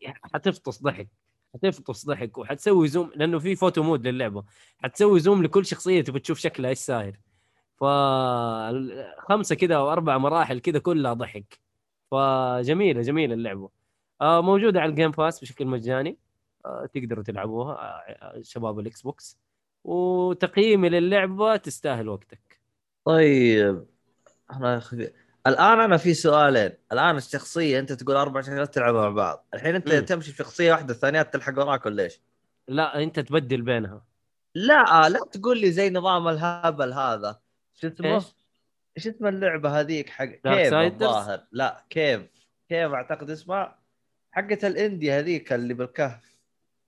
[0.06, 1.08] حتفطس ضحك
[1.54, 4.44] حتفطس ضحك وحتسوي zoom لأنه في photo mode للعبة.
[4.78, 7.20] حتسوي zoom لكل شخصية تبي تشوف شكلها إيش صاير.
[7.76, 11.60] فخمسه كذا أو أربع مراحل كذا كلها ضحك.
[12.10, 13.70] فجميله جميلة اللعبة.
[14.20, 16.18] آه موجودة على ال Game Pass بشكل مجاني.
[16.66, 17.74] آه تقدروا تلعبوها
[18.08, 19.43] آه شباب ال Xbox
[19.84, 22.60] وتقييمي للعبة تستاهل وقتك.
[23.04, 23.86] طيب
[24.52, 25.06] أنا خذ...
[25.46, 26.72] الآن أنا في سؤالين.
[26.92, 29.46] الآن الشخصية أنت تقول أربع شخصيات تلعبها مع بعض.
[29.54, 30.00] الحين أنت مم.
[30.00, 32.20] تمشي في شخصية واحدة الثانيات تلحق وراك ولا إيش؟
[32.68, 34.04] لا أنت تبدل بينها.
[34.54, 37.40] لا لا تقول لي زي نظام الهبل هذا.
[37.74, 38.24] شو اسمه؟ إيش؟
[38.98, 42.22] اسم اللعبة هذيك؟ حق كيف؟ الظاهر؟ لا كيف؟
[42.68, 43.78] كيف أعتقد اسمها؟
[44.32, 46.36] حقت الاندي هذيك اللي بالكهف.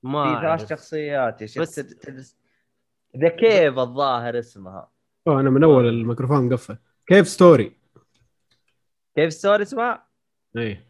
[0.03, 0.70] ما في ثلاث.
[0.70, 2.36] شخصيات بس-
[3.16, 4.91] The Cave الظاهر اسمها.
[5.29, 7.72] أوه أنا من أول الميكروفون مقفل Cave Story
[9.17, 10.07] كيف ستوري اسمها؟
[10.57, 10.81] اي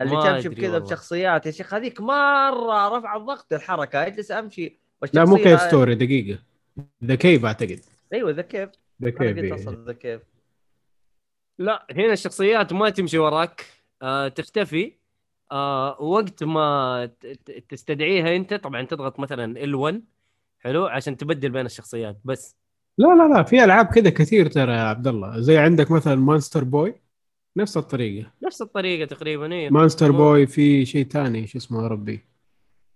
[0.00, 0.78] اللي تمشي والله.
[0.78, 1.46] بشخصيات.
[1.46, 4.06] يا شيخ هذيك مرة رفع الضغط الحركة.
[4.06, 4.78] اجلس أمشي.
[5.12, 6.38] لا مو كيف ستوري دقيقة.
[7.04, 7.80] The Cave أعتقد.
[8.12, 8.70] أيوه ذا كيف
[9.02, 10.20] ذا كيف ذا كيف
[11.58, 13.66] لا هنا الشخصيات ما تمشي وراك.
[14.02, 14.92] آه تختفي.
[15.52, 20.00] آه وقت ما ت- ت- تستدعيها أنت طبعا تضغط مثلا L1
[20.58, 22.56] حلو؟ عشان تبدل بين الشخصيات بس.
[22.98, 25.40] لا لا لا في ألعاب كذا كثير ترى يا عبد الله.
[25.40, 26.94] زي عندك مثلا Monster Boy
[27.56, 28.32] نفس الطريقة.
[28.42, 29.70] نفس الطريقة تقريبا إيه.
[29.70, 32.24] Monster Boy في شيء ثاني شو اسمه يا ربي؟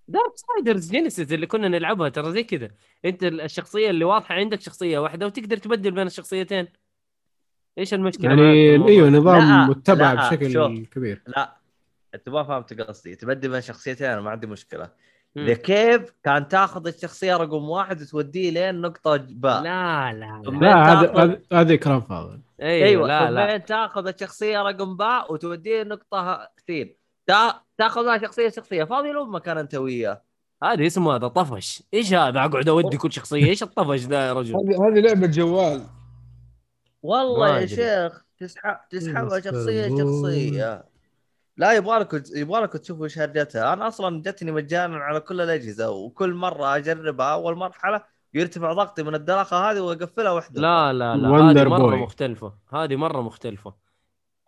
[0.09, 2.71] Darksiders Genesis اللي كنا نلعبها ترى زي كذا.
[3.05, 6.69] أنت الشخصية اللي واضحة عندك شخصية واحدة وتقدر تبدل بين الشخصيتين.
[7.79, 10.89] إيش المشكلة يعني؟ أيوه نظام لا، متبع لا، بشكل شوف.
[10.95, 11.23] كبير.
[11.27, 11.57] لا
[12.15, 13.15] أنت ما فهمت قصدي.
[13.15, 14.91] تبدل بين شخصيتين أنا ما عندي مشكلة.
[15.39, 20.93] ذا كيف كان تاخذ الشخصية رقم واحد وتوديه لين نقطة باء لا لا لا.
[20.93, 22.41] هذا تاخذ- هذا- هذا اكرام فاضل.
[22.63, 23.57] أيوه, أيوه لا لا.
[23.59, 27.55] تاخذ الشخصية رقم باء وتوديه نقطة سين تا...
[27.79, 28.85] تاخذها شخصية شخصية.
[28.85, 30.23] فاضي لو ما كان أنت وياه.
[30.63, 31.83] هذا اسمه هذا طفش.
[31.95, 33.45] إيش هذا؟ أقعد أودي كل شخصية.
[33.47, 35.83] إيش الطفش ذا يا رجل؟ هذه هذه لعبة جوال.
[37.03, 37.67] والله يا.
[37.67, 40.85] شيخ تسحب تسحبها مستر شخصية.
[41.61, 41.69] بوي.
[41.69, 46.35] شخصيه لا يبغالك يبغالك تشوفوا إيش هرجتها أنا أصلا جتني مجانا على كل الأجهزة وكل
[46.35, 48.03] مرة أجربها أول مرحلة
[48.35, 52.03] يرتفع ضغطي من الدراخة هذه وأقفلها وحده لا لا لا هذه مرة Boy.
[52.03, 52.55] مختلفة.
[52.73, 53.75] هذه مرة مختلفة.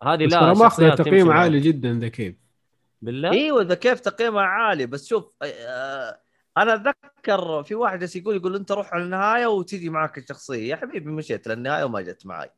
[0.03, 1.59] هذه لا ترى ماخذ الشخصيات تقييم عالي.
[1.59, 2.35] جدا ذا كيف.
[3.01, 4.85] بالله؟ أيوه اذا كيف تقييمها عالي.
[4.85, 6.19] بس شوف آه،
[6.57, 10.69] أنا أتذكر في واحد جالس يقول يقول أنت روح على النهاية وتجي معك الشخصية.
[10.69, 12.49] يا حبيبي مشيت للنهاية وما جت معي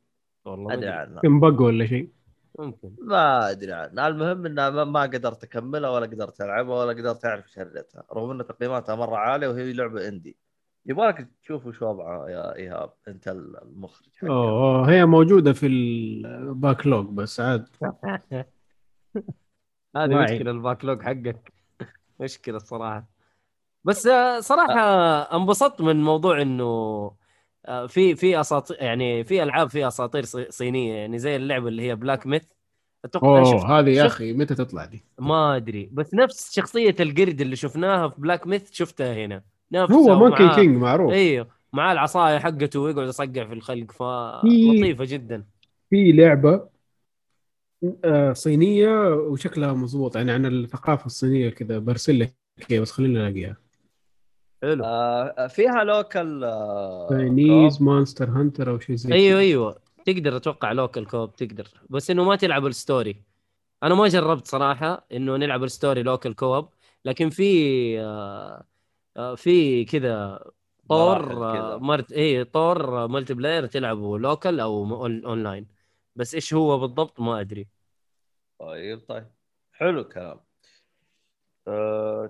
[0.45, 0.89] والله ما أدري.
[0.89, 1.22] عنها.
[1.62, 2.14] ولا شيء.
[2.60, 2.95] ممكن.
[3.01, 7.45] ما أدري عنها المهم انها ما- ما قدرت اكملها ولا قدرت العبها ولا قدرت أعرف
[7.45, 10.38] إيش هرجتها رغم ان تقييماتها مرة عالية وهي لعبة indie
[10.86, 14.30] يبغالك تشوف وش وضعها يا إيهاب أنت المخرج حقها.
[14.30, 17.68] أوه هي موجودة في ال backlog بس عاد.
[19.95, 20.16] هذه.
[20.24, 21.53] مشكلة ال backlog حقك.
[22.20, 23.06] مشكلة الصراحه
[23.84, 24.82] بس صراحة
[25.36, 27.12] انبسطت من موضوع إنه
[27.88, 31.95] في في اساطير يعني في ألعاب فيها أساطير صي- صينية يعني زي اللعبه اللي هي
[31.95, 32.43] بلاك ميث
[33.05, 37.55] أتوقع أوه هذه يا أخي متى تطلع دي؟ ما أدري بس نفس شخصية القرد اللي
[37.55, 39.43] شفناها في بلاك ميث شفتها هنا.
[39.72, 41.13] نفسها هو مونكي كينج معروف.
[41.13, 45.45] أيوه مع العصاية حقته ويقعد يصقع في الخلق فلطيفة جدا.
[45.89, 46.70] في لعبة
[48.05, 53.57] آه، صينية وشكلها مضبوط يعني عن الثقافة الصينية كذا برسل لك بس خلينا نلاقيها
[54.66, 54.84] حلو.
[54.86, 59.39] آه فيها لوكال آه تاينيز مونستر هانتر أو شيء زي أيوه كذا.
[59.39, 61.68] أيوه تقدر أتوقع local co-op تقدر.
[61.89, 63.21] بس إنه ما تلعب ال story.
[63.84, 66.69] أنا ما جربت صراحة إنه نلعب ال story local co-op
[67.05, 68.63] لكن في آه
[69.18, 70.39] آه في كذا
[70.89, 71.78] طور آه.
[71.78, 75.67] مرت اي طور آه، multiplayer تلعبه local أو on- online.
[76.16, 77.68] بس إيش هو بالضبط ما أدري.
[78.59, 79.28] طيب طيب.
[79.72, 80.39] حلو الكلام.
[81.68, 82.30] آه،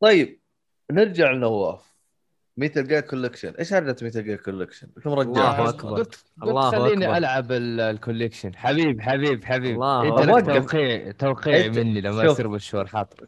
[0.00, 0.40] طيب
[0.90, 1.98] نرجع لنواف
[2.56, 5.90] ميتل جير كولكشن إيش هرجة ميتل جير كولكشن؟ كم الله رجعها؟ أكبر.
[5.90, 7.16] قلت قلت الله خليني أكبر.
[7.16, 10.48] ألعب ال- الكوليكشن حبيب حبيب حبيب الله أنت.
[10.48, 12.22] لك توقيع توقيع أنت- مني لما.
[12.24, 13.26] يصير بالشهور حاطر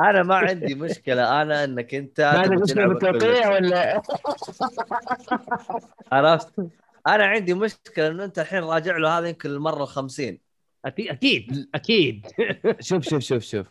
[0.00, 3.52] أنا ما عندي مشكلة أنا إنك أنت ما عندك مشكلة بالتوقيع.
[3.54, 4.02] ولا
[6.12, 6.52] عرفت
[7.06, 10.51] أنا عندي مشكلة إنه أنت الحين راجع له هذا يمكن المرة الخمسين
[10.84, 12.26] أكيد أكيد
[12.80, 13.66] شوف شوف شوف شوف.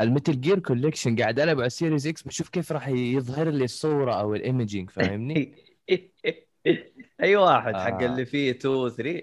[0.00, 4.34] الميتل جير كوليكشن قاعد ألعب على السيريز إكس بشوف كيف راح يظهر لي الصورة أو
[4.34, 5.54] الايمجينج فاهمني؟
[7.22, 8.06] أي واحد حق آه.
[8.06, 9.22] اللي فيه 2 3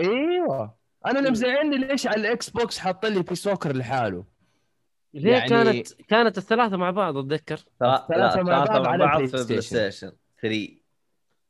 [0.00, 0.74] إيوه.
[1.06, 4.24] أنا اللي مزعلني ليش على الاكس بوكس حاط لي في سوكر لحاله.
[5.14, 7.60] ليه يعني- كانت كانت الثلاثة مع بعض؟ أتذكر.
[7.80, 9.90] لا الثلاثة مع بعض على بعض بلاي في بلاي ستيشن.
[9.90, 10.12] ستيشن
[10.42, 10.68] 3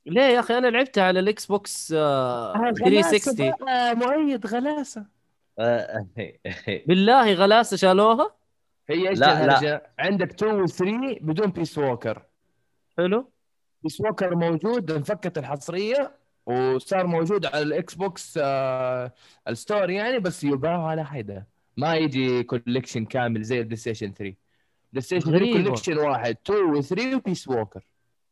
[0.07, 5.07] ليه يا أخي؟ أنا لعبتها على الاكس بوكس آه 360 بقى، مؤيد غلاسة.
[6.89, 8.35] بالله غلاسة شالوها؟
[8.89, 9.93] هي إيش لا، لا.
[9.99, 12.23] عندك 2 و 3 بدون بيس ووكر
[12.99, 13.33] حلو.
[13.83, 19.13] بيس ووكر موجود انفكت الحصرية وصار موجود على الاكس بوكس آه
[19.49, 21.47] ال store يعني بس يباع على حدة.
[21.77, 24.35] ما يجي collection كامل زي البلاي ستيشن 3
[24.93, 25.63] بلاي ستيشن 3 غريبة.
[25.63, 27.85] كوليكشن واحد 2 و 3 وبيس ووكر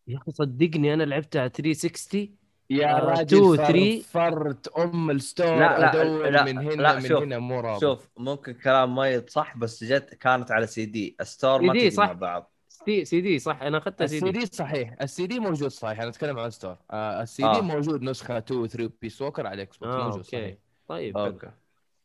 [0.08, 2.36] يا أخي صدقني أنا لعبتها على 360
[2.70, 4.02] يا آه، راجل 2 و فر- 3.
[4.02, 7.80] فرت أم الستور لا، لا، أدور لا، من هنا لا، من شوف، هنا مو رابط.
[7.80, 11.16] شوف ممكن كلام ميت صح بس جت كانت على سي دي.
[11.22, 11.96] ستور ما تجي.
[11.98, 12.52] مع بعض.
[12.68, 13.62] سي سي دي صح.
[13.62, 14.94] أنا اخذتها سي السي دي دي صحيح.
[15.02, 16.00] السي دي موجود صحيح.
[16.00, 16.76] أنا أتكلم عن الستور.
[16.90, 17.54] آه السي آه.
[17.54, 20.28] دي موجود نسخة 2 و 3 بيس ووكر على الاكس بوكس آه موجود أوكي.
[20.30, 20.54] صحيح.
[20.88, 21.18] طيب.
[21.18, 21.50] أوكي.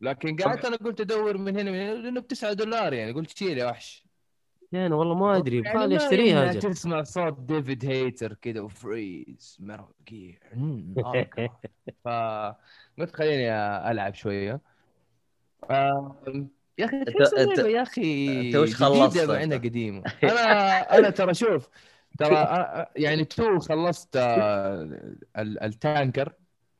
[0.02, 3.12] لكن قعدت أنا قلت أدور من هنا من هنا لأنه ب 9 دولار يعني.
[3.12, 4.05] قلت شيل يا وحش.
[4.76, 8.75] أنا والله ما أدري يعني بخالي ما أشتريها أجل تسمع صوت ديفيد هيتر كذا و
[8.75, 10.40] freeze ميتال جير
[12.04, 12.08] ف
[13.00, 13.52] قلت خليني
[13.92, 14.62] ألعب شوية.
[16.80, 20.04] يا أخي يا أخي أنت وش خلصت؟ مع انها؟ قديمة.
[20.24, 21.70] أنا أنا ترى شوف
[22.20, 22.36] ترى
[22.96, 24.82] يعني تو خلصت آه،
[25.38, 26.34] ال- التانكر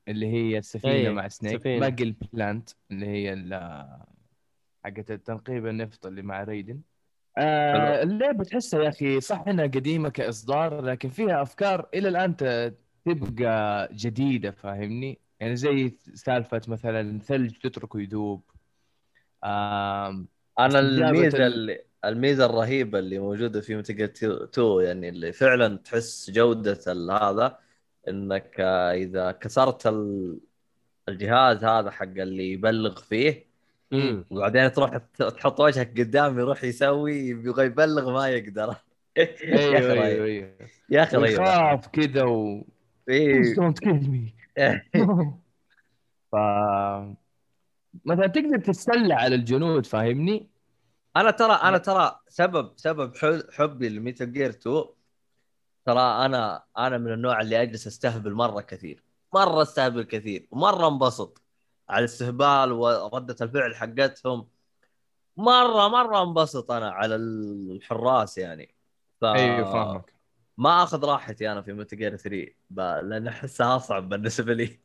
[0.08, 1.68] اللي هي السفينة أي، مع سنيك.
[1.68, 4.00] باقي البلانت اللي هي ال-
[4.86, 6.82] حقت التنقيب النفط اللي مع ريدن
[7.38, 8.04] آه.
[8.04, 12.36] اللعبة تحسها يا أخي صح إنها قديمة كإصدار لكن فيها أفكار إلى الآن
[13.06, 18.42] تبقى جديدة فاهمني يعني زي سالفة مثلا ثلج تتركه يذوب
[19.44, 20.28] آم،
[20.60, 26.30] أنا الميزة ال- اللي الميزة الرهيبة اللي موجودة في متل 2 يعني اللي فعلا تحس
[26.32, 26.80] جودة
[27.22, 27.60] هذا
[28.08, 30.40] إنك آه، إذا كسرت ال-
[31.10, 33.45] الجهاز هذا حق اللي يبلغ فيه
[33.96, 34.26] مم.
[34.32, 38.68] وبعدين تروح تحط وجهك قدام يروح يسوي يبغى يبلغ ما يقدر.
[39.18, 40.58] يا أيوه أخي أيوه أيوه.
[40.90, 41.40] يا أخي رهيب.
[41.40, 42.66] ويخاف كذا و
[43.10, 43.56] إيه.
[43.56, 44.34] don't kill me
[46.32, 46.36] ف
[48.06, 50.50] مثلا تقدر تتسلى على الجنود فاهمني؟
[51.18, 53.14] أنا ترى أنا ترى سبب سبب
[53.52, 54.84] حبي لميتال جير 2
[55.86, 59.04] ترى أنا أنا من النوع اللي أجلس أستهبل مرة كثير.
[59.34, 61.42] مرة أستهبل كثير ومرة انبسط.
[61.90, 64.48] على الاستهبال وردة الفعل حقتهم.
[65.38, 68.76] مرة مرة انبسط أنا على الحراس يعني.
[69.22, 69.26] ف...
[69.26, 70.14] أيوه فاهمك.
[70.58, 72.80] ما أخذ راحتي أنا في ميتال جير 3 ب...
[72.80, 74.80] لأن أحسها أصعب بالنسبة لي.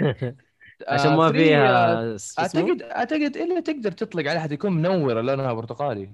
[0.88, 5.20] عشان ما آه، آه، فيها اسمه؟ اعتقد أعتقد إلا تقدر تطلق على احد يكون منور
[5.20, 6.10] لونها برتقالي.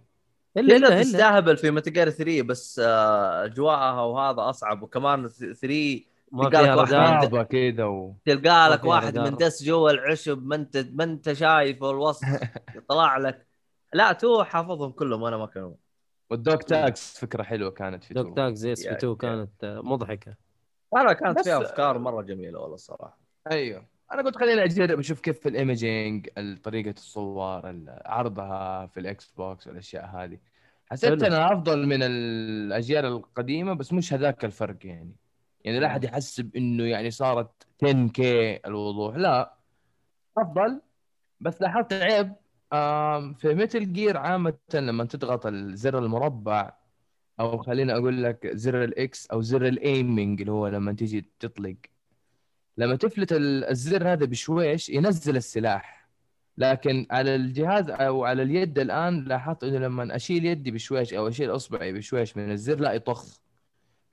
[0.57, 4.83] إلا إلا تستهبل في ميتال جير 3 بس آه، أجواءها وهذا أصعب.
[4.83, 6.01] وكمان 3
[6.33, 8.15] ما تلقى فيها غابه كذا و...
[8.25, 9.19] تلقى لك واحد.
[9.19, 12.29] مندس جوا العشب ما انت ما انت شايفه الوصف
[12.77, 13.47] يطلع لك.
[13.93, 15.75] لا تو حافظهم كلهم أنا ما كانوا.
[16.31, 18.35] والدوك تاكس فكرة حلوة كانت في دوك تو.
[18.35, 20.35] تاك زي اس يا- 2 كانت مضحكة.
[20.97, 23.19] أنا كانت فيها أفكار مرة جميلة والله الصراحة.
[23.51, 23.87] أيوه.
[24.13, 26.29] أنا قلت خليني أجرب أشوف كيف في الايمجينج
[26.65, 30.39] طريقة الصور ال- عرضها في الإكس بوكس والأشياء هذه.
[30.91, 31.23] حسيت.
[31.23, 35.13] إنها أفضل من الأجيال القديمة بس مش هذاك الفرق يعني.
[35.65, 39.17] يعني لا أحد يحسب انه يعني صارت 10 K الوضوح.
[39.17, 39.55] لا
[40.39, 40.81] أفضل.
[41.41, 42.33] بس لاحظت عيب
[43.39, 46.73] في متل جير عامة لما تضغط الزر المربع
[47.41, 51.77] أو خليني أقول لك زر الإكس أو زر ال aiming اللي هو لما تيجي تطلق.
[52.79, 56.09] لما تفلت ال- الزر هذا بشويش ينزل السلاح.
[56.59, 61.51] لكن على الجهاز أو على اليد الآن لاحظت إنه لما أشيل يدي بشويش أو أشيل
[61.57, 63.41] أصبعي بشويش من الزر لا يطخ.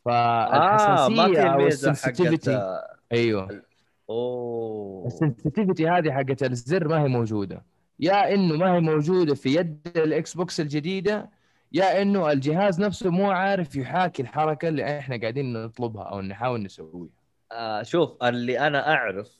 [0.06, 3.62] فالحساسية أو الميزه ال sensitivity حقت أيوه.
[4.10, 5.08] أوه.
[5.08, 7.64] ال sensitivity هذه حقت الزر ما هي موجودة.
[8.00, 11.30] يا إنه ما هي موجودة في يد ال Xbox الجديدة
[11.72, 17.10] يا إنه الجهاز نفسه مو عارف يحاكي الحركة اللي إحنا قاعدين نطلبها أو نحاول نسويها.
[17.52, 19.39] آه شوف اللي أنا أعرف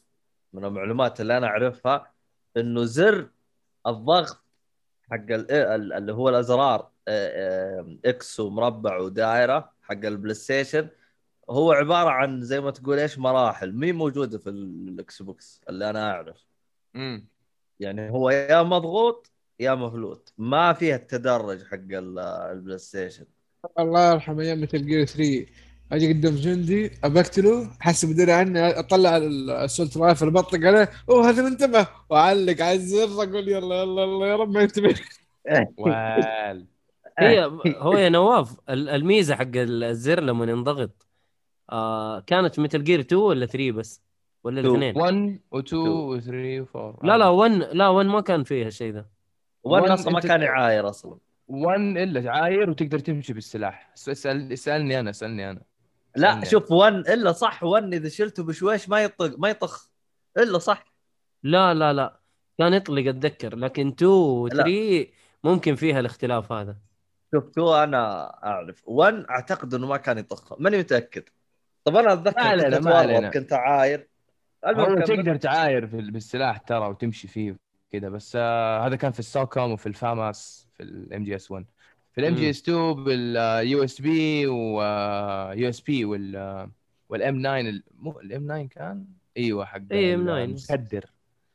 [0.54, 2.12] من المعلومات اللي أنا أعرفها
[2.58, 3.28] إنه زر
[3.88, 4.44] الضغط
[5.12, 7.30] حق ال- ال- اللي هو الأزرار آه،
[7.80, 10.88] آه، X ومربع ودائرة حق ال PlayStation
[11.50, 16.12] هو عبارة عن زي ما تقول إيش مراحل مي موجودة في ال Xbox اللي أنا
[16.12, 16.46] أعرف.
[16.96, 17.28] امم
[17.80, 23.26] يعني هو يا مضغوط يا مفلوت ما فيها التدرج حق ال- ال PlayStation.
[23.80, 25.46] الله يرحم أيام Metal Gear 3
[25.92, 31.30] أجي قدام جندي ابقتله حس بي دري عني أطلع ال assault rifle بطق عليه أوه
[31.30, 34.96] هذا منتبه وأعلق على الزر أقول يلا يلا يلا يا رب ما ينتبه.
[37.20, 41.08] هي هو يا نواف ال- الميزة حق الزر لما ينضغط
[41.72, 44.02] آه كانت Metal Gear 2 ولا 3 بس؟
[44.44, 44.60] ولا.
[44.62, 49.06] الاثنين؟ 1 و2 و3 و4 لا لا 1 لا 1 ما كان فيها الشيء ذا.
[49.64, 51.18] وأنا أصلا ما كان يعاير أصلا.
[51.48, 53.92] 1 إلا عاير وتقدر تمشي بالسلاح.
[53.98, 55.62] اسال اسالني أنا اسالني أنا.
[56.16, 56.46] لا استنى.
[56.46, 59.90] شوف 1 إلا صح 1 إذا شلته بشويش ما يطق ما يطخ.
[60.38, 60.86] إلا صح.
[61.44, 62.20] لا لا لا.
[62.58, 64.54] كان يطلق أتذكر لكن 2 و لا.
[64.64, 65.08] 3
[65.44, 66.76] ممكن فيها الاختلاف هذا.
[67.34, 71.24] شوف تو أنا أعرف 1 أعتقد إنه ما كان يطخ ماني متأكد
[71.84, 73.20] طب أنا أتذكر ما علينا، كنت ما علينا.
[73.30, 74.08] اتورط كنت عاير
[74.66, 75.04] هو المهم.
[75.04, 77.56] تقدر تعاير في بالسلاح ترى وتمشي فيه
[77.92, 81.66] كذا بس آه هذا كان في ال SOCOM وفي ال FAMAS في ال MGS 1
[82.12, 86.70] في ال MGS 2 بال USP و USP وال
[87.10, 89.06] وال M9 ال- مو ال M9 كان
[89.38, 90.20] إيوه حق إيه، M9.
[90.30, 91.06] المخدر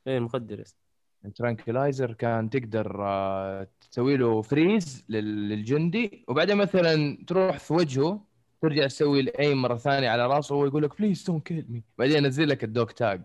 [0.07, 0.76] إيه المخدر yes.
[1.24, 8.20] ال tranquilizer كان تقدر آه، تسوي له freeze لل- للجندي وبعدين مثلا تروح في وجهه
[8.62, 11.82] ترجع تسوي ال aim مرة ثانية على راسه وهو يقول لك please don't kill me
[11.99, 13.22] بعدين ينزل لك ال dog tag.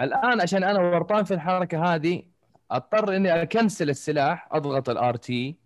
[0.00, 2.22] الآن عشان أنا ورطان في الحركة هذه
[2.70, 5.56] أضطر إني أكنسل السلاح أضغط ال RT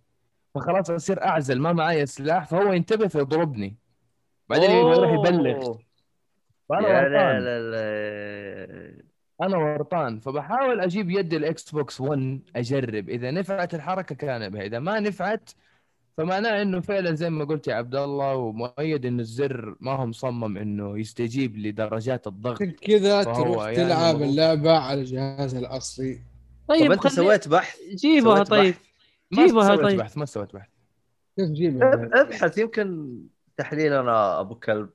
[0.55, 3.77] فخلاص أصير أعزل ما معي السلاح فهو ينتبه فيضربني.
[4.49, 5.77] بعدين يروح يبلغ.
[6.69, 7.11] فأنا يا ورطان.
[7.13, 8.48] لا لا لا.
[9.43, 13.09] أنا ورطان فبحاول أجيب يد ال Xbox 1 أجرب.
[13.09, 15.51] إذا نفعت الحركة كان بها إذا ما نفعت
[16.17, 20.57] فمعناه إنه فعلا زي ما قلت يا عبد الله ومؤيد إنه الزر ما هو مصمم
[20.57, 22.63] إنه يستجيب لدرجات الضغط.
[22.63, 26.19] كذا تروح يعني تلعب اللعبة على الجهاز الأصلي.
[26.69, 28.75] طيب, طيب، أنت سويت بحث؟ جيبها طيب.
[29.33, 29.99] جيبها طيب.
[29.99, 30.69] بحث ما سويت بحث.
[31.37, 33.19] كيف جيبها أبحث يمكن
[33.57, 34.91] تحليل أنا أبو كلب.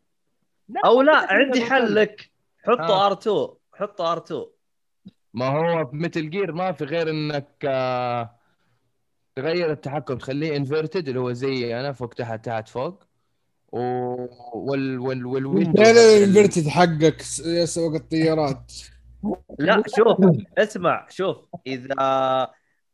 [0.85, 2.31] أو لا عندي حل لك.
[2.63, 3.15] حطه آه.
[3.15, 4.33] R2 حط R2
[5.33, 8.35] ما هو في Metal Gear ما في غير إنك آه،
[9.35, 13.03] تغير التحكم تخليه inverted اللي هو زي أنا فوق تحت تحت فوق.
[13.71, 13.79] و...
[14.53, 18.71] وال وال وال لا ال inverted حقك يا سواق الطيارات.
[19.59, 20.17] لا شوف
[20.57, 21.95] اسمع شوف إذا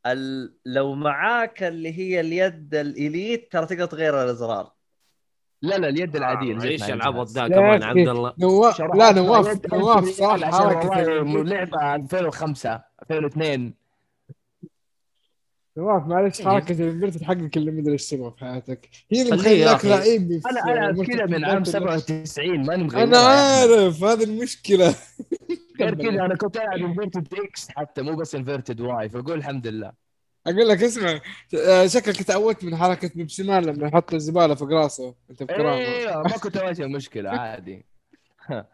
[0.05, 0.53] ال...
[0.65, 4.78] لو معاك اللي هي اليد ال Elite ترى تقدر تغير الأزرار.
[5.61, 7.27] لا لا اليد العادية اللي إيش العبط.
[7.27, 7.83] ذا؟ كمان.
[7.83, 8.33] عبد الله.
[8.39, 11.01] نواف لا نواف نواف صح عشان حركة
[11.43, 12.81] لعبة 2005
[13.11, 13.73] 2002
[15.77, 18.89] نواف معلش حركة ال inverted حقك اللي مدري إيش تسوى في حياتك.
[19.11, 19.85] هي اللي مخليك.
[19.85, 24.95] لعيب أنا ألعب كذا من عام مرتبطات 97 ماني مغير أنا عارف هذه المشكلة.
[25.79, 30.08] غير كذا أنا كنت ألعب inverted X حتى مو بس inverted Y فاقول الحمد لله.
[30.49, 31.19] أقول لك اسمع
[31.67, 35.15] آه، شكلك تعودت من حركة Pepsiman لما يحط الزبالة فوق راسه.
[35.29, 37.85] أنت بكرامه أيوه ما كنت اواجه مشكلة عادي.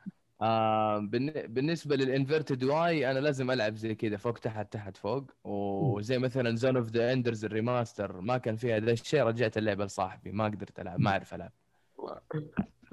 [0.41, 5.32] آه بالن- بالنسبة لل inverted Y أنا لازم ألعب زي كذا فوق تحت تحت فوق.
[5.43, 9.86] وزي مثلا Zone of the Enders ال remaster ما كان فيها ذا الشيء رجعت اللعبة
[9.86, 11.51] لصاحبي ما قدرت ألعب ما أعرف ألعب.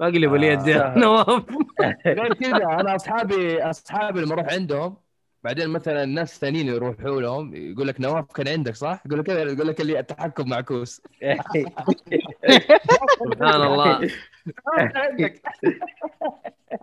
[0.01, 0.97] اقلب اليد يا آه.
[0.99, 1.43] نواف.
[2.05, 4.97] غير كذا أنا أصحابي أصحابي لما أروح عندهم
[5.43, 9.41] بعدين مثلا ناس ثانيين يروحوا لهم يقول لك نواف كان عندك صح؟ يقول لك كذا
[9.41, 11.01] يقول لك اللي التحكم معكوس
[13.23, 14.09] سبحان الله.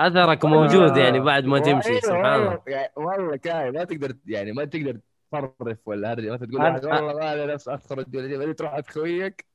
[0.00, 2.48] أثرك موجود يعني بعد ما تمشي سبحان الله.
[2.48, 4.98] والله يعني والله كاي ما تقدر يعني ما تقدر
[5.32, 9.46] تصرف ولا هرجه مثلا تقول والله ما أنا نفس اخرج ولا بعدين تروح عند خويك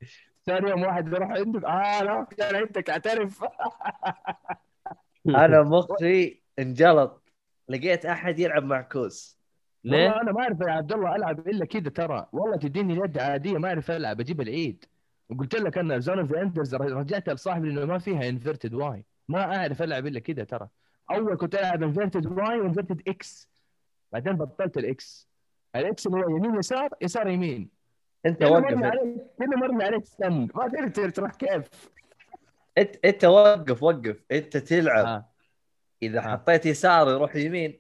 [0.45, 3.43] ثاني يوم واحد يروح عندك آه لا كان عندك اعترف.
[5.27, 7.24] أنا مخي انجلط.
[7.69, 9.37] لقيت أحد يلعب معكوس
[9.83, 12.27] ليه؟ والله أنا ما أعرف يا عبد الله ألعب إلا كذا ترى.
[12.31, 14.85] والله تديني اليد عادية ما أعرف ألعب أجيب العيد.
[15.29, 19.81] وقلت لك أنا Zone of Enders رجعتها لصاحبي لأنه ما فيها inverted Y ما أعرف
[19.81, 20.67] ألعب إلا كذا ترى.
[21.11, 23.49] أول كنت ألعب inverted Y و inverted X
[24.11, 25.29] بعدين بطلت ال X
[25.75, 27.69] ال X اللي هو يمين يسار يسار يمين.
[28.25, 28.63] أنت وقف.
[28.63, 31.69] مرمي عليك كل مرمي عليك سن ما تقدر تروح كيف.
[32.77, 34.23] أنت أنت وقف وقف.
[34.31, 35.05] أنت تلعب.
[35.05, 35.25] آه.
[36.03, 36.21] إذا آه.
[36.21, 37.79] حطيت يسار يروح يمين.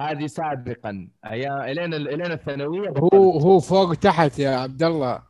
[0.00, 1.08] هذه سابقا.
[1.26, 2.88] أيام الين الين الثانوية.
[2.98, 5.22] هو هو فوق تحت يا عبد الله.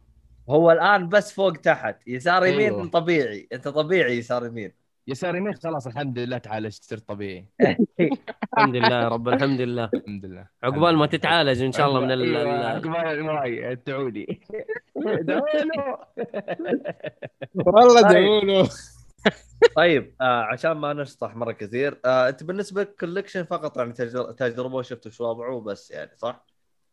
[0.50, 1.96] هو الآن بس فوق تحت.
[2.06, 2.86] يسار يمين أيوه.
[2.88, 3.48] طبيعي.
[3.52, 4.72] أنت طبيعي يسار يمين.
[5.08, 7.46] يسار يمين خلاص الحمد لله تعالجت صرت طبيعي.
[8.58, 9.90] الحمد لله يا رب الحمد لله.
[9.94, 10.46] الحمد لله.
[10.62, 13.76] عقبال ما تتعالج إن شاء الله من ال- أيوة، ال- عقبال الماي
[15.64, 15.98] له
[17.66, 18.66] والله طيب.
[19.76, 24.32] طيب آه عشان ما نشطح مرة كثير آه أنت بالنسبة لك collection فقط يعني تجر-
[24.32, 26.46] تجربة وشفت شو وضعه بس يعني صح؟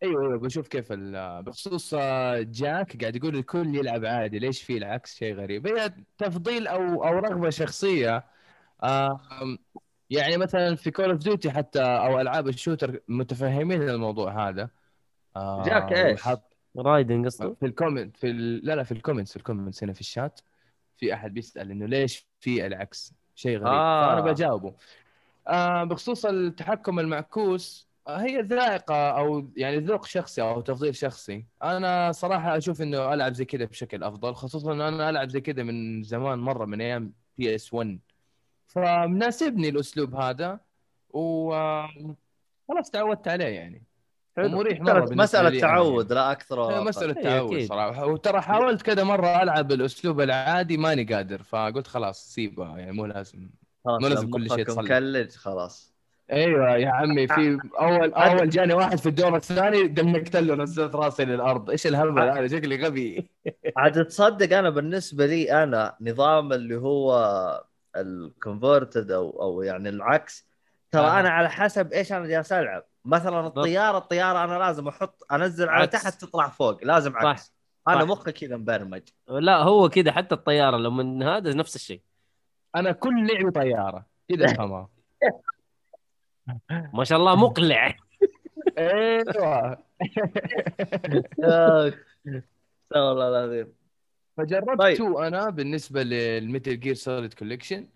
[0.03, 4.77] أيوه أيوه بشوف كيف ال- بخصوص آه، جاك قاعد يقول الكل يلعب عادي ليش في
[4.77, 5.67] العكس؟ شيء غريب.
[5.67, 8.23] هي تفضيل أو أو رغبة شخصية
[10.09, 14.69] يعني مثلا في Call of Duty حتى أو ألعاب ال shooter متفهمين الموضوع هذا.
[15.35, 18.65] آه، جاك إيش؟ وحط رايدنج قصده؟ في ال comment في ال...
[18.65, 20.39] لا لا في ال comments في ال comments هنا في الشات.
[21.01, 23.67] في أحد بيسأل إنه ليش في العكس؟ شيء غريب.
[23.67, 24.07] آه.
[24.07, 24.73] فأنا بجاوبه.
[25.47, 31.45] آه بخصوص التحكم المعكوس آه هي ذائقة أو يعني ذوق شخصي أو تفضيل شخصي.
[31.63, 35.63] أنا صراحة أشوف إنه ألعب زي كذا بشكل أفضل خصوصا إن أنا ألعب زي كذا
[35.63, 37.99] من زمان مرة من أيام PS 1
[38.67, 40.59] فمناسبني الأسلوب هذا
[41.09, 42.15] و آه،
[42.67, 43.83] خلاص تعودت عليه يعني.
[44.37, 45.83] مرة بالنسبة مسألة لي أنا يعني.
[45.83, 46.83] تعود لا أكثر ولا.
[46.83, 47.67] مسألة إيه، تعود أكيد.
[47.69, 53.05] صراحة وترى حاولت كذا مرة ألعب الأسلوب العادي ماني قادر فقلت خلاص سيبها يعني مو
[53.05, 53.49] لازم
[53.85, 54.83] مو لازم كل شيء تصلح.
[54.83, 55.91] مكلج خلاص
[56.31, 61.25] أيوه يا عمي في أول أول جاني واحد في الدور الثاني دمكت له نزلت راسي
[61.25, 63.29] للأرض إيش الهبل هذا شكلي غبي
[63.77, 67.13] عاد تصدق أنا بالنسبة لي أنا نظام اللي هو
[67.97, 70.47] الكونفرتد أو أو يعني العكس
[70.91, 71.19] ترى آه.
[71.19, 75.83] أنا على حسب إيش أنا جالس ألعب مثلا الطيارة الطيارة أنا لازم أحط أنزل على
[75.83, 76.03] عكس.
[76.03, 77.25] تحت تطلع فوق لازم صح.
[77.25, 77.53] عكس.
[77.87, 78.07] أنا صح.
[78.07, 79.01] مخي كذا مبرمج.
[79.27, 82.01] لا هو كذا حتى الطيارة لما هذا نفس الشيء.
[82.75, 84.05] أنا كل لعبي طيارة.
[84.29, 84.89] كذا افهمها
[86.93, 87.95] ما شاء الله مقلع.
[88.77, 89.77] أيوه.
[91.39, 91.91] يا
[93.01, 93.73] والله العظيم.
[94.37, 94.93] فجربت طيب.
[94.93, 97.87] 2 أنا بالنسبة لل Metal Gear Solid Collection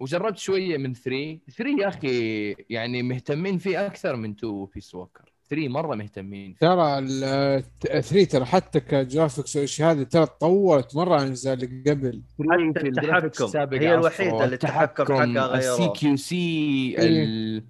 [0.00, 5.32] وجربت شوية من 3 3 يا أخي يعني مهتمين فيه أكثر من 2 Peace Walker
[5.50, 10.96] 3 مرة مهتمين فيه ترى ال 3 ترى حتى ك graphics والاشياء هذه ترى تطورت
[10.96, 13.74] مرة عن الأجزاء اللي قبل حتى التحكم.
[13.74, 15.58] هي الوحيدة اللي التحكم حقها غيروه.
[15.58, 17.64] ال CQC إيه.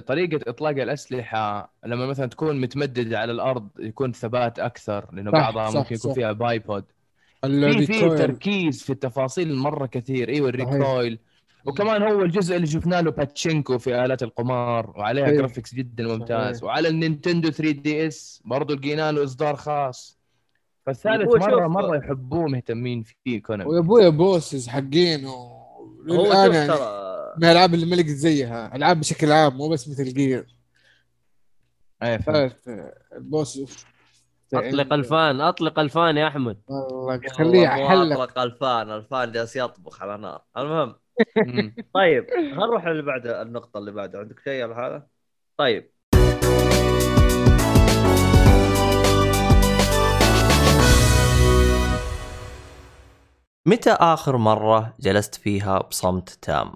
[0.00, 5.76] طريقة إطلاق الأسلحة لما مثلا تكون متمددة على الأرض يكون ثبات أكثر لأنه بعضها صح،
[5.76, 6.14] ممكن يكون صح.
[6.14, 6.84] فيها bipod
[7.46, 10.28] في في تركيز في التفاصيل مرة كثير.
[10.28, 11.18] إيوه ال recoil
[11.66, 15.36] وكمان هو الجزء اللي شفنا له باتشينكو في آلات القمار وعليها أيوه.
[15.38, 16.56] graphics جدا ممتاز.
[16.56, 16.64] صحيح.
[16.64, 20.18] وعلى ال Nintendo 3 DS برضه لقينا له إصدار خاص.
[20.86, 25.30] فالثالث مرة شوف- مرة يحبوه مهتمين فيه كونامي ويا أبويا بوسز حقين و...
[25.30, 26.72] هو للآن شوف يعني
[27.38, 28.76] من الالعاب اللي ما لقيت زيها.
[28.76, 30.46] ألعاب بشكل عام مو بس مثل جير
[32.02, 32.56] إيه فهمت.
[33.16, 33.84] البوس.
[34.54, 39.56] أطلق الفان أطلق الفان يا أحمد والله خليه والله مو حلق أطلق الفان الفان جالس
[39.56, 40.94] يطبخ على نار المهم.
[41.94, 45.06] طيب خلينا نروح اللي بعد النقطة اللي بعدها عندك شيء على هذا؟
[45.56, 45.90] طيب
[53.66, 56.72] متى آخر مرة جلست فيها بصمت تام؟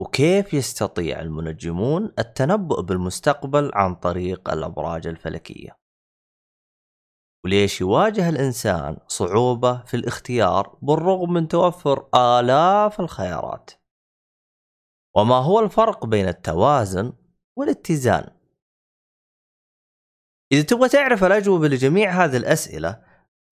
[0.00, 5.79] وكيف يستطيع المنجمون التنبؤ بالمستقبل عن طريق الأبراج الفلكية؟
[7.44, 13.70] وليش يواجه الإنسان صعوبة في الاختيار بالرغم من توفر آلاف الخيارات؟
[15.16, 17.12] وما هو الفرق بين التوازن
[17.56, 18.40] والاتزان؟
[20.52, 23.02] إذا تبغى تعرف الأجوبة لجميع هذه الأسئلة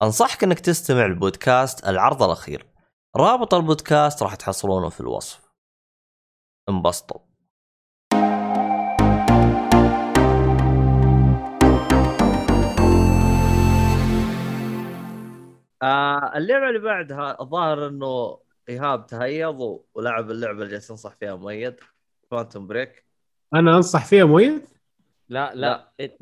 [0.01, 2.69] أنصحك أنك تستمع لبودكاست العرض الأخير
[3.15, 5.51] رابط البودكاست راح تحصلونه في الوصف
[6.69, 7.28] انبسطوا
[15.81, 18.39] آه اللعبة اللي بعدها الظاهر إنه
[18.69, 21.75] إيهاب تهيض ولعب اللعبة اللي ينصح فيها مؤيد
[22.29, 23.05] Quantum Break
[23.53, 24.61] أنا أنصح فيها مؤيد؟
[25.29, 26.17] لا لا, لا.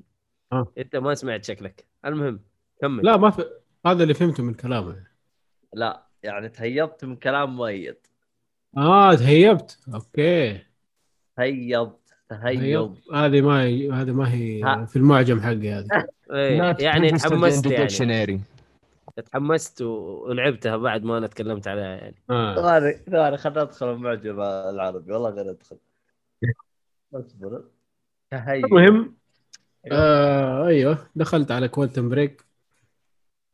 [0.51, 0.73] آه.
[0.77, 1.87] أنت ما سمعت شكلك.
[2.05, 2.39] المهم
[2.81, 3.05] كمل.
[3.05, 3.45] لا ما في.
[3.85, 5.03] هذا اللي فهمته من كلامه.
[5.73, 7.97] لا يعني تهيضت من كلام مؤيد.
[8.77, 10.59] آه تهيبت أوكي.
[11.37, 11.93] تهيض
[12.29, 12.95] تهيض.
[12.95, 13.13] تهيبت.
[13.13, 14.85] هذه ما هي هذه ما هي ها.
[14.85, 15.87] في المعجم حقي هذه.
[16.31, 17.65] إيه يعني تحمست
[17.99, 18.41] يعني.
[19.21, 22.23] تحمست ولعبتها بعد ما أنا تكلمت عليها يعني.
[22.29, 22.55] آه.
[22.55, 25.13] ثواني ثواني خلينا ندخل المعجم العربي.
[25.13, 25.77] والله غير ندخل.
[27.13, 27.63] اصبر.
[28.33, 29.17] المهم
[29.91, 32.45] آه أيوه دخلت على Quantum Break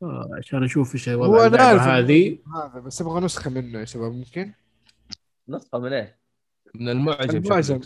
[0.03, 2.37] آه عشان أشوف إيش هو وضع أنا اللعبة عارف هذه.
[2.55, 4.53] هذا بس أبغى نسخة منه يا شباب ممكن؟
[5.49, 6.17] نسخة من إيه؟
[6.75, 7.81] من المعجم المعجم.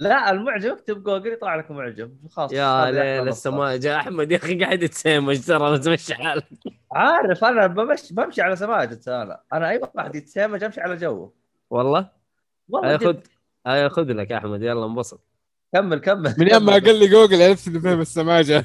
[0.00, 2.10] لا المعجم اكتب جوجل يطلع لك معجم.
[2.30, 3.28] خلاص يا ليل نسخة.
[3.28, 3.96] السماء جاء.
[4.00, 6.44] أحمد يا أخي قاعد يتسامج ترى تمشي حالك.
[6.92, 9.40] عارف أنا بمشي بمشي على سماجة أنا.
[9.52, 11.32] أنا أي واحد يتسامج أمشي على جوه
[11.70, 12.08] والله؟
[12.68, 13.16] والله خذ
[13.88, 14.62] خذ لك يا أحمد.
[14.62, 15.20] يلا انبسط.
[15.72, 16.34] كمل كمل.
[16.38, 18.64] من يوم ما قال لي جوجل عرفت إنه فهم السماجة.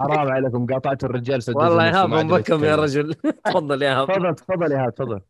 [0.00, 2.76] حرام عليكم قاطعتوا الرجال سددوا والله ايهاب انبكم يا.
[2.76, 3.14] رجل.
[3.44, 5.20] تفضل يا ايهاب تفضل تفضل يا إيهاب تفضل.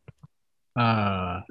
[0.76, 1.44] آه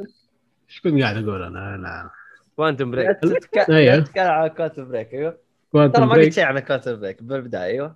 [0.70, 2.10] إيش كنت قاعد أقول أنا؟ أنا
[2.58, 3.40] Quantum Break تتك-.
[3.40, 5.32] تتكلم على Quantum Break أيوه.
[5.32, 5.40] ترى
[5.72, 7.96] Quantum ما قلت شيء عن Quantum Break بالبداية أيوه.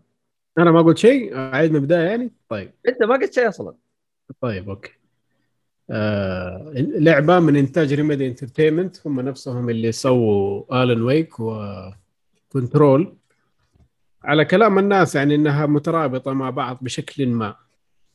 [0.57, 2.71] أنا ما قلت شيء أعيد من البداية يعني؟ طيب.
[2.88, 3.73] أنت ما قلت شيء أصلا.
[4.41, 4.91] طيب okay.
[5.89, 13.15] آه لعبة من إنتاج Remedy Entertainment هم نفسهم اللي سووا Alan Wake و Control
[14.23, 17.55] على كلام الناس يعني إنها مترابطة مع بعض بشكل ما.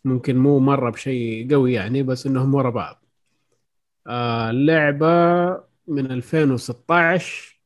[0.05, 3.05] ممكن مو مرة بشيء قوي يعني بس إنهم ورا بعض.
[4.07, 7.61] آه اللعبه من 2016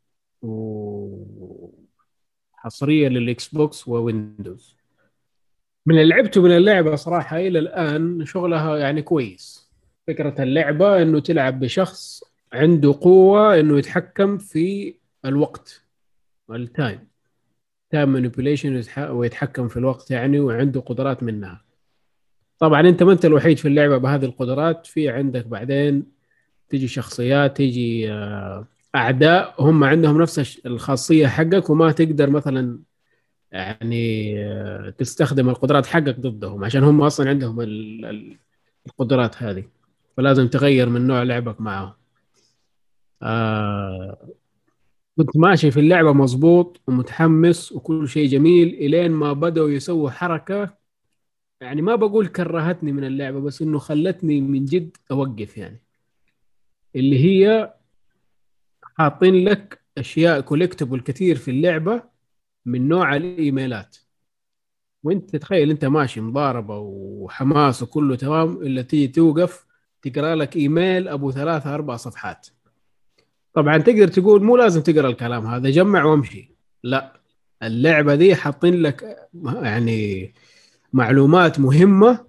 [2.52, 4.76] وحصريه لل Xbox و Windows.
[5.86, 9.70] من اللي لعبته من اللعبة صراحة إلى الآن شغلها يعني كويس.
[10.06, 14.94] فكرة اللعبة إنه تلعب بشخص عنده قوة إنه يتحكم في
[15.24, 15.82] الوقت
[16.48, 17.08] وال time
[17.90, 21.64] time manipulation ويتحكم في الوقت يعني وعنده قدرات منها.
[22.58, 26.19] طبعا أنت ما أنت الوحيد في اللعبة بهذه القدرات في عندك بعدين
[26.70, 28.66] تيجي شخصيات تيجي آه،
[28.96, 32.80] أعداء هم عندهم نفس الخاصية حقك وما تقدر مثلا
[33.52, 38.38] يعني آه، تستخدم القدرات حقك ضدهم عشان هم أصلا عندهم ال- ال-
[38.88, 39.64] القدرات هذه
[40.16, 41.92] فلازم تغير من نوع لعبك معهم.
[43.22, 44.28] آه
[45.18, 50.74] كنت ماشي في اللعبة مظبوط ومتحمس وكل شيء جميل إلين ما بدأوا يسووا حركة
[51.60, 55.82] يعني ما بقول كرهتني من اللعبة بس إنه خلتني من جد أوقف يعني.
[56.96, 57.74] اللي هي
[58.98, 62.02] حاطين لك أشياء كولكتبل كثير في اللعبة
[62.66, 63.96] من نوع الإيميلات.
[65.02, 69.66] وانت تتخيل انت ماشي مضاربه وحماس وكله تمام إلا تيجي توقف
[70.02, 72.46] تقرأ لك إيميل أبو ثلاثة أربع صفحات.
[73.54, 76.54] طبعا تقدر تقول مو لازم تقرأ الكلام هذا جمع وامشي.
[76.82, 77.20] لا
[77.62, 79.28] اللعبة دي حاطين لك
[79.62, 80.34] يعني
[80.92, 82.26] معلومات مهمة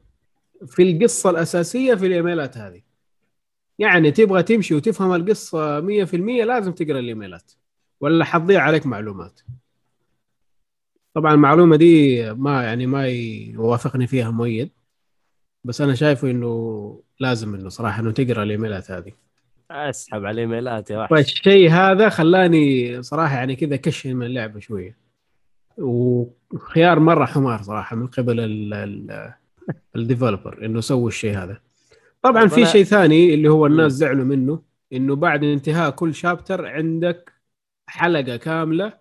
[0.67, 2.90] في القصة الأساسية في الإيميلات هذه.
[3.81, 7.51] يعني تبغى تمشي وتفهم القصة 100% لازم تقرأ الإيميلات.
[8.01, 9.41] ولا حتضيع عليك معلومات.
[11.13, 14.69] طبعا المعلومة دي ما يعني ما يوافقني فيها مؤيد.
[15.63, 19.11] بس أنا شايفه إنه لازم إنه صراحة إنه تقرأ الإيميلات هذه.
[19.71, 21.09] أسحب على الإيميلات يا وحش.
[21.09, 24.97] فالشيء هذا خلاني صراحة يعني كذا كشن من اللعبة شوية.
[25.77, 28.39] وخيار مرة حمار صراحة من قبل
[29.95, 31.70] ال developer إنه سووا الشيء هذا.
[32.22, 33.91] طبعا طب في شيء ثاني اللي هو الناس.
[33.91, 34.61] زعلوا منه
[34.93, 37.34] إنه بعد انتهاء كل chapter عندك
[37.88, 38.93] حلقة كاملة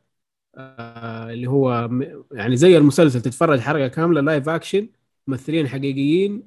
[0.56, 1.90] آه اللي هو
[2.32, 4.88] يعني زي المسلسل تتفرج حلقة كاملة live action
[5.26, 6.42] ممثلين حقيقيين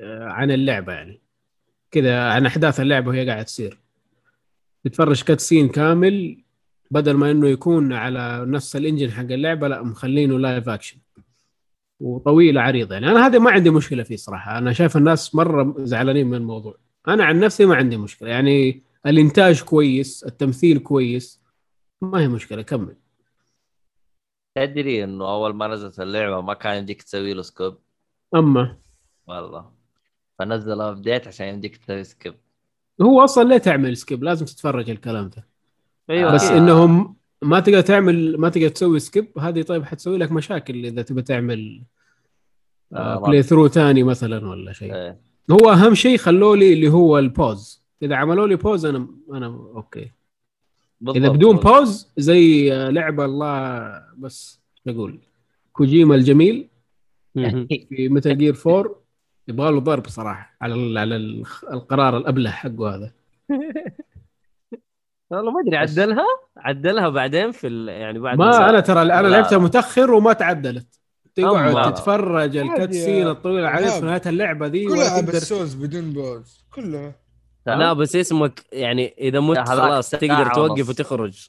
[0.00, 1.20] آه عن اللعبة يعني.
[1.90, 3.78] كذا عن أحداث اللعبة وهي قاعدة تصير.
[4.84, 6.42] تتفرج cut scene كامل
[6.90, 10.96] بدل ما إنه يكون على نفس ال engine حق اللعبة لا مخلينه live action
[12.00, 12.94] وطويلة عريضة.
[12.94, 14.58] يعني أنا هذا ما عندي مشكلة فيه صراحة.
[14.58, 16.74] أنا شايف الناس مرة زعلانين من الموضوع.
[17.08, 18.28] أنا عن نفسي ما عندي مشكلة.
[18.28, 21.42] يعني الإنتاج كويس التمثيل كويس
[22.00, 22.62] ما هي مشكلة.
[22.62, 22.96] كمل.
[24.54, 27.78] تدري إنه أول ما نزلت اللعبة ما كان يمديك تسوي له skip
[28.34, 28.78] أما.
[29.26, 29.72] والله.
[30.38, 32.34] فنزلوا update عشان يمديك تسوي skip
[33.02, 35.48] هو أصلا ليه تعمل skip لازم تتفرج الكلام ده.
[36.10, 36.58] أيوه بس آه.
[36.58, 41.22] إنهم ما تقدر تعمل ما تقدر تسوي skip هذه طيب حتسوي لك مشاكل إذا تبي
[41.22, 41.82] تعمل
[42.92, 44.94] آه، playthrough ثاني مثلا ولا شيء.
[44.94, 45.20] إيه.
[45.50, 49.46] هو أهم شيء خلوا لي اللي هو ال pause إذا عملوا لي pause أنا أنا
[49.46, 50.00] okay.
[50.00, 50.10] إذا
[51.00, 51.30] بالضبط.
[51.36, 55.18] بدون pause زي لعبة الله بس نقول
[55.72, 56.68] كوجيما الجميل.
[57.88, 58.94] في متل جير 4
[59.48, 63.12] يبغى له ضرب صراحة على على ال- القرار الأبلة حقه هذا.
[65.30, 66.26] والله ما أدري عدلها؟
[66.56, 67.88] عدلها بعدين في ال...
[67.88, 69.28] يعني بعد ما أنا ترى أنا.
[69.28, 71.00] لعبتها متأخر وما تعدلت.
[71.34, 71.94] تقعد.
[71.94, 74.00] تتفرج الكات عادي سين يا الطويله عليه في.
[74.06, 77.14] نهاية اللعبة دي كل ولا العاب تقدر السولز بدون بوز كلها.
[77.66, 80.88] لا بس اسمك يعني إذا مت خلاص تقدر توقف.
[80.88, 81.48] وتخرج.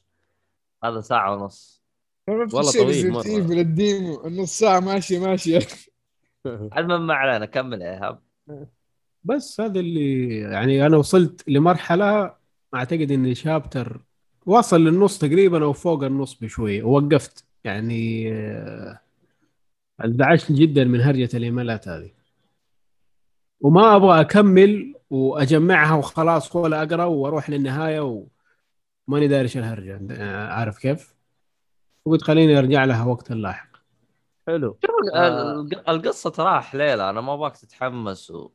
[0.83, 1.83] هذا ساعة ونص.
[2.27, 5.59] والله طويل الديمو؟ النص ساعة ماشية ماشية.
[6.77, 8.19] المهم ما علينا كمل يا إيهاب.
[9.23, 12.36] بس هذا اللي يعني أنا وصلت لمرحلة
[12.75, 14.01] أعتقد اني شابتر
[14.45, 18.99] واصل للنص تقريبا أو فوق النص بشويه ووقفت يعني آه،
[20.05, 22.11] انزعجت جدا من هرجة الإيميلات هذه
[23.61, 27.99] وما أبغى أكمل وأجمعها وخلاص ولا أقرأ وأروح للنهاية
[29.07, 31.15] وماني داري إيش الهرجة آه، عارف كيف؟
[32.05, 33.67] وقلت خليني أرجع لها وقت لاحق
[34.47, 35.53] حلو شوف آه.
[35.53, 38.49] الق- القصة تراها حليله أنا ما أبغاك تتحمس و...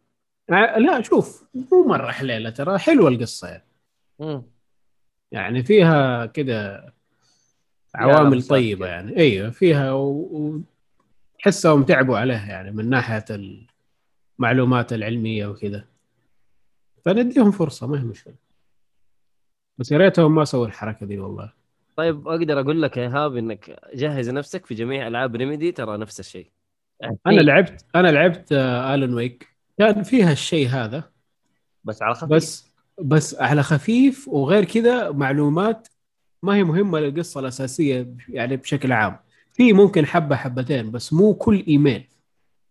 [0.50, 3.64] آه، لا شوف مو مرة حليلة ترى حلوة القصة يعني.
[4.18, 4.42] مم.
[5.32, 6.92] يعني فيها كده
[7.94, 8.94] عوامل طيبة كده.
[8.94, 9.16] يعني.
[9.16, 10.08] أيوه فيها و...
[10.10, 10.60] و...
[11.38, 13.24] تحسهم تعبوا عليها يعني من ناحية
[14.38, 15.84] المعلومات العلمية وكذا
[17.04, 18.34] فنديهم فرصة ما هي مشكلة.
[19.78, 21.52] بس يا ريتهم ما سووا الحركة دي والله.
[21.96, 26.20] طيب أقدر أقول لك يا ايهاب إنك جهز نفسك في جميع ألعاب ريميدي ترى نفس
[26.20, 26.50] الشيء.
[27.26, 29.48] أنا لعبت أنا لعبت آه، الون ويك
[29.78, 31.10] كان فيها الشيء هذا.
[31.84, 32.28] بس على خفيف.
[32.28, 35.88] بس بس على خفيف وغير كذا معلومات
[36.42, 39.16] ما هي مهمة للقصة الأساسية يعني بشكل عام.
[39.52, 42.08] في ممكن حبة حبتين بس مو كل إيميل.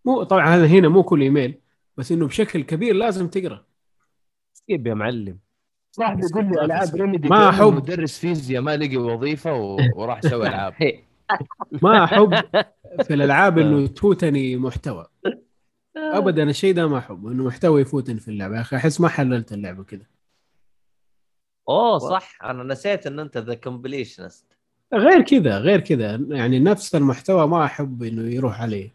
[0.04, 1.54] مو طبعا هذا هنا مو كل إيميل
[1.96, 3.64] بس إنه بشكل كبير لازم تقرأ.
[4.52, 5.38] skip يا معلم.
[5.92, 7.72] صاحبي يقول لي ألعاب Remedy ما أحب.
[7.74, 9.76] مدرس فيزياء ما لقي وظيفة و...
[9.96, 10.74] وراح سوى ألعاب.
[11.82, 12.34] ما أحب
[13.06, 15.06] في الألعاب إنه تفوتني محتوى.
[15.96, 18.56] ابدا الشيء ده ما أحبه إنه محتوى يفوتني في اللعبة.
[18.56, 20.11] يا أخي أحس ما حللت اللعبة كذا.
[21.68, 22.38] أوه صح.
[22.44, 24.46] أنا نسيت إن أنت the completionist
[24.94, 26.14] غير كذا غير كذا.
[26.14, 28.94] يعني نفس المحتوى ما أحب إنه يروح عليه.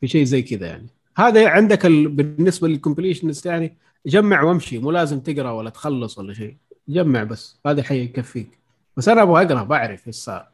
[0.00, 0.86] في شيء زي كذا يعني.
[1.16, 2.08] هذا عندك ال...
[2.08, 3.76] بالنسبة للكومبليشنست يعني
[4.06, 4.78] جمع وامشي.
[4.78, 6.56] مو لازم تقرأ ولا تخلص ولا شيء.
[6.88, 7.60] جمع بس.
[7.66, 8.58] هذا حيكفيك.
[8.96, 10.48] بس أنا أبغى أقرأ بعرف إيش صار.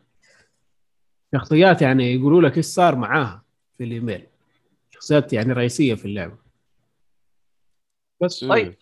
[1.34, 3.42] شخصيات يعني يقولوا لك إيش صار معاها
[3.78, 4.26] في الإيميل.
[4.90, 6.36] شخصيات يعني رئيسية في اللعبة.
[8.20, 8.44] بس.
[8.44, 8.74] طيب.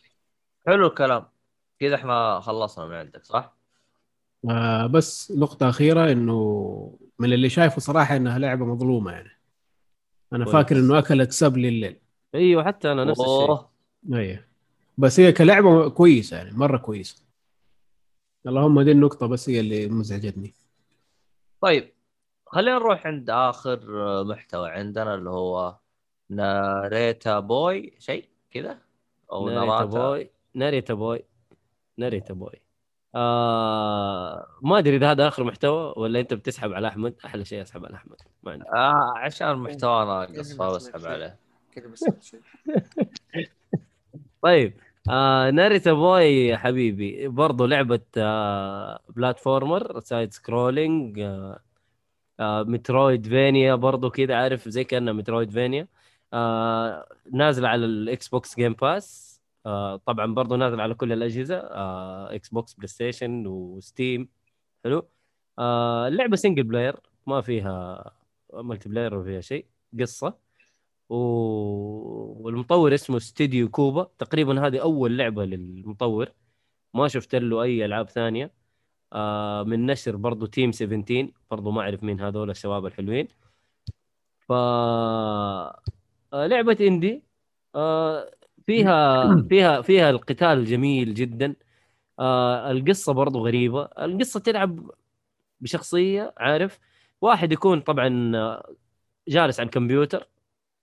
[0.66, 1.31] حلو الكلام.
[1.82, 3.56] كذا إحنا خلصنا من عندك صح؟
[4.50, 9.30] آه بس نقطة أخيرة إنه من اللي شايفه صراحة إنها لعبة مظلومة يعني.
[10.32, 10.56] أنا كويس.
[10.56, 12.00] فاكر إنه أكلت سب لليل.
[12.34, 13.66] أيوه حتى أنا نفس الشيء.
[14.14, 14.48] أيه
[14.98, 17.22] بس هي كلعبة كويسة يعني مرة كويسة.
[18.46, 20.54] اللهم دي النقطة بس هي اللي مزعجتني.
[21.60, 21.92] طيب
[22.46, 23.80] خلينا نروح عند آخر
[24.24, 25.76] محتوى عندنا اللي هو
[26.30, 28.78] Narita Boy شيء كذا
[29.32, 30.30] أو Narita Boy.
[30.54, 31.24] Narita Boy.
[31.98, 32.62] ناريتا بوي.
[33.14, 37.84] آه ما أدري إذا هذا آخر محتوى ولا أنت بتسحب على أحمد؟ أحلى شيء أسحب
[37.84, 38.16] على أحمد.
[38.42, 38.64] ما عندي.
[38.68, 41.38] آه عشان محتوى ناقص فبسحب عليه.
[41.72, 42.04] كذا بس
[44.42, 44.74] طيب
[45.10, 51.60] آه Narita Boy يا حبيبي برضو لعبة آه platformer side scrolling آه
[52.40, 55.88] آه metroidvania برضو كذا عارف زي كأنها metroidvania
[56.32, 59.31] آه نازلة على ال Xbox Game Pass.
[59.66, 64.28] آه طبعا برضو نازلة على كل الأجهزة آه Xbox PlayStation و Steam.
[64.84, 65.08] حلو؟
[65.58, 66.96] آه اللعبة single player
[67.26, 68.04] ما فيها
[68.54, 69.66] multiplayer ولا فيها شيء
[70.00, 70.34] قصة.
[71.08, 71.16] و...
[72.44, 76.28] والمطور اسمه Studio Koba تقريبا هذه أول لعبة للمطور.
[76.94, 78.52] ما شفت له أي ألعاب ثانية.
[79.12, 83.28] آه من نشر برضو Team 17 برضو ما أعرف مين هذول الشباب الحلوين.
[84.48, 85.82] ف آه
[86.32, 87.22] لعبة indie
[87.74, 88.30] آه
[88.66, 91.56] فيها فيها فيها القتال جميل جدا.
[92.18, 93.82] آه القصة برضو غريبة.
[93.84, 94.90] القصة تلعب
[95.60, 96.78] بشخصية عارف؟
[97.20, 98.74] واحد يكون طبعا آه،
[99.28, 100.28] جالس على الكمبيوتر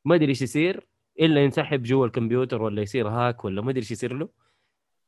[0.06, 0.88] ما أدري إيش يصير
[1.20, 4.30] إلا ينسحب جوا الكمبيوتر ولا يصير هاك ولا ما أدري إيش يصير له.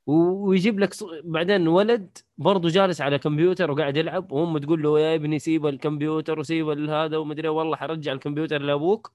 [0.05, 0.93] ويجيب لك
[1.23, 6.39] بعدين ولد برضه جالس على كمبيوتر وقاعد يلعب وام تقول له يا ابني سيب الكمبيوتر
[6.39, 9.11] وسيب هذا وما أدري والله حرجع الكمبيوتر لأبوك.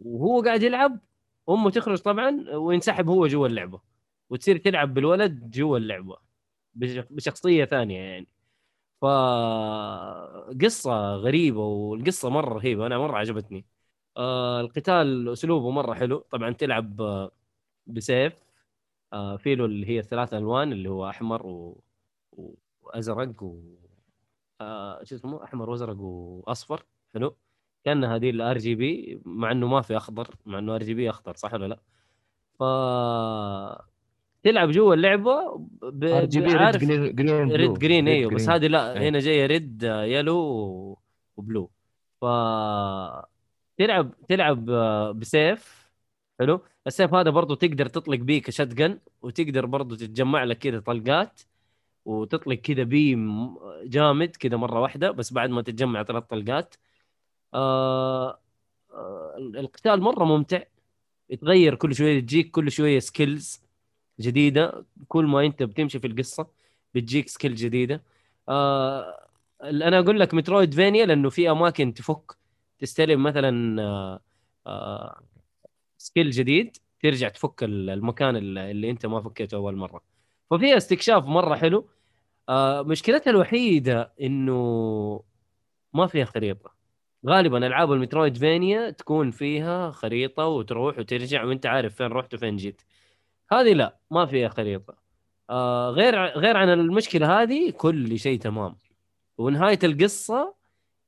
[0.00, 1.00] وهو قاعد يلعب
[1.48, 3.80] أمه تخرج طبعا وينسحب هو جوا اللعبة
[4.30, 6.16] وتصير تلعب بالولد جوا اللعبة
[6.74, 8.26] بش- بشخصية ثانية يعني.
[9.02, 9.04] ف
[10.62, 13.64] قصة غريبة والقصة مرة رهيبة أنا مرة عجبتني.
[14.16, 16.18] آه القتال أسلوبه مرة حلو.
[16.30, 16.96] طبعا تلعب
[17.86, 18.34] بسيف.
[19.12, 21.46] آه في له اللي هي الثلاث ألوان اللي هو أحمر.
[21.46, 21.82] و-
[22.82, 23.60] وأزرق و
[24.60, 26.84] آه شو اسمه؟ أحمر وأزرق وأصفر.
[27.14, 27.36] حلو.
[27.84, 31.66] كان هذه ال RGB مع إنه ما في أخضر مع إنه RGB أخضر صح ولا
[31.66, 31.78] لا؟
[32.58, 32.62] ف
[34.42, 36.04] تلعب جوا اللعبة ب...
[36.04, 39.08] RGB red عارف- green green red green أيوه بس هذه لا أيوة.
[39.08, 40.98] هنا جاية red yellow
[41.36, 41.70] و blue
[42.20, 42.24] ف
[43.78, 45.90] تلعب تلعب آه، بسيف
[46.40, 51.40] حلو السيف هذا برضو تقدر تطلق بيه ك shotgun وتقدر برضو تتجمع لك كذا طلقات
[52.04, 53.54] وتطلق كذا beam
[53.84, 56.74] جامد كذا مرة واحدة بس بعد ما تتجمع ثلاث طلقات
[57.54, 58.38] آه
[58.94, 60.62] آه القتال مرة ممتع.
[61.30, 63.62] يتغير كل شوية تجيك كل شوية skills
[64.20, 64.84] جديدة.
[65.08, 66.46] كل ما أنت بتمشي في القصة
[66.94, 68.02] بتجيك skill جديدة.
[68.48, 69.28] آه
[69.62, 72.36] أنا أقول لك metroidvania لأنه في أماكن تفك
[72.78, 74.20] تستلم مثلا آه
[74.66, 75.22] آه
[75.98, 80.02] skill جديد ترجع تفك ال- المكان اللي اللي أنت ما فكيته أول مرة.
[80.50, 81.88] ففيها استكشاف مرة حلو.
[82.48, 85.22] آه مشكلتها الوحيدة إنه
[85.94, 86.73] ما فيها خريطة.
[87.26, 92.82] غالبا ألعاب المترويد فينيا تكون فيها خريطة وتروح وترجع وأنت عارف فين رحت وفين جيت.
[93.52, 94.96] هذه لا ما فيها خريطة.
[95.50, 98.76] آه غير غير عن المشكلة هذه كل شيء تمام.
[99.38, 100.54] ونهاية القصة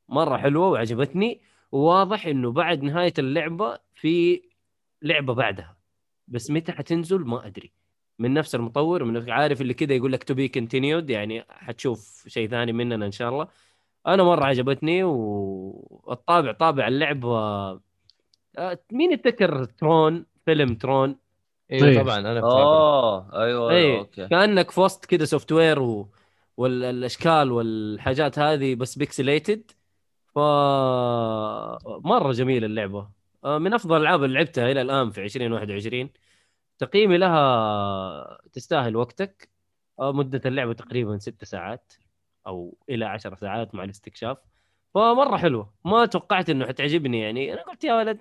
[0.09, 1.41] مرة حلوة وعجبتني
[1.73, 4.43] وواضح إنه بعد نهاية اللعبة في
[5.03, 5.77] لعبة بعدها.
[6.29, 7.73] بس متى حتنزل ما أدري.
[8.19, 12.49] من نفس المطور من عارف اللي كذا يقول لك to be continued يعني حتشوف شيء
[12.49, 13.49] ثاني مننا إن شاء الله.
[14.07, 17.29] أنا مرة عجبتني والطابع طابع اللعبه
[18.59, 21.17] آه، مين يتذكر Tron فيلم Tron؟
[21.73, 22.03] أيوه طيب.
[22.03, 24.29] طبعا أنا اوه أيوه أيوه اي okay.
[24.29, 26.09] كأنك في وسط كذا software و...
[26.57, 29.71] والاشكال والحاجات هذه بس pixelated
[30.35, 30.39] ف
[32.05, 33.09] مرة جميلة اللعبة.
[33.45, 36.11] آه، من أفضل الألعاب اللي لعبتها إلى الآن في 2021
[36.79, 39.49] تقييمي لها تستاهل وقتك.
[40.01, 41.93] آه، مدة اللعبة تقريبا ست ساعات.
[42.47, 44.39] أو إلى عشر ساعات مع الاستكشاف.
[44.95, 45.73] فمرة حلوة.
[45.85, 47.53] ما توقعت إنه حتعجبني يعني.
[47.53, 48.21] أنا قلت يا ولد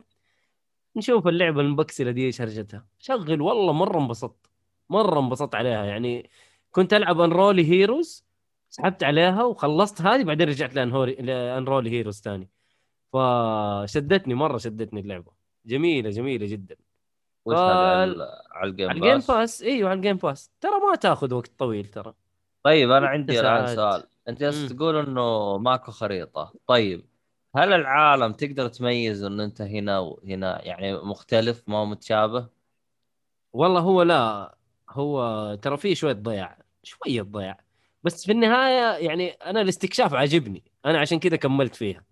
[0.95, 2.85] نشوف اللعبة المبكسله دي إيش هرجتها.
[2.99, 4.49] شغل والله مرة انبسطت.
[4.89, 5.85] مرة انبسطت عليها.
[5.85, 6.29] يعني
[6.71, 8.25] كنت ألعب انرولي هيروز
[8.69, 12.49] سحبت عليها وخلصت هذه بعدين رجعت لانهوري ل Unruly Heroes ثاني
[13.13, 15.31] فشدتني مرة شدتني اللعبة.
[15.65, 16.75] جميلة جميلة جدا.
[17.45, 18.15] فال-
[18.53, 20.95] على- ال Game على ال Game Pass Pass إيوه على ال Game Pass ترى ما
[20.95, 22.13] تاخذ وقت طويل ترى.
[22.63, 23.75] طيب أنا عندي الآن.
[23.75, 24.03] سؤال.
[24.29, 26.53] أنت تقول إنه ماكو خريطة.
[26.67, 27.05] طيب
[27.55, 32.47] هل العالم تقدر تميز انه أنت هنا وهنا يعني مختلف ما متشابه؟
[33.53, 34.55] والله هو لا
[34.89, 37.59] هو ترى فيه شوية ضياع شوية ضياع.
[38.03, 42.03] بس في النهاية يعني أنا الاستكشاف عجبني أنا عشان كذا كملت فيها.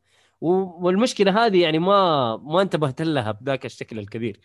[0.42, 4.40] والمشكلة هذه يعني ما ما انتبهت لها بذاك الشكل الكبير.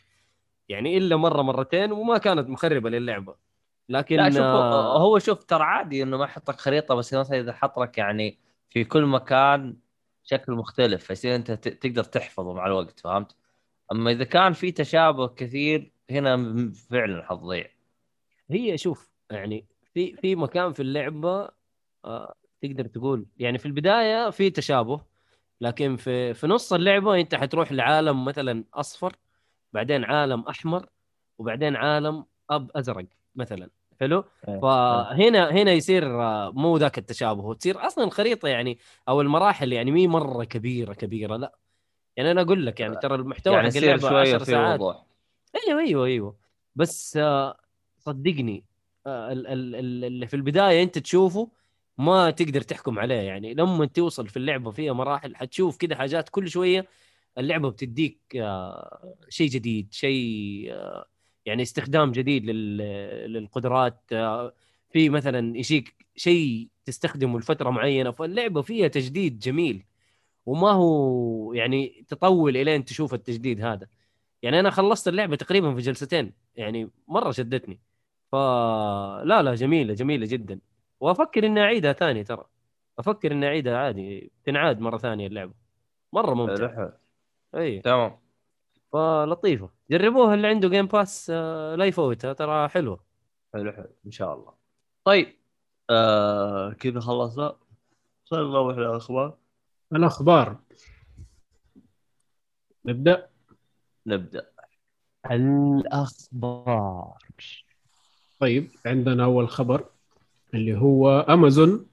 [0.69, 3.48] يعني إلا مرة مرتين وما كانت مخربة للعبة.
[3.89, 7.41] لكن لا شوف آه، هو شوف ترى عادي إنه ما يحط لك خريطة بس مثلا
[7.41, 8.39] إذا حط لك يعني
[8.71, 9.77] في كل مكان
[10.25, 13.37] شكل مختلف فيصير أنت تقدر تحفظه مع الوقت فهمت؟
[13.93, 16.37] أما إذا كان في تشابه كثير هنا
[16.91, 17.71] فعلا حتضيع
[18.51, 21.49] هي شوف يعني في في مكان في اللعبة
[22.05, 25.01] آه تقدر تقول يعني في البداية في تشابه
[25.61, 29.17] لكن في في نص اللعبة أنت حتروح لعالم مثلا أصفر
[29.73, 30.87] بعدين عالم أحمر
[31.39, 33.71] وبعدين عالم اب أزرق مثلا
[34.01, 34.61] حلو؟ إيه.
[34.61, 40.07] فهنا هنا يصير آه، مو ذاك التشابه وتصير أصلا الخريطة يعني أو المراحل يعني مي
[40.07, 41.59] مرة كبيرة كبيرة لا.
[42.17, 44.81] يعني أنا أقول لك يعني ترى المحتوى يعني حق يصير اللعبة شوية 10 في ساعات.
[44.81, 45.05] وضوح.
[45.69, 46.37] أيوه أيوه أيوه.
[46.77, 47.57] بس آه،
[47.99, 48.65] صدقني
[49.07, 51.51] آه، ال- ال- ال- اللي في البداية أنت تشوفه
[51.99, 53.15] ما تقدر تحكم عليه.
[53.15, 56.87] يعني لما توصل في اللعبة فيها مراحل حتشوف كده حاجات كل شوية
[57.39, 61.07] اللعبة بتديك آه، شيء جديد شيء آه،
[61.49, 64.01] يعني استخدام جديد لل- للقدرات.
[64.13, 64.53] آه،
[64.91, 69.85] في مثلا يجيك شيء تستخدمه لفترة معينة فاللعبة فيها تجديد جميل
[70.47, 73.87] وما هو يعني تطول إلين تشوف التجديد هذا.
[74.43, 77.81] يعني أنا خلصت اللعبة تقريبا في جلستين يعني مرة شدتني.
[78.33, 80.61] فلا لا جميلة جميلة جدا.
[81.01, 82.45] وأفكر إني أعيدها ثاني ترى.
[82.99, 85.53] أفكر إني أعيدها عادي تنعاد مرة ثانية اللعبة.
[86.13, 86.89] مرة ممتع.
[87.55, 88.28] اي تمام.
[88.93, 89.71] فلطيفة.
[89.91, 93.01] جربوها اللي عنده Game Pass آه، لا يفوتها ترى حلوة.
[93.55, 94.53] حلو حلو إن شاء الله.
[95.05, 95.37] طيب
[95.91, 97.57] آه كذا خلصنا؟
[98.25, 99.37] خلينا نروح للأخبار.
[99.93, 100.57] الأخبار.
[102.85, 103.29] نبدأ؟
[104.07, 104.47] نبدأ.
[105.31, 107.19] الأخبار.
[108.41, 109.85] طيب عندنا أول خبر
[110.55, 111.87] اللي هو امازون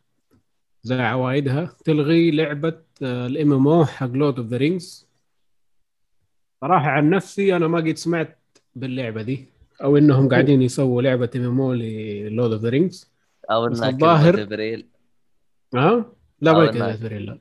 [0.83, 5.07] زي عوايدها تلغي لعبة ال MMO حق Lord of the Rings
[6.65, 8.37] صراحة عن نفسي أنا ما قد سمعت
[8.75, 9.45] باللعبة دي
[9.83, 13.11] أو إنهم قاعدين يسووا لعبة ام لل Lord of the Rings
[13.51, 14.85] أو إنها الظاهر- كذبة ابريل
[15.75, 16.05] ها؟
[16.41, 17.39] لا ما إنها- كذا فريلا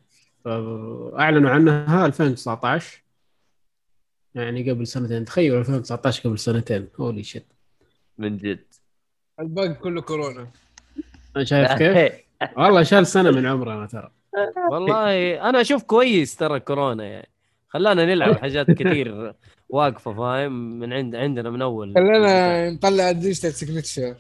[1.20, 3.02] اعلنوا عنها 2019
[4.34, 5.24] يعني قبل سنتين.
[5.24, 6.88] تخيل 2019 قبل سنتين.
[7.01, 7.47] holy shit
[8.18, 8.64] من جد.
[9.40, 10.46] الباقي كله كورونا.
[11.42, 12.12] شايف كيف؟
[12.56, 14.10] والله شال سنة من عمرنا ترى.
[14.72, 17.28] والله أنا أشوف كويس ترى كورونا يعني.
[17.74, 19.34] خلانا نلعب حاجات كثير
[19.68, 24.15] واقفة فاهم؟ من عند عندنا من أول خلينا نطلع ال digital signature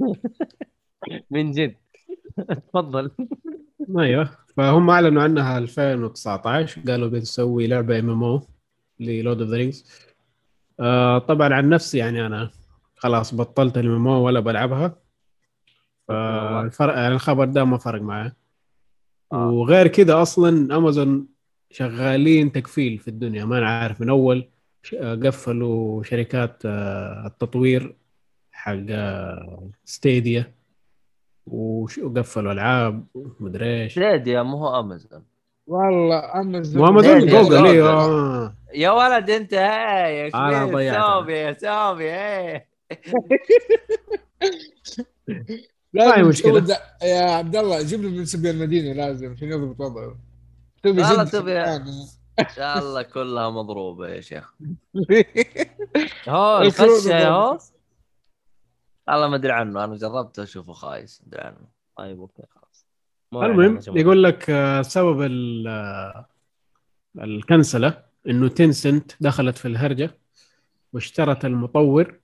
[1.30, 1.74] من جد.
[2.68, 3.10] تفضل.
[3.98, 4.28] أيوه.
[4.56, 8.42] فهم أعلنوا عنها 2019 قالوا بنسوي لعبة MMO
[9.00, 9.90] لل Lord of the Rings
[11.28, 12.50] طبعا عن نفسي يعني أنا
[12.96, 14.96] خلاص بطلت ال MMO ولا بلعبها.
[16.08, 18.32] فالفرق يعني الخبر ده ما فرق معاه
[19.32, 19.50] آه.
[19.50, 21.28] وغير كذا أصلا امازون
[21.70, 23.44] شغالين تقفيل في الدنيا.
[23.44, 24.48] ما أنا عارف من أول
[24.82, 27.96] ش- قفلوا شركات آه، التطوير
[28.52, 30.52] حق آه، Stadia
[31.46, 33.92] وش- وقفلوا ألعاب ومدري إيش.
[33.92, 35.22] Stadia مو هو امازون
[35.66, 37.66] والله امازون مو Amazon Google.
[37.66, 38.54] إيوه.
[38.74, 40.30] يا ولد أنت هاي يا.
[40.30, 42.60] سوبي يا سوبي.
[46.32, 50.16] تسوي د- يا عبد الله جيب لي من سبيل المدينة لازم عشان يضبط وضعه.
[50.92, 52.16] تبي والله تبي-.
[52.40, 54.54] إن شاء الله كلها مضروبة يا شيخ
[56.28, 57.58] هو الخشة يا هو
[59.08, 62.86] والله ما أدري عنه أنا جربته أشوفه خايس ما أدري عنه طيب أوكي خلاص
[63.32, 63.80] المهم.
[63.96, 66.26] يقول لك آه، سبب ال- آه،
[67.18, 70.18] الكنسلة إنه تنسنت دخلت في الهرجة
[70.92, 72.20] واشترت المطور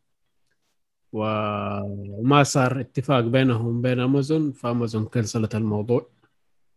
[1.13, 6.11] وما صار اتفاق بينهم وبين امازون فامازون كنسلت الموضوع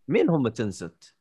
[0.07, 1.14] مين هم تنست؟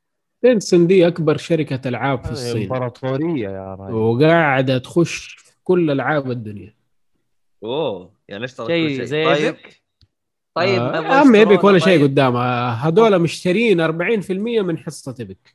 [0.45, 3.95] تنسن دي أكبر شركة ألعاب في الصين؟ إمبراطورية يا راجل.
[3.95, 6.75] وقاعدة تخش في كل ألعاب الدنيا.
[7.65, 9.57] أوه يعني اشترك شيء شيء؟ زي طيب.
[10.55, 12.03] طيب آه، عم يشترونا ايبك ولا شيء طيب.
[12.03, 14.31] قدامها هذول مشترين 40%
[14.63, 15.55] من حصة إيبك.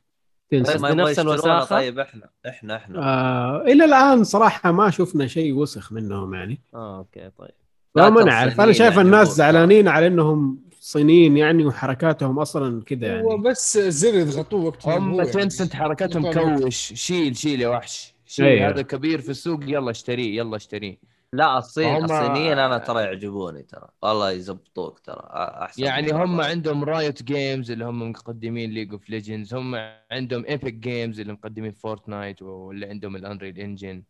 [0.52, 3.00] طيب ما يبغى بنفس يشترونا الوساخة؟ طيب؟ إحنا إحنا إحنا.
[3.00, 6.62] آه إلى الآن صراحة ما شفنا شيء وسخ منهم يعني.
[6.74, 7.52] آه أوكي طيب.
[7.96, 8.62] لا ما ترى نعرف.
[8.62, 9.38] أنا شايف الناس يعجبوك.
[9.38, 14.98] زعلانين على إنهم صينيين يعني وحركاتهم أصلا كذا هو يعني بس زر يضغطوه وقت ما
[14.98, 15.30] هم يعني.
[15.32, 16.60] Tencent حركتهم يطلعوا.
[16.60, 18.70] كوش شيل شيل يا وحش شيل أيوه.
[18.70, 20.98] هذا كبير في السوق يلا اشتريه يلا اشتريه
[21.34, 26.46] لا الصين هم- الصينيين أنا ترى يعجبوني ترى والله يزبطوك ترى أحسن يعني هم مرة.
[26.46, 29.76] عندهم Riot Games اللي هم مقدمين League of Legends هم
[30.12, 34.04] عندهم Epic Games اللي مقدمين Fortnite واللي عندهم ال Unreal Engine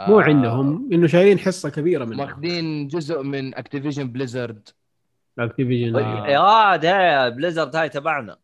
[0.00, 4.68] مو عندهم إنه شايلين حصة كبيرة منهم ماخذين جزء من Activision Blizzard
[5.38, 8.38] Activision يا واد هي Blizzard هاي تبعنا.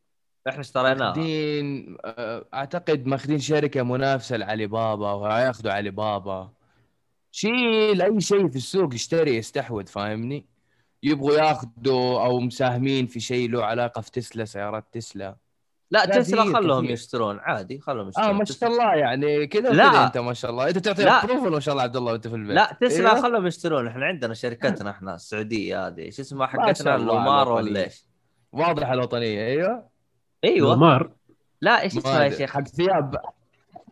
[0.49, 1.09] إحنا اشتريناها.
[1.09, 6.53] ماخذين آه، أعتقد ماخذين شركة منافسة لعلي بابا وهياخذوا علي بابا
[7.31, 10.47] شيل أي شيء في السوق اشتري استحوذ فاهمني؟
[11.03, 15.37] يبغوا ياخذوا أو مساهمين في شيء له علاقة في تسلا سيارات تسلا.
[15.91, 16.85] لا لا، تسلا خلهم.
[16.85, 20.07] يشترون عادي خلهم يشترون آه ما شاء الله يعني كذا لا.
[20.07, 21.25] أنت ما شاء الله انت تعطي لا.
[21.25, 23.23] ابروفل ما شاء الله عبد الله وأنت في البيت لا تسلا إيوه.
[23.23, 27.53] خلهم يشترون إحنا عندنا شركتنا إحنا السعودية هذه شو اسمها حقتنا الوطنية.
[27.55, 28.05] ولا إيش؟
[28.53, 29.89] واضح الوطنية أيوه
[30.45, 31.11] أيوه مار
[31.61, 32.31] لا إيش اسمها يا.
[32.31, 33.17] شيخ؟ حق ثياب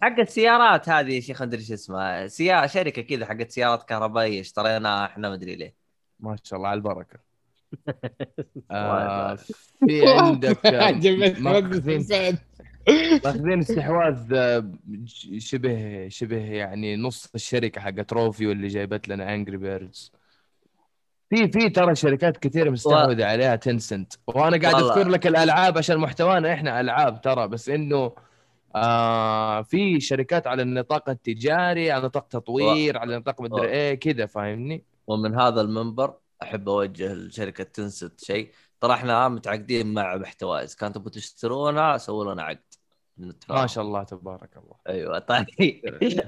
[0.03, 5.05] حق السيارات هذه يا شيخ أدري إيش اسمها سيارة شركة كذا حقت سيارات كهربائية اشتريناها
[5.05, 5.75] إحنا ما أدري ليه
[6.21, 7.19] ما شاء الله على البركة
[8.71, 9.35] آه.
[9.87, 10.81] في عندك آه،
[13.25, 14.73] ماخذين استحواذ آه،
[15.39, 20.13] شبه شبه يعني نص الشركة حقت Rovio اللي جايبت لنا Angry Birds
[21.31, 24.83] في في ترى شركات كثيرة مستحوذه عليها Tencent وأنا قاعد.
[24.83, 28.13] أذكر لك الألعاب عشان محتوانا إحنا ألعاب ترى بس إنه
[28.77, 34.85] آه في شركات على النطاق التجاري على نطاق تطوير على نطاق مدري إيه كذا فاهمني؟
[35.07, 38.53] ومن هذا المنبر أحب أوجه لشركة تنست شيء.
[38.81, 40.75] ترى إحنا متعاقدين مع محتوايز.
[40.75, 42.59] كان تبغوا تشترونا سووا لنا عقد.
[43.51, 44.75] ما شاء الله تبارك الله.
[44.89, 45.47] أيوه طيب.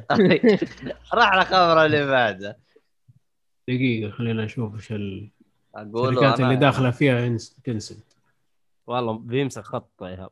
[0.08, 0.58] طيب.
[1.14, 2.58] راح الخبر اللي بعده.
[3.68, 4.92] دقيقة خلينا نشوف إيش
[5.74, 8.04] أقول الشركات اللي داخلة فيها تنسنت
[8.86, 10.30] والله بيمسك خط يا ايهاب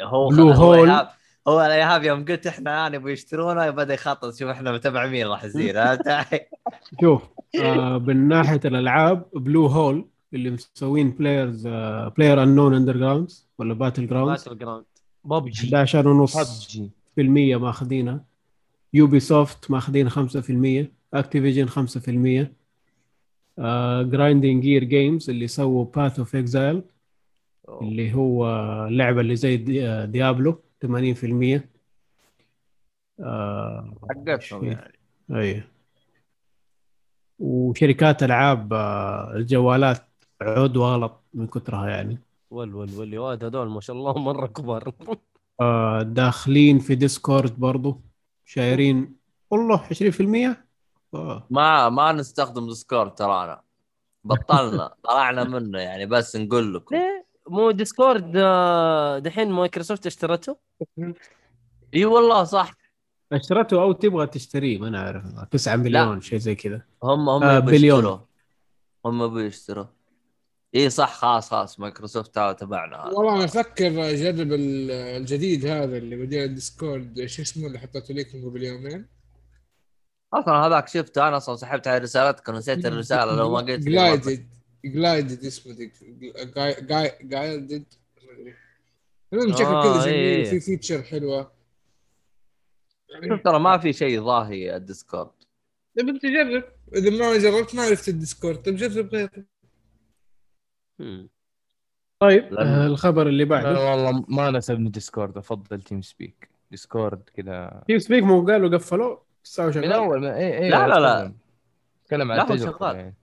[0.00, 1.06] هو بلو هو هول.
[1.48, 5.74] هو إيهاب يوم قلت إحنا نبغى يشترونا بدا يخطط شوف إحنا متابع مين راح يصير
[5.74, 6.46] فهمت؟
[7.00, 7.22] شوف.
[7.58, 14.84] آه من ناحية الألعاب Bluehole اللي مسوين players آه Player Unknown Undergrounds ولا Battlegrounds Battleground
[15.24, 18.24] PUBG 11 ونص ببجي في المية ماخذينها.
[18.94, 22.52] Ubisoft ماخذين 5% Activision 5%
[24.02, 26.82] Grinding Gear Games اللي سووا Path of Exile
[27.82, 28.46] اللي هو
[28.86, 31.68] اللعبه اللي زي دي- آه، Diablo 80%
[33.20, 34.64] آه حقتهم.
[34.64, 34.92] يعني.
[35.30, 35.64] أيوه.
[37.40, 40.06] وشركات ألعاب آه، الجوالات
[40.42, 42.18] عود وغلط من كثرها يعني.
[42.50, 44.92] ول ول ول واد هذول ما شاء الله مرة كبار.
[45.60, 48.00] آه، داخلين في Discord برضو
[48.44, 49.16] شايرين
[49.50, 50.56] والله 20%
[51.14, 51.46] آه.
[51.50, 53.62] ما ما نستخدم Discord ترانا
[54.24, 56.96] بطلنا طلعنا منه يعني بس نقول لكم.
[56.96, 60.56] ليه؟ مو Discord آه، دحين مايكروسوفت اشترته؟
[61.94, 62.79] إي والله صح.
[63.32, 66.82] اشترته أو تبغى تشتريه ما نعرف 9 مليون شيء زي كذا.
[67.02, 68.20] هم هم آه، بليون.
[69.06, 69.84] هم يبوا يشتروا.
[70.74, 72.96] اي صح خلاص خلاص مايكروسوفت هذا تبعنا.
[72.96, 73.12] هذا.
[73.12, 77.26] والله أنا أفكر أجرب ال- الجديد هذا اللي بدي ال Discord.
[77.26, 79.06] شو اسمه اللي حطيته لكم قبل يومين
[80.34, 81.28] أصلا هذاك شفته.
[81.28, 83.80] أنا أصلا سحبت على رسالتك ونسيت الرسالة لو ما قلت.
[83.80, 84.46] Guilded
[84.84, 85.92] Guilded اسمه ذيك.
[87.22, 87.84] جايدد
[89.32, 90.46] المهم شكله آه، كذا إيه، جميل إيه.
[90.46, 91.59] وفي feature حلوة.
[93.28, 95.30] شوف ترى ما في شيء ضاهي ال Discord.
[95.96, 96.64] تبي تجرب.
[96.94, 98.56] إذا ما جربت ما عرفت ال Discord.
[98.56, 99.44] طب جرب غيره.
[102.20, 103.90] طيب آه الخبر اللي بعده.
[103.90, 110.20] والله ما ناسبني Discord أفضل TeamSpeak Discord كذا TeamSpeak مو قالوا قفلوه؟ الساعة من أول
[110.20, 111.34] ما اي اي لا، لا، لا.
[112.04, 112.78] تكلم عن لا، هو التجربة.
[112.78, 112.96] شغال.
[112.96, 113.16] يعني.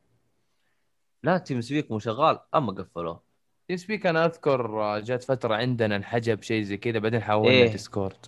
[1.23, 2.39] لا تيم سبيك مو شغال.
[2.55, 3.23] أما قفلوه.
[3.67, 7.71] تيم سبيك أنا أذكر آه، جات فترة عندنا انحجب شيء زي كذا بعدين حولنا إيه.
[7.71, 8.25] ديسكورد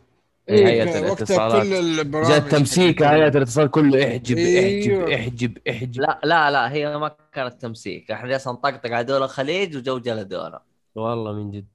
[0.50, 2.06] إيه، هيئة وقتها الاتصالات.
[2.28, 5.04] جاء تمسيك هيئه الاتصال كله احجب أيوه.
[5.04, 6.02] احجب احجب احجب.
[6.02, 8.12] لا لا لا هي ما كانت تمسيك.
[8.12, 10.62] إحنا جالسين نطقطق على دول الخليج وجو جلدونا
[10.96, 11.66] والله من جد.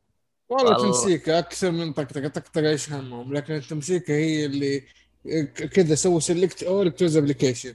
[0.49, 0.79] والله.
[0.79, 4.81] تمسيكه أكثر من طقطقه طقطقه إيش همهم؟ لكن التمسيكه هي اللي
[5.27, 7.75] ك- كذا سووا سيلكت اول كتوز ابلكيشن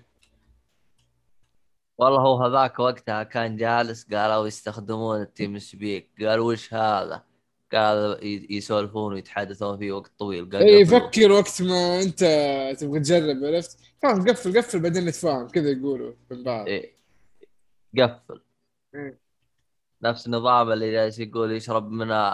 [1.97, 6.09] والله هو هذاك وقتها كان جالس قالوا يستخدمون ال TeamSpeak.
[6.21, 7.23] قال وش هذا؟
[7.73, 10.85] ي- يسولفون ويتحدثون فيه وقت طويل قال اي.
[10.85, 12.19] فكر وقت ما أنت
[12.79, 16.67] تبغى تجرب عرفت؟ خلاص قفل قفل بعدين نتفاهم كذا يقولوا من بعض.
[16.67, 16.93] إيه.
[17.97, 18.41] قفل.
[18.95, 19.19] إيه.
[20.01, 22.33] نفس النظام اللي جالس يقول يشرب من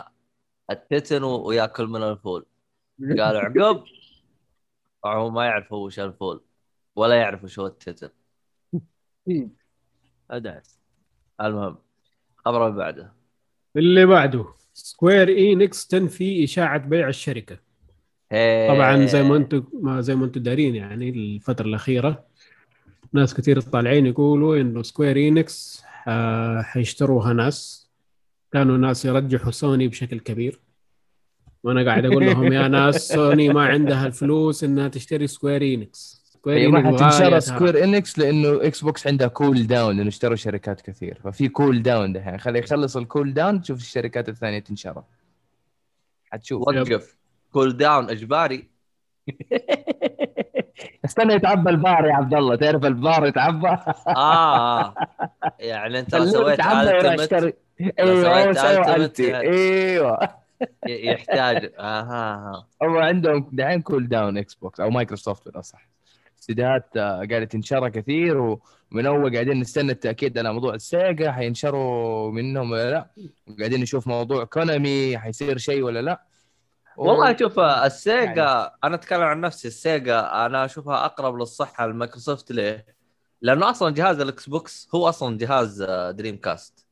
[0.71, 2.45] التتن وياكل من الفول.
[3.01, 3.83] قالوا عقب.
[5.05, 6.41] هو ما يعرف هو وش الفول
[6.95, 8.09] ولا يعرف وش هو التتن
[10.31, 10.79] أدعس.
[11.41, 11.77] المهم
[12.35, 13.13] خبر اللي بعده.
[13.75, 14.45] اللي بعده.
[14.75, 17.57] Square Enix تنفي إشاعة بيع الشركة.
[18.69, 19.63] طبعا زي ما أنتم
[20.01, 22.25] زي ما أنتم دارين يعني الفترة الأخيرة.
[23.13, 27.89] ناس كثير طالعين يقولوا إنه Square Enix آه، حيشتروها ناس.
[28.51, 30.59] كانوا ناس يرجحوا سوني بشكل كبير.
[31.63, 36.14] وأنا قاعد أقول لهم يا ناس سوني ما عندها الفلوس إنها تشتري Square Enix
[36.45, 41.19] Square حتنشر غالية Square Enix لأنه Xbox عندها cool down لأنه اشتروا شركات كثير.
[41.23, 42.37] ففي cool down دحين.
[42.37, 45.03] خلي يخلص ال cool down تشوف الشركات الثانية تنشر
[46.31, 46.61] حتشوف.
[46.61, 47.17] وقف
[47.51, 48.69] cool down اجباري
[51.05, 52.55] استنى يتعبى البار يا عبد الله.
[52.55, 53.77] تعرف البار يتعبى؟
[54.07, 54.95] آه.
[55.59, 57.55] يعني أنت لو سويت ultimate
[57.99, 59.19] أيوه سويت.
[59.19, 60.19] أيوه.
[60.87, 61.71] يحتاج.
[61.79, 65.94] أها هم عندهم دحين cool down Xbox أو مايكروسوفت بالأصح.
[66.45, 72.31] استديوهات آه، قاعدة تنشر كثير ومن أول قاعدين نستنى التأكيد على موضوع ال Sega حينشروا
[72.31, 73.09] منهم ولا لا
[73.47, 76.23] وقاعدين نشوف موضوع Konami حيصير شيء ولا لا
[76.97, 82.51] والله شوف ال Sega أنا أتكلم عن نفسي ال Sega أنا أشوفها أقرب للصحة لمايكروسوفت
[82.51, 82.85] ليه؟
[83.41, 86.85] لأنه أصلا جهاز ال Xbox هو أصلا جهاز آه، Dreamcast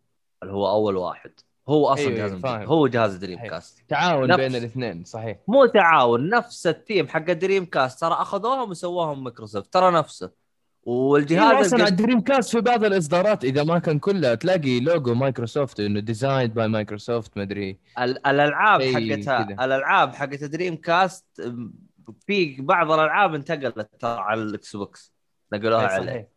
[0.44, 1.32] اللي هو أول واحد
[1.70, 2.68] هو أصلا أيوة، جهاز أيوة، فاهم.
[2.68, 3.40] هو جهاز Dream.
[3.40, 3.84] cast.
[3.90, 5.38] تعاون نفس- بين الاثنين صحيح.
[5.48, 8.02] مو تعاون نفس ال team حق Dreamcast.
[8.02, 10.44] ترى أخذوهم وسووهم مايكروسوفت ترى نفسه.
[10.84, 15.14] والجهاز أيوه أصلا القد- ال Dreamcast في بعض الإصدارات إذا ما كان كلها تلاقي لوجو
[15.14, 19.66] مايكروسوفت إنه designed by مايكروسوفت مدري ال- الألعاب حقتها.
[19.66, 21.26] الألعاب حقت Dreamcast
[22.28, 25.14] في بعض الألعاب انتقلت ترى على ال Xbox.
[25.54, 26.33] نقلوها عليه.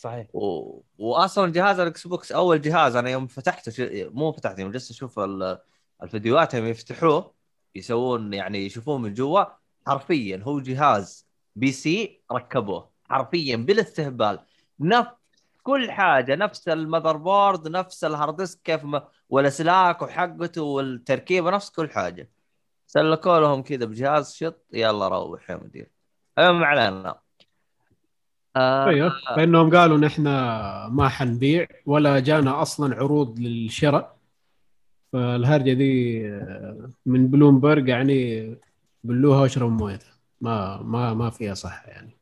[0.00, 0.26] صحيح.
[0.34, 0.80] و...
[0.98, 3.80] واصلا جهاز ال Xbox أول جهاز أنا يوم فتحته ش...
[4.12, 5.58] مو فتحته يوم جلست أشوف ال...
[6.02, 7.34] الفيديوهات يوم يفتحوه
[7.74, 9.44] يسوون يعني يشوفوه من جوا
[9.86, 11.26] حرفيا هو جهاز
[11.56, 14.38] PC ركبوه حرفيا بالاستهبال.
[14.80, 15.10] نفس
[15.62, 21.70] كل حاجة نفس ال motherboard نفس ال hard disk كيف ما والاسلاك وحقته والتركيبة نفس
[21.70, 22.30] كل حاجة.
[22.86, 25.90] سلكوا لهم كذا بجهاز شط يلا روح يا مدير.
[26.38, 27.29] المهم علينا.
[28.56, 30.22] أيوه فإنهم قالوا نحن
[30.90, 34.16] ما حنبيع ولا جانا أصلا عروض للشراء.
[35.12, 38.54] فالهرجة دي آه، من بلومبرج يعني
[39.04, 42.16] بلوها واشربوا مويتها ما ما ما فيها صح يعني.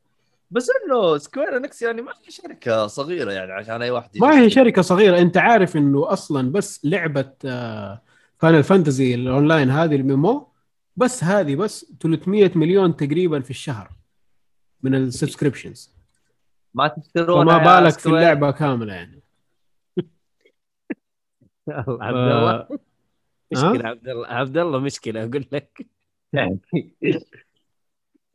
[0.51, 4.51] بس إنه Square Enix يعني ما هي شركة صغيرة يعني عشان أي واحد ما هي.
[4.51, 5.19] شركة صغيرة.
[5.19, 7.33] أنت عارف إنه أصلا بس لعبة
[8.39, 10.49] Final Fantasy ال online هذه ال MMO
[10.97, 13.91] بس هذه بس 300 مليون تقريبا في الشهر
[14.83, 15.98] من ال subscriptions.
[16.75, 19.23] ما تشترون فما بالك في اللعبة كاملة يعني.
[21.69, 22.63] عبد الله.
[22.63, 22.69] ف-
[23.53, 24.27] مشكله عبد الله.
[24.27, 25.87] عبد الله مشكلة أقول لك.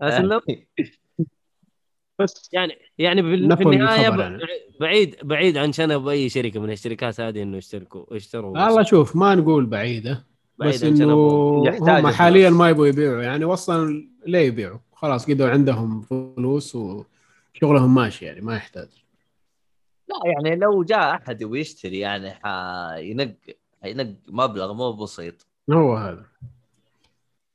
[0.02, 0.42] اسلم
[2.20, 4.40] بس يعني يعني في النهايه يعني.
[4.80, 9.36] بعيد بعيد عن شنب أي شركة من الشركات هذه إنه يشتركوا يشتروا والله شوف ما
[9.36, 10.26] نقول بعيدة.
[10.60, 11.14] بعيد بس إنه
[11.82, 12.50] هم حاليا.
[12.50, 13.22] ما يبغوا يبيعوا.
[13.22, 16.78] يعني وصلا ليه يبيعوا؟ خلاص كده عندهم فلوس
[17.56, 18.90] وشغلهم ماشي يعني ما يحتاج.
[20.08, 23.36] لا يعني لو جاء أحد ويشتري يعني حينق
[23.84, 25.48] حينق مبلغ مو بسيط.
[25.72, 26.26] هو هذا.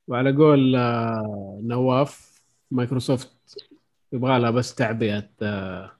[0.08, 3.56] وعلى قول آه، نواف مايكروسوفت
[4.12, 5.92] يبغى لها بس تعبئة آه،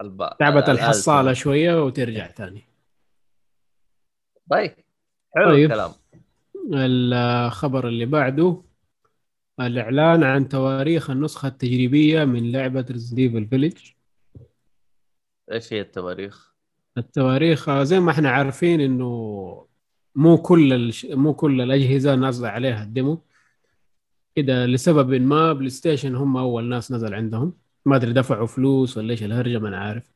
[0.00, 0.28] الب...
[0.38, 2.62] تعبئة ال- الحصالة شوية وترجع ثاني.
[4.50, 4.74] طيب
[5.36, 5.70] حلو طيب.
[5.70, 5.90] الكلام.
[6.74, 8.62] الخبر اللي بعده
[9.60, 13.92] الإعلان عن تواريخ النسخة التجريبية من لعبة Evil Village.
[15.52, 16.54] إيش هي التواريخ؟
[16.98, 19.66] التواريخ آه، زي ما إحنا عارفين إنه
[20.14, 21.06] مو كل الش...
[21.06, 23.24] مو كل الأجهزة نازلة عليها ال demo.
[24.34, 27.58] كده لسبب ما PlayStation هم أول ناس نزل عندهم.
[27.84, 30.12] ما أدري دفعوا فلوس ولا إيش الهرجة ما أنا عارف.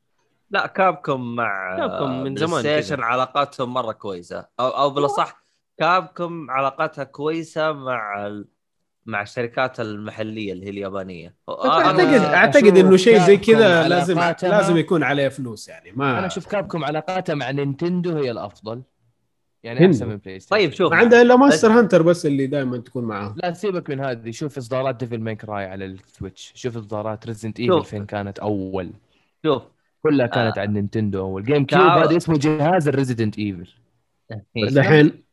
[0.51, 3.03] لا Capcom مع Capcom من Play زمان Station.
[3.03, 4.47] علاقاتهم مرة كويسة.
[4.61, 5.45] أو أو بالأصح
[5.79, 8.49] Capcom علاقتها كويسة مع ال...
[9.07, 11.35] مع الشركات المحلية اللي هي اليابانية.
[11.49, 16.47] اعتقد أعتقد إنه شيء زي كذا لازم لازم يكون عليه فلوس يعني ما أنا أشوف
[16.47, 18.83] Capcom علاقاتها مع نينتندو هي الأفضل.
[19.63, 19.87] يعني.
[19.87, 20.93] أحسن من PlayStation طيب شوف.
[20.93, 23.35] ما عندها إلا Monster Hunter بس اللي دائما تكون معاهم.
[23.43, 24.31] لا سيبك من هذه.
[24.31, 26.53] شوف إصدارات Devil May Cry على ال Switch.
[26.55, 27.61] شوف إصدارات Resident.
[27.61, 28.91] Evil فين كانت أول.
[29.47, 29.63] شوف.
[30.03, 30.61] كلها كانت آه.
[30.61, 31.45] على النينتندو أول.
[31.45, 31.83] GameCube.
[31.83, 33.69] هذا اسمه جهاز ال Resident Evil.
[34.57, 34.71] إيه.
[34.71, 35.26] دحين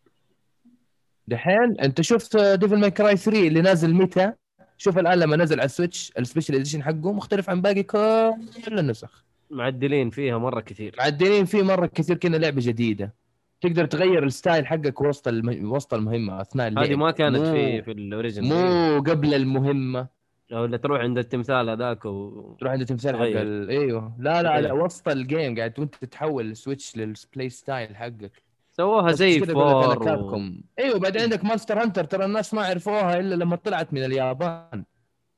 [1.27, 4.31] دحين انت شوف Devil May Cry 3 اللي نازل متى؟
[4.77, 8.79] شوف الآن لما نزل على ال Switch ال special edition حقه مختلف عن باقي كل
[8.79, 9.23] النسخ.
[9.51, 10.95] معدلين فيها مرة كثير.
[10.99, 13.13] معدلين فيه مرة كثير كنا لعبة جديدة.
[13.61, 15.71] تقدر تغير ال style حقك وسط الم...
[15.71, 16.85] وسط المهمة أثناء اللعب.
[16.85, 20.07] هذه ما كانت مو- في في ال original مو قبل المهمة.
[20.51, 22.55] ولا تروح عند التمثال هذاك و...
[22.59, 23.21] تروح عند تمثال حق.
[23.23, 23.69] ال...
[23.69, 24.15] أيوه.
[24.19, 24.61] لا لا.
[24.61, 28.43] لا وسط ال game قاعد وأنت تتحول ال switch لل play style حقك.
[28.77, 30.39] سووها زي four و...
[30.79, 34.85] أيوه بعدين عندك Monster Hunter ترى الناس ما عرفوها إلا لما طلعت من اليابان.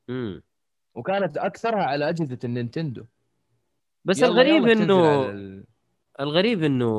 [0.08, 0.42] مم.
[0.94, 3.04] وكانت أكثرها على أجهزة النينتندو.
[4.04, 5.64] بس الغريب إنه ال-
[6.20, 6.90] الغريب إنه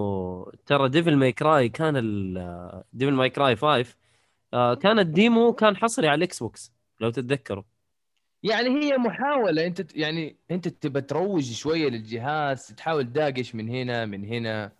[0.66, 3.96] ترى Devil May Cry كان ال Devil May Cry 5
[4.54, 7.64] آه، كان ال demo كان حصري على ال Xbox لو تتذكروا.
[8.44, 14.26] يعني هي محاولة أنت يعني أنت تبى تروج شوية للجهاز تحاول تداقش من هنا من
[14.26, 14.72] هنا.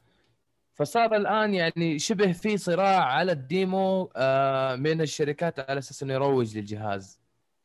[0.78, 6.14] فصار الآن يعني شبه في صراع على ال demo آه، من الشركات على أساس إنه
[6.14, 7.20] يروج للجهاز.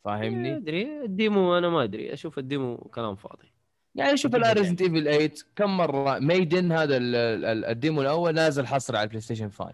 [0.06, 1.05] ما فاهمني؟ أدري.
[1.05, 2.12] ال demo أنا ما أدري.
[2.12, 3.52] أشوف ال demo كلام فاضي.
[3.94, 4.60] يعني شوف أكيد الان يعني.
[4.60, 7.14] Resident Evil 8 كم مرة maiden هذا ال-
[7.44, 9.72] ال- ال demo الأول نازل حصري على ال PlayStation 5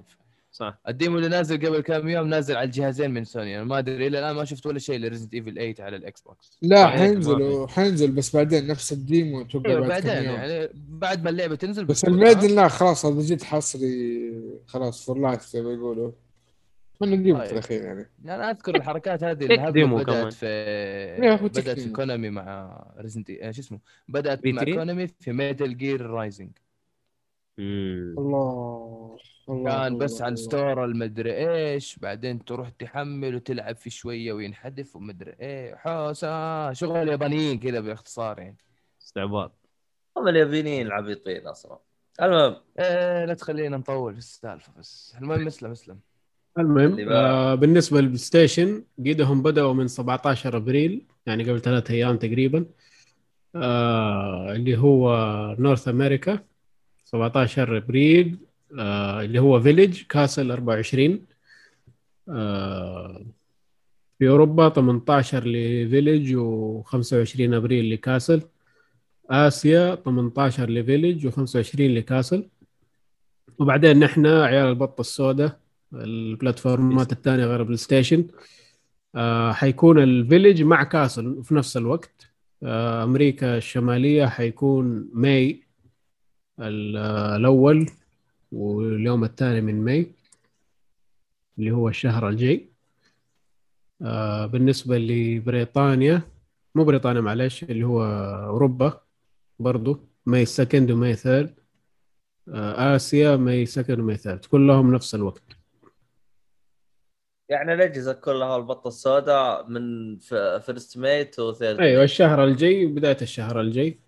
[0.59, 3.79] صح ال demo اللي نازل قبل كم يوم نازل على الجهازين من سوني أنا ما
[3.79, 6.87] أدري إلى الآن ما شفت ولا شيء ل Resident Evil 8 على ال Xbox لا
[6.87, 11.25] حينزلوا حينزل بس بعدين نفس ال demo توقع أيوه بعد كم بعدين يوم يعني بعد
[11.25, 14.33] ما اللعبة تنزل بس ال maiden لا خلاص هذا جد حصري
[14.67, 16.13] خلاص for life زي ما يقولوا
[17.01, 17.53] من ال demo في طيب.
[17.53, 20.25] الأخير يعني أنا أذكر الحركات هذه تك الهبله كمان.
[20.25, 21.91] بدأت في بدأت في.
[21.91, 23.79] Konami مع Resident شو اسمه
[24.09, 26.51] بدأت في مع؟ Konami في Metal Gear Rising.
[27.59, 29.17] الله
[29.49, 30.41] الله كان الله بس على الله.
[30.41, 35.75] ال store المدري إيش بعدين تروح تحمل وتلعب فيه شوية وينحذف ومدري إيه.
[35.75, 38.57] حوسة شغل يابانيين كذا باختصار يعني.
[39.03, 39.53] استعباط.
[40.17, 41.79] هم اليابانيين العبيطين أصلا.
[42.23, 42.57] المهم.
[42.79, 45.17] إيه لا تخلينا نطول في السالفة بس.
[45.21, 45.99] المهم اسلم اسلم.
[46.59, 52.67] المهم آه بالنسبة لل PlayStation قيدهم بدأوا من 17 أبريل يعني قبل ثلاثة أيام تقريبا
[53.55, 55.17] آه اللي هو
[55.59, 56.39] North America.
[57.13, 58.39] 17 ابريل
[58.79, 61.27] آه اللي هو Village Castle 24
[62.29, 63.27] آه
[64.19, 68.43] في أوروبا 18 ل Village و25 أبريل ل Castle.
[69.31, 72.49] آسيا 18 ل Village و25 ل Castle.
[73.59, 75.61] وبعدين نحن عيال البطه السوداء
[75.95, 78.25] البلاتفورمات الثانية غير ال PlayStation
[79.15, 82.27] آه حيكون ال Village مع Castle في نفس الوقت.
[82.63, 85.68] آه أمريكا الشمالية حيكون May
[86.61, 86.97] ال-
[87.37, 87.91] الأول
[88.53, 90.07] واليوم الثاني من May
[91.59, 92.69] اللي هو الشهر الجاي.
[94.03, 96.23] آه بالنسبة لبريطانيا
[96.75, 98.03] مو بريطانيا معلش اللي هو
[98.47, 99.01] أوروبا
[99.59, 101.55] برضو May second و May third
[102.49, 105.43] آه آسيا May second و May third كلهم نفس الوقت.
[107.49, 110.17] يعني الأجهزة كلها البطة السوداء من
[110.61, 113.99] first May و third أيوه الشهر الجاي بداية الشهر الجاي.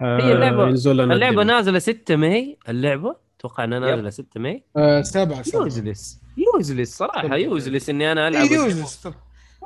[0.00, 1.42] هي اللعبة- لنا اللعبة الديمو.
[1.42, 4.62] نازلة 6 May اللعبة أتوقع إنها نازلة 6 May.
[4.76, 5.62] آه سبعة سبعة.
[5.62, 6.20] useless
[6.54, 8.44] useless صراحة useless إني أنا ألعب.
[8.46, 9.08] إيه، useless.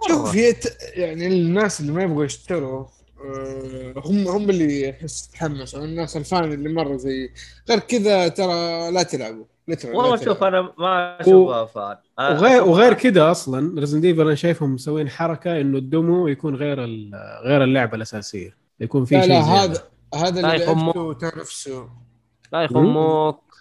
[0.09, 0.77] شوف هي ت...
[0.95, 2.87] يعني الناس اللي ما يبغوا يشتروا
[3.25, 7.31] آه، هم هم اللي يحس تحمسوا الناس ال fan اللي مرة زي
[7.71, 9.45] غير كذا ترى لا تلعبوا.
[9.69, 10.45] لا تلعبوا والله شوف.
[10.45, 11.97] أنا ما أشوفها fun.
[12.21, 16.85] وغير وغير كده أصلا Resident Evil أنا شايفهم مسوين حركة إنه ال demo يكون غير
[16.85, 17.11] ال-
[17.45, 18.57] غير اللعبة الأساسية.
[18.81, 19.41] يكون في شيء لا.
[19.41, 19.83] هذا
[20.15, 20.65] هذا لا اللي.
[20.65, 21.91] لعبته تنافسه
[22.53, 23.55] لا يخموك.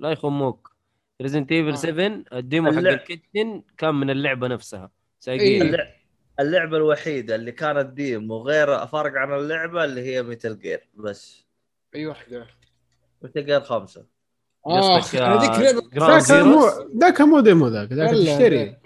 [0.00, 0.72] لا يخموك.
[1.22, 4.82] Resident Evil 7 ال demo حق ال Kitchen كان من اللعبة نفسها.
[4.82, 4.90] إيه.
[5.20, 5.94] سايقين اللع-
[6.40, 11.46] اللعبة الوحيدة اللي كانت demo وغير فارق عن اللعبة اللي هي Metal Gear بس.
[11.94, 12.46] أي واحدة
[13.22, 14.06] Metal Gear خمسة.
[14.66, 18.76] آه هذيك لعبة ذاك مو Zeroes ذاك مو demo ذاك ذاك تشتري.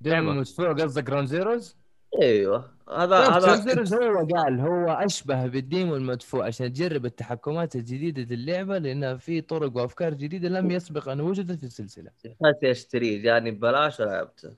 [0.00, 1.76] demo مدفوع قصدك Ground Zeroes؟
[2.22, 2.77] أيوه.
[2.96, 3.54] هذا هذا
[3.94, 10.14] هو قال هو أشبه بالديمو المدفوع عشان تجرب التحكمات الجديدة للعبه لانها في طرق وأفكار
[10.14, 12.10] جديدة لم يسبق أن وجدت في السلسلة.
[12.40, 14.54] ناسي اشتريه جاني ببلاش ولعبته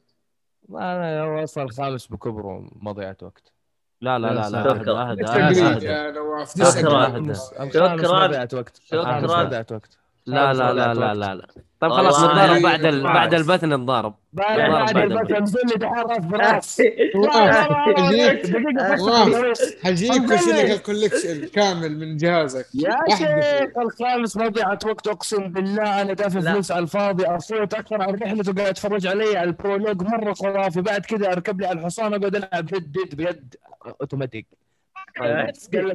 [0.68, 3.52] ما أنا هو أصلا الخامس بكبره مضيعه وقت.
[4.00, 4.70] لا لا لا لا.
[4.70, 5.86] اهدى اهدى اهدى
[6.54, 6.70] شكراً.
[6.70, 8.54] شكراً.
[8.54, 8.80] وقت.
[8.92, 9.46] الخامس شكراً.
[9.46, 9.99] مضيعة وقت.
[10.26, 11.46] لا لا لا لا لا لا.
[11.80, 13.02] طيب خلاص نتضارب بعد ال...
[13.02, 14.14] بعد البث نتضارب.
[14.32, 15.36] بعد لا، بعد بعد البث البث.
[15.36, 16.82] انزل لي راس براس.
[19.84, 20.12] حجيك.
[20.48, 22.66] لك الكوليكشن كامل من جهازك.
[22.74, 23.16] يا.
[23.16, 26.02] شيخ الخامس مضيعة وقت اقسم بالله.
[26.02, 26.52] أنا دافع لا.
[26.52, 30.80] فلوس على الفاضي اصوت أكثر عن رحلته قاعد اتفرج علي على البرولوج مرة خرافي.
[30.80, 33.54] بعد كذا اركب لي على الحصان اقعد العب هيد ديد بيد.
[34.00, 34.46] أوتوماتيك.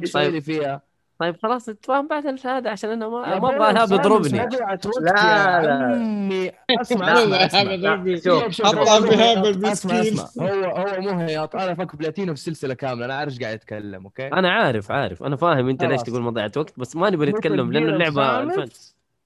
[0.04, 0.95] سوي لي فيها.
[1.18, 4.86] طيب خلاص نتفاهم بعد هذا عشان أنا ما ما أبغى هذا خامس يضربني مضيعة وقت
[5.00, 5.72] لا، لا.
[5.72, 6.50] عمي.
[6.80, 8.48] أسمع لا، أسمع لا، أسمع.
[8.50, 10.42] حطها بهاب أسمع المسكين.
[10.42, 13.04] هو هو مو هياط أنا فك بلاتينو في سلسلة كاملة.
[13.04, 15.22] أنا عارف إيش قاعد أتكلم أوكي؟ أنا عارف عارف.
[15.22, 16.02] أنا فاهم أنت ليش.
[16.02, 18.66] تقول مضيعة وقت بس ما نبي نتكلم لأنه اللعبة.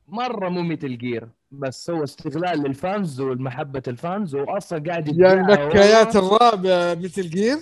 [0.08, 6.94] مرة مو مثل جير بس هو استغلال للفانز والمحبة الفانز واصلا قاعد يعني بكايات الرابع
[6.94, 7.56] مثل جير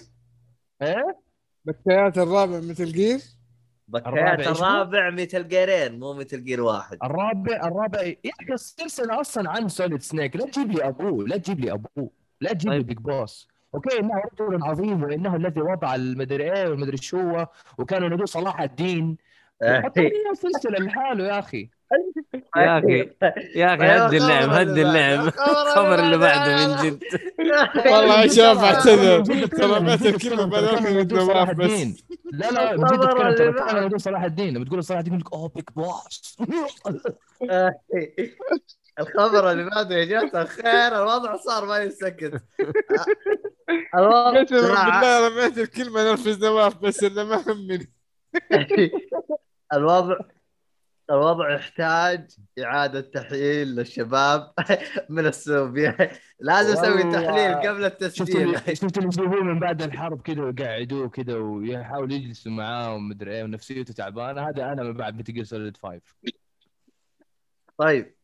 [0.83, 1.19] إيه؟
[1.65, 3.19] بكايات الرابع مثل جير
[3.89, 6.99] بكايات الرابع Metal Gear مو Metal Gear واحد.
[7.05, 11.61] الرابع الرابع يا أخي السلسلة أصلا عن Solid Snake لا تجيب لي أبوه لا تجيب
[11.61, 12.11] لي أبوه
[12.41, 12.87] لا تجيب لي طيب.
[12.87, 17.49] Big Boss okay إنه رجل عظيم وإنه الذي وضع المدري إيه والمدري شو هو
[17.79, 19.17] وكان ينادوه صلاح الدين.
[19.63, 21.71] حط لي سلسله لحاله يا أخي.
[22.57, 23.11] يا أخي
[23.57, 25.27] يا أخي أيوة، هدي اللعب اللي اللعب.
[25.27, 27.03] الخبر اللي بعده من جد.
[27.93, 29.25] والله يا شباب اعتذر.
[29.47, 31.05] ترى جد الكلمة بدل
[31.55, 31.71] بس.
[31.71, 31.97] الدين.
[32.33, 32.77] لا لا.
[33.69, 34.55] كان ينادوه صلاح الدين.
[34.55, 36.37] لما تقول صلاح الدين يقول لك أوه بيج بوس
[39.01, 40.97] الخبر اللي بعده يا جماعة الخير.
[41.03, 42.43] الوضع صار ما يسكت
[43.95, 47.93] الوضع بالله رميت الكلمة نرفز نواف بس إنه ما همني.
[49.73, 50.17] الوضع
[51.11, 52.31] الوضع يحتاج
[52.65, 54.53] إعادة تحليل للشباب
[55.11, 56.11] من السوبيا
[56.41, 57.13] لازم أسوي.
[57.13, 58.77] تحليل قبل التسجيل.
[58.77, 64.49] شفت اللي من بعد الحرب كذا ويقعدوه كذا ويحاولوا يجلسوا معاه ومدري إيه ونفسيته تعبانة.
[64.49, 66.01] هذا أنا من بعد متل سوليد 5
[67.79, 68.15] طيب.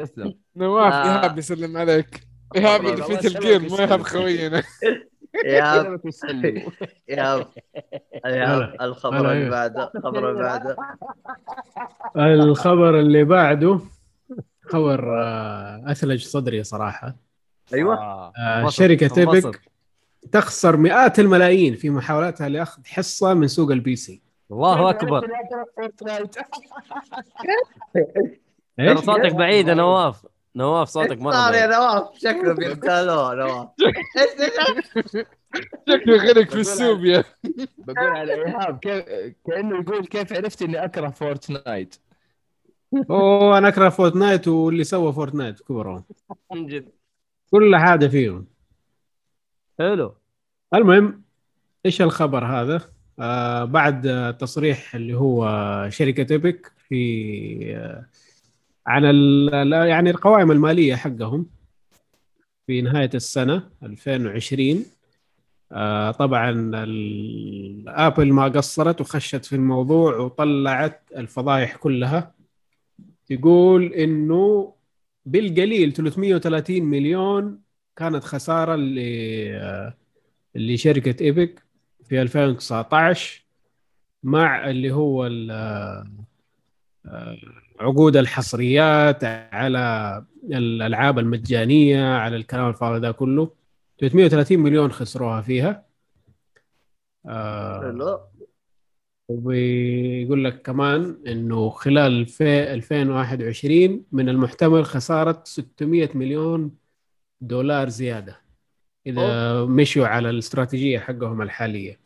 [0.00, 1.04] اسلم نواف آه.
[1.04, 2.28] ايهاب يسلم عليك.
[2.56, 3.80] اللي الله في مو ويسلمك.
[3.80, 4.62] ايهاب خوينا.
[5.44, 5.98] يا.
[7.08, 7.46] يا
[8.26, 9.50] يا الخبر اللي.
[9.50, 10.76] بعده الخبر اللي بعده
[12.16, 13.80] الخبر اللي بعده
[14.62, 17.16] خبر آه، أثلج صدري صراحة
[17.74, 18.32] أيوه آه.
[18.38, 19.20] آه، شركة.
[19.20, 19.60] Epic
[20.32, 25.20] تخسر مئات الملايين في محاولاتها لأخذ حصة من سوق ال PC الله أكبر.
[28.78, 30.26] ترى؟ صوتك بعيد يا نواف
[30.56, 32.18] نواف صوتك مرة صار يا نواف.
[32.18, 33.68] شكله بيقتلوه نواف.
[35.88, 37.24] شكله غرق في السوبيا
[37.78, 39.04] بقول على إيهاب كيف
[39.46, 41.94] كأنه يقول كيف عرفت إني أكره Fortnite؟
[43.10, 46.04] أوه أنا أكره Fortnite واللي سوى Fortnite كبرهم
[46.52, 46.88] من جد.
[47.50, 48.46] كل حاجة فيهم.
[49.78, 50.14] حلو.
[50.74, 51.22] المهم
[51.86, 52.80] إيش الخبر هذا؟
[53.20, 55.46] آه بعد تصريح اللي هو
[55.90, 58.06] شركة Epic في آه
[58.86, 59.04] عن
[59.88, 61.46] يعني القوائم المالية حقهم
[62.66, 64.84] في نهاية السنة 2020
[65.72, 66.70] آه طبعا
[67.88, 72.34] Apple ما قصرت وخشت في الموضوع وطلعت الفضايح كلها.
[73.26, 74.74] تقول إنه
[75.26, 77.60] بالقليل 330 مليون
[77.96, 79.94] كانت خسارة اللي آه
[80.54, 81.62] لشركه إيبك
[82.04, 83.44] في 2019
[84.22, 86.06] مع اللي هو آه،
[87.80, 93.50] عقود الحصريات على الألعاب المجانية على الكلام الفاضي ده كله.
[93.98, 95.86] 330 مليون خسروها فيها.
[97.26, 97.80] آه،
[99.28, 106.76] وبيقول لك كمان إنه خلال في 2021 من المحتمل خسارة 600 مليون
[107.40, 108.40] دولار زيادة.
[109.06, 112.03] إذا مشوا على الاستراتيجية حقهم الحالية.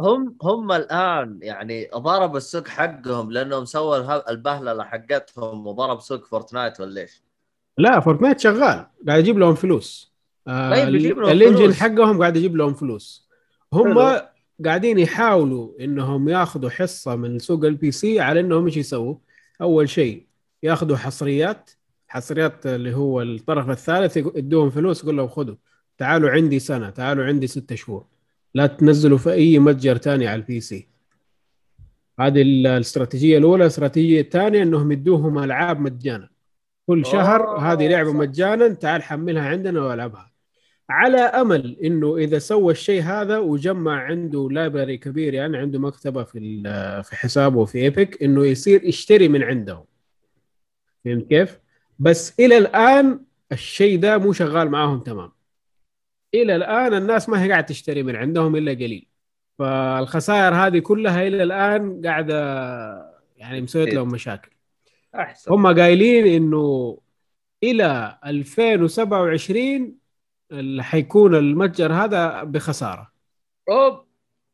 [0.00, 7.00] هم هم الآن يعني ضربوا السوق حقهم لأنهم سووا البهللة حقتهم وضرب سوق Fortnite ولا
[7.00, 7.22] إيش؟
[7.78, 10.14] لا Fortnite شغال قاعد يجيب لهم فلوس
[10.48, 11.74] آه طيب يجيب لهم ال engine.
[11.74, 13.28] حقهم قاعد يجيب لهم فلوس
[13.72, 14.20] هم حلو.
[14.64, 19.14] قاعدين يحاولوا إنهم ياخذوا حصة من سوق ال PC على إنهم إيش يسووا؟
[19.60, 20.26] أول شيء
[20.62, 21.70] ياخذوا حصريات
[22.08, 25.54] حصريات اللي هو الطرف الثالث يدوهم فلوس يقول لهم خذوا
[25.98, 28.04] تعالوا عندي سنة تعالوا عندي ستة شهور
[28.54, 30.88] لا تنزلوا في أي متجر ثاني على ال PC
[32.20, 33.62] هذه ال- الاستراتيجية الأولى.
[33.62, 36.28] الاستراتيجيه الثانية إنهم يدوهم ألعاب مجانا.
[36.86, 38.12] كل شهر أوه، هذه لعبة.
[38.12, 40.30] مجانا تعال حملها عندنا وألعبها.
[40.90, 46.62] على أمل إنه إذا سوى الشيء هذا وجمع عنده لايبرري كبير يعني عنده مكتبة في
[47.04, 49.84] في حسابه في ايبك إنه يصير يشتري من عندهم.
[51.04, 51.58] فهمت كيف؟
[51.98, 53.20] بس إلى الآن
[53.52, 55.32] الشيء ده مو شغال معاهم تمام.
[56.34, 59.06] إلى الآن الناس ما هي قاعدة تشتري من عندهم إلا قليل.
[59.58, 62.36] فالخسائر هذه كلها إلى الآن قاعدة
[63.36, 64.50] يعني مسويت لهم مشاكل.
[65.14, 65.52] أحسن.
[65.52, 66.98] هم قايلين إنه
[67.62, 69.94] إلى 2027
[70.52, 73.10] اللي حيكون المتجر هذا بخسارة.
[73.68, 74.04] أوب.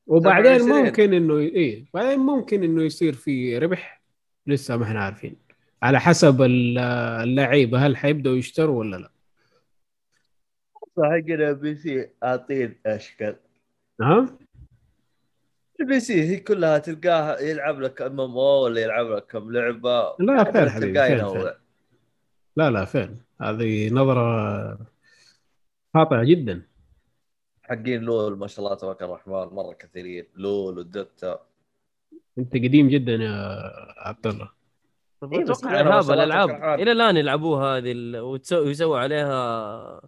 [0.06, 0.84] وبعدين 27.
[0.86, 1.84] ممكن إنه إيه.
[1.94, 4.02] بعدين ممكن إنه يصير في ربح.
[4.46, 5.36] لسه ما إحنا عارفين.
[5.82, 6.78] على حسب ال-
[7.22, 9.10] اللعيبة هل حيبدأوا يشتروا ولا لا.
[11.04, 13.36] حقنا بي سي عاطين اشكال
[14.00, 14.38] ها
[15.80, 20.16] البي سي هي كلها تلقاها يلعب لك ام ام أو ولا يلعب لك كم لعبة؟
[20.18, 21.32] لا حبيبي ينوع.
[21.32, 21.52] فين
[22.56, 24.78] لا لا فين هذه نظرة
[25.94, 26.62] خاطئة جدا.
[27.62, 30.24] حقين LoL ما شاء الله تبارك الرحمن مرة كثيرين.
[30.34, 31.40] LoL وال Dota
[32.38, 33.62] أنت قديم جدا يا
[33.96, 34.50] عبد الله.
[35.32, 36.80] إيه، أتوقع وصلت الألعاب.
[36.80, 38.20] إلى الآن يلعبوها هذه
[38.52, 40.00] ويسووا عليها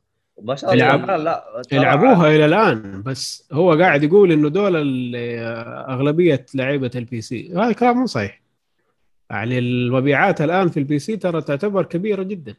[0.42, 4.76] ما شاء الله يلعب- لا لا يلعبوها إلى الآن بس هو قاعد يقول إنه دول
[4.76, 5.16] ال-
[5.90, 8.40] أغلبية لعيبة ال PC هذا كلام مو صحيح
[9.30, 12.54] يعني المبيعات الآن في ال PC ترى تعتبر كبيرة جدا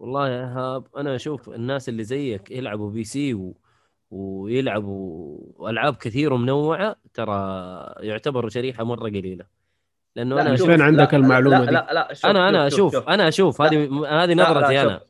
[0.00, 3.54] والله يا ايهاب أنا أشوف الناس اللي زيك يلعبوا PC و...
[4.10, 7.34] ويلعبوا ألعاب كثير ومنوعة ترى
[8.00, 9.44] يعتبروا شريحة مرة قليلة
[10.16, 12.92] لأنه لا، أنا فين عندك لا، المعلومه لا دي؟ لا لا شوف أنا أنا أشوف
[12.92, 13.08] شوف.
[13.08, 13.68] أنا أشوف لا.
[13.68, 13.84] هذه
[14.24, 15.07] هذه لا، نظرتي لا، أنا شوف.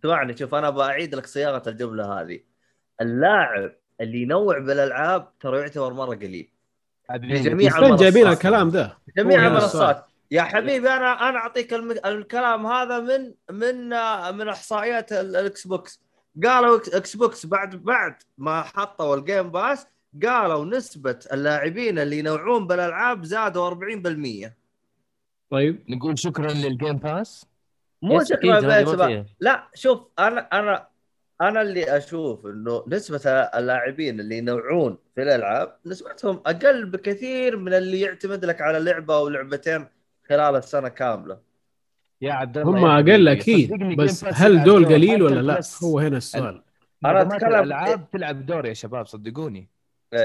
[0.00, 2.40] اسمعني شوف أنا باعيد لك صياغة الجملة هذه.
[3.00, 6.48] اللاعب اللي ينوع بالألعاب ترى يعتبر مرة قليل.
[7.12, 8.00] في جميع المنصات.
[8.00, 10.04] جايبين الكلام ده؟ جميع المنصات.
[10.30, 11.90] يا حبيبي أنا أنا أعطيك الم...
[11.90, 13.88] الكلام هذا من من
[14.36, 16.00] من إحصائيات ال- ال Xbox
[16.44, 19.86] قالوا Xbox بعد بعد ما حطوا ال Game Pass
[20.24, 23.70] قالوا نسبة اللاعبين اللي ينوعون بالألعاب زادوا
[24.44, 24.48] 40%
[25.50, 25.84] طيب.
[25.88, 27.46] نقول شكرا لل Game Pass
[28.02, 28.18] مو.
[29.40, 30.86] لا شوف أنا أنا
[31.40, 38.00] أنا اللي أشوف إنه نسبة اللاعبين اللي ينوعون في الألعاب نسبتهم أقل بكثير من اللي
[38.00, 39.86] يعتمد لك على لعبة أو لعبتين
[40.28, 41.38] خلال السنة كاملة
[42.22, 46.62] يا عبد الله هم أقل أكيد بس هل دول قليل ولا لا؟ هو هنا السؤال
[47.04, 49.68] أنا خدمات أتكلم- الألعاب تلعب دور يا شباب صدقوني؟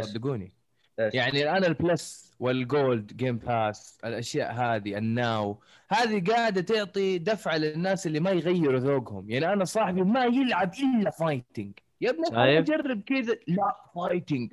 [0.01, 0.51] صدقوني
[0.99, 5.59] إيش؟ يعني الآن ال Plus وال Gold Game Pass الأشياء هذه ال Now
[5.89, 9.29] هذه قاعدة تعطي دفعه للناس اللي ما يغيروا ذوقهم.
[9.29, 11.71] يعني أنا صاحبي ما يلعب إلا fighting
[12.01, 13.33] يا ابني شايف؟ اجرب كذا.
[13.47, 14.51] لا fighting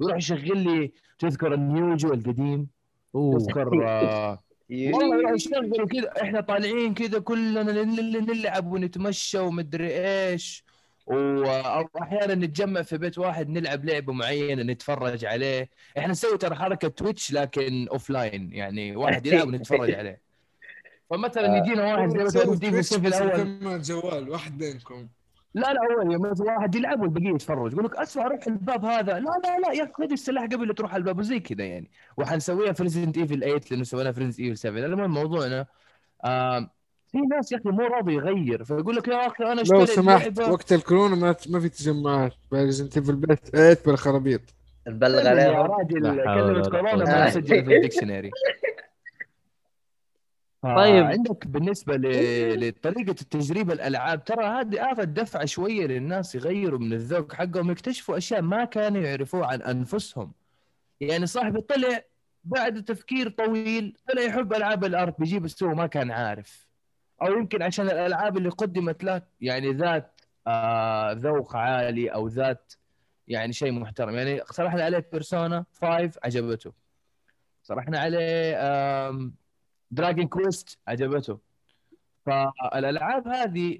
[0.00, 2.68] يروح يشغل لي تذكر ال Neo Geo القديم؟
[3.14, 4.42] تذكر آه
[4.94, 6.22] والله يروح يشغلوا كذا.
[6.22, 10.64] إحنا طالعين كذا كلنا نل- نلعب ونتمشى ومدري إيش.
[11.06, 15.70] وأحيانا نتجمع في بيت واحد نلعب لعبة معينة نتفرج عليه.
[15.98, 20.20] إحنا نسوي ترى حركة Twitch لكن offline يعني واحد يلعب ونتفرج عليه.
[21.10, 25.08] فمثلا يجينا واحد زي مثلا ديفو 7 الأول جوال واحد بينكم.
[25.54, 27.72] لا لا أول يوم مثلا واحد يلعب والبقية يتفرج.
[27.72, 29.12] يقول لك اسمع روح الباب هذا.
[29.18, 31.90] لا لا لا يا أخي خذ السلاح قبل لا تروح الباب وزي كذا يعني.
[32.16, 35.66] وحنسويها في ريزنت ايفل 8 لأنه سويناها في ريزنت ايفل 7 المهم موضوعنا
[36.24, 36.70] آه
[37.12, 40.38] في ناس يا أخي مو راضي يغير فيقول لك يا أخي أنا لو اشتريت سمحت
[40.38, 40.52] لعبة.
[40.52, 42.32] وقت الكورونا ما ما في تجمعات.
[42.52, 44.40] بريزنت في البيت؟ ايت بالخرابيط
[44.88, 45.56] نبلغ يا عليهم.
[45.56, 47.04] راجل لا حول كلمة ولا كورونا.
[47.04, 48.30] ما نسجل في الديكشنري
[50.62, 51.04] طيب.
[51.04, 57.32] عندك بالنسبة ل- لطريقة التجريب الألعاب ترى هذه آفة دفعة شوية للناس يغيروا من الذوق
[57.32, 60.32] حقهم يكتشفوا أشياء ما كانوا يعرفوها عن أنفسهم.
[61.00, 62.02] يعني صاحبي طلع
[62.44, 66.61] بعد تفكير طويل طلع يحب ألعاب ال RPG بس هو ما كان عارف.
[67.22, 72.72] أو يمكن عشان الألعاب اللي قدمت له يعني ذات آه ذوق عالي أو ذات
[73.28, 74.14] يعني شيء محترم.
[74.14, 76.72] يعني طرحنا عليه Persona 5 عجبته.
[77.62, 78.58] طرحنا عليه
[79.90, 81.38] Dragon Quest عجبته.
[82.26, 83.78] فالألعاب هذه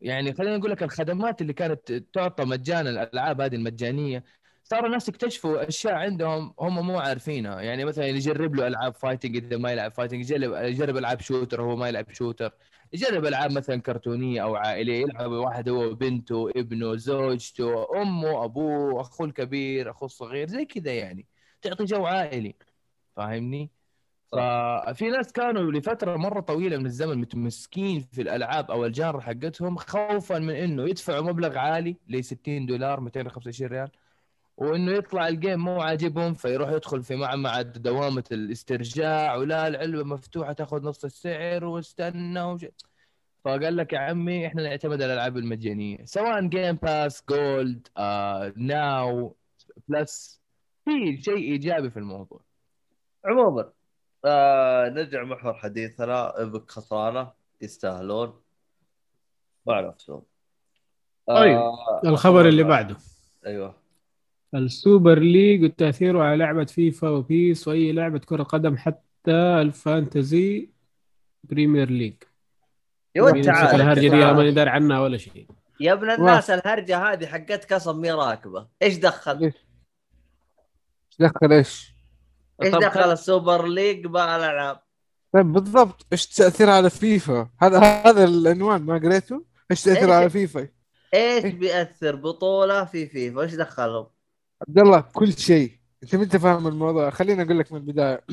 [0.00, 4.24] يعني خلينا نقول لك الخدمات اللي كانت تعطى مجانا الألعاب هذه المجانية
[4.70, 7.60] صار الناس يكتشفوا أشياء عندهم هم مو عارفينها.
[7.60, 11.76] يعني مثلا يجرب له ألعاب fighting إذا ما يلعب fighting يجرب يجرب ألعاب shooter هو
[11.76, 12.52] ما يلعب shooter
[12.92, 19.26] يجرب ألعاب مثلا كرتونية أو عائلية يلعب واحد هو بنته ابنه زوجته أمه أبوه أخوه
[19.26, 21.26] الكبير أخوه الصغير زي كذا يعني.
[21.62, 22.54] تعطي جو عائلي.
[23.16, 23.70] فاهمني؟
[24.32, 29.76] ففي ناس كانوا لفترة مرة طويلة من الزمن متمسكين في الألعاب أو ال genre حقتهم
[29.76, 33.90] خوفا من إنه يدفعوا مبلغ عالي ل 60 دولار 225 ريال.
[34.56, 40.52] وإنه يطلع ال game مو عاجبهم فيروح يدخل في معمعة دوامة الاسترجاع ولا العلبة مفتوحة
[40.52, 42.66] تاخذ نص السعر واستنى وش...
[43.44, 49.36] فقال لك يا عمي إحنا نعتمد على الألعاب المجانية سواء Game Pass Gold آه، Now
[49.88, 50.42] Plus
[50.84, 52.40] في شيء إيجابي في الموضوع.
[53.24, 53.72] عموما
[54.24, 58.40] آه نرجع محور حديثنا Epic خسرانة يستاهلون.
[59.66, 60.22] مع نفسهم
[61.26, 62.96] طيب، آه الخبر اللي بعده.
[63.46, 63.85] أيوه.
[64.54, 70.70] السوبر ليج وتاثيره على لعبة فيفا وبيس وأي لعبة كرة قدم حتى ال fantasy
[71.44, 72.14] Premier League
[73.14, 74.36] يا ولد تعال الهرجة دي تعال.
[74.36, 75.46] ماني داري عنها ولا شيء
[75.80, 79.54] يا ابن الناس الهرجة هذه حقتك أصلا مي راكبة إيش دخل؟ إيش
[81.18, 81.94] دخل إيش؟
[82.62, 84.80] إيش طب دخل خل- السوبر ليج بالالعاب؟
[85.32, 90.14] طيب بالضبط إيش تأثير على فيفا؟ هذا هذا العنوان ما قريته؟ إيش تأثير إيه.
[90.14, 90.60] على فيفا؟
[91.14, 91.54] إيش إيه.
[91.58, 94.06] بيأثر بطولة في فيفا؟ إيش دخلهم؟
[94.62, 95.72] عبد الله كل شيء
[96.02, 98.24] أنت ما انت فاهم الموضوع خليني أقول لك من البداية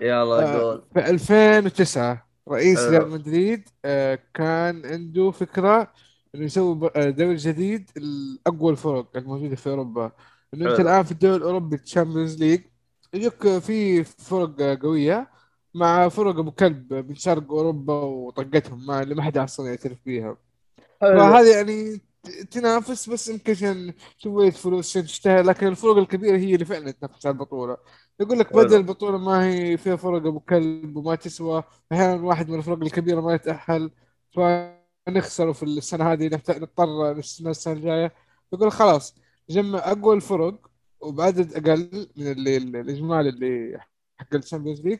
[0.00, 0.60] يلا آه.
[0.62, 2.88] قول في 2009 رئيس حلو.
[2.90, 5.92] ريال مدريد آه، كان عنده فكرة
[6.34, 10.12] إنه يسوي آه، دوري جديد لاقوى الفرق الموجودة في أوروبا
[10.54, 10.80] إنه أنت.
[10.80, 12.60] الآن في الدوري الأوروبي تشامبيونز ليج
[13.14, 15.30] يجوك في فرق آه، قوية
[15.74, 20.36] مع فرق أبو كلب من شرق أوروبا وطقتهم ما اللي ما حد أصلا يعترف فيها
[21.00, 22.00] فهذه يعني
[22.50, 25.42] تنافس بس يمكن عشان شوية فلوس عشان تشتهر.
[25.42, 27.76] لكن الفرق الكبيرة هي اللي فعلا تنافس على البطولة.
[28.20, 28.52] يقول لك.
[28.52, 31.62] بدل البطولة ما هي فيها فرق أبو كلب وما تسوى
[31.92, 33.90] أحيانا واحد من الفرق الكبيرة ما يتأهل.
[34.30, 38.12] فنخسر في السنة هذه نضطر نستنى السنة الجاية.
[38.52, 39.14] يقول خلاص
[39.50, 40.70] جمع أقوى الفرق
[41.00, 43.78] وبعدد أقل من اللي الاجمالي اللي
[44.18, 44.98] حق الشامبيونز ليج.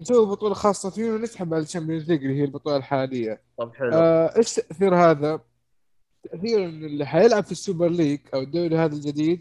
[0.00, 3.42] نسوي بطولة خاصة فيه ونسحب على الشامبيونز ليج اللي هي البطولة الحالية.
[3.58, 3.90] طب حلو.
[3.92, 5.40] آه، إيش تأثير هذا؟
[6.26, 9.40] تأثير إن اللي حيلعب في السوبر ليج أو الدوري هذا الجديد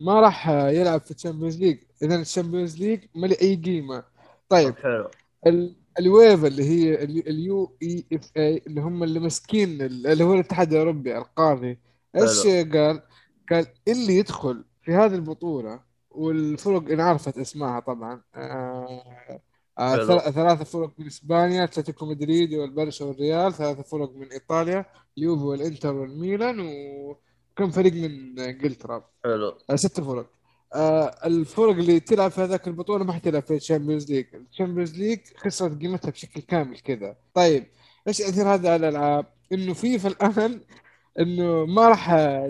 [0.00, 1.78] ما راح يلعب في الشامبيونز ليج.
[2.02, 4.04] اذا الشامبيونز ليج ما له أي قيمة.
[4.48, 5.08] طيب حلو.
[5.46, 10.24] ال- الويفا اللي هي ال- اليو إي إف اي اللي هم اللي ماسكين ال- اللي
[10.24, 11.78] هو الاتحاد الأوروبي القاضي
[12.16, 13.02] إيش قال؟
[13.50, 15.80] قال اللي يدخل في هذه البطولة
[16.10, 19.40] والفرق إن عرفت اسمائها طبعا آه
[19.78, 19.96] آه
[20.30, 24.86] ثلاثة فرق من إسبانيا أتلتيكو مدريد والبرشا والريال ثلاثة فرق من إيطاليا.
[25.18, 29.04] اليوفي والانتر والميلان وكم فريق من انجلترا.
[29.24, 29.58] حلو.
[29.70, 30.30] آه، ست فرق.
[30.74, 34.26] آه الفرق اللي تلعب في هذاك البطولة ما حتلعب في الشامبيونز ليج.
[34.50, 37.16] الشامبيونز ليج خسرت قيمتها بشكل كامل كذا.
[37.34, 37.66] طيب
[38.08, 40.60] إيش يأثر هذا على الألعاب؟ إنه فيفا الآن
[41.20, 42.06] إنه ما راح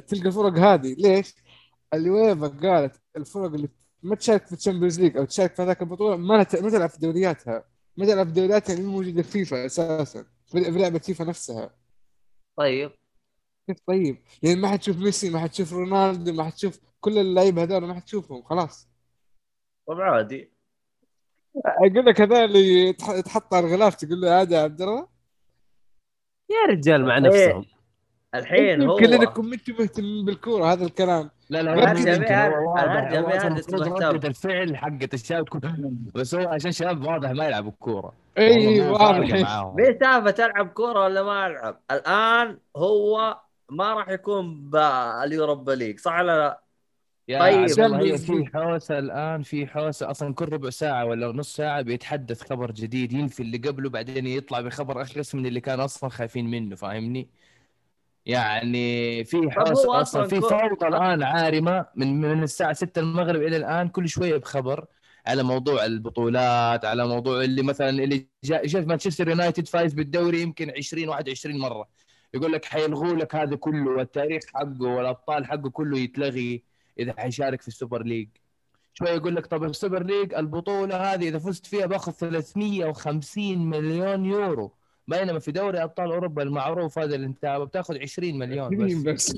[0.09, 0.95] تلقى الفرق هذه.
[0.99, 1.35] ليش؟
[1.95, 3.69] الويفا قالت الفرق اللي
[4.03, 6.99] ما تشارك في الشامبيونز ليج أو تشارك في هذاك البطولة ما لها- ما تلعب في
[6.99, 7.65] دورياتها.
[7.97, 11.71] ما تلعب في دورياتها اللي موجودة في فيفا أساسا في في لعبة فيفا نفسها.
[12.57, 12.91] طيب.
[13.67, 17.95] كيف طيب؟ يعني ما حتشوف ميسي ما حتشوف رونالدو ما حتشوف كل اللعيبة هذول ما
[17.95, 18.89] حتشوفهم خلاص.
[19.89, 20.53] طب عادي.
[21.67, 25.09] أقول لك هذول اللي يتحط على الغلاف تقول له عادي يا عبد الله.
[26.51, 27.19] يا رجال مع.
[27.19, 27.65] نفسهم.
[28.35, 31.31] الحين هو يمكن لانكم أنتم مهتمين بالكورة هذا الكلام.
[31.51, 31.73] لا لا
[33.53, 34.07] المفروض مهتم.
[34.07, 35.45] ردة الفعل حقت الشباب
[36.15, 39.19] بس هو عشان شباب واضح ما يلعبوا الكوره إي واضح.
[39.79, 43.39] ليه سالفة العب كورة ولا ما ألعب؟ الآن هو
[43.71, 46.61] ما راح يكون باليوروبا ليج صح ولا لا؟
[47.29, 48.17] يا طيب.
[48.17, 53.13] في حوسة الآن في حوسة أصلا كل ربع ساعة ولا نص ساعة بيتحدث خبر جديد
[53.13, 57.29] ينفي اللي قبله بعدين يطلع بخبر اخرس من اللي كان أصلا خايفين منه فاهمني؟
[58.27, 63.89] يعني في أصلاً أصلا في فوضى الآن عارمة من من الساعة 6 المغرب إلى الآن
[63.89, 64.87] كل شوية بخبر
[65.27, 71.09] على موضوع البطولات على موضوع اللي مثلا اللي شاف مانشستر يونايتد فايز بالدوري يمكن 20
[71.09, 71.89] 21 مرة.
[72.35, 76.63] يقول لك حيلغوا لك هذا كله والتاريخ حقه والأبطال حقه كله يتلغي
[76.99, 78.29] إذا حيشارك في السوبر ليج.
[78.95, 84.73] شوي يقول لك طب السوبر ليج البطولة هذه إذا فزت فيها باخذ 350 مليون يورو.
[85.09, 88.93] بينما في دوري أبطال أوروبا المعروف هذا اللي أنت بتاخذ 20 مليون بس.
[88.95, 89.37] بس.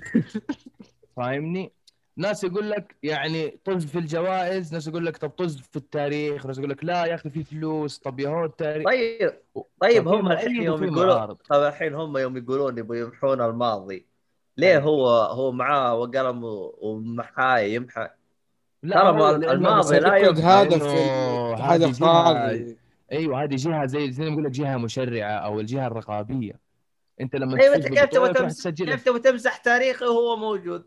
[1.17, 1.73] فاهمني؟
[2.17, 6.59] ناس يقول لك يعني طز في الجوائز، ناس يقول لك طب طز في التاريخ، ناس
[6.59, 8.87] يقول لك لا يا أخي في فلوس، طب يا هو التاريخ.
[8.87, 9.33] طيب
[9.81, 11.37] طيب هم الحين يوم يقولون.
[11.51, 14.07] طيب الحين هم يوم يقولون يبغوا يمحون الماضي
[14.57, 16.41] ليه هو هو معاه وقلم
[16.79, 18.09] ومحاي يمحى؟
[18.83, 22.77] لا ترى الماضي لا يمحى هذا في لأنه
[23.13, 26.61] أيوه هذه جهة زي زي ما يقول لك جهة مشرعة أو الجهة الرقابية.
[27.21, 28.95] أنت لما تفوز انت كيف تبغى تسجلها.
[28.95, 30.85] كيف تبغى تمسح تاريخي وهو موجود.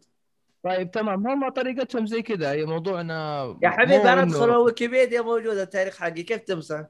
[0.64, 1.28] طيب تمام.
[1.28, 2.52] هم طريقتهم زي كذا.
[2.52, 6.24] هي موضوعنا يا حبيبي أنا إنه- ادخل الويكيبيديا موجود التاريخ حقي.
[6.24, 6.84] كيف تمسح؟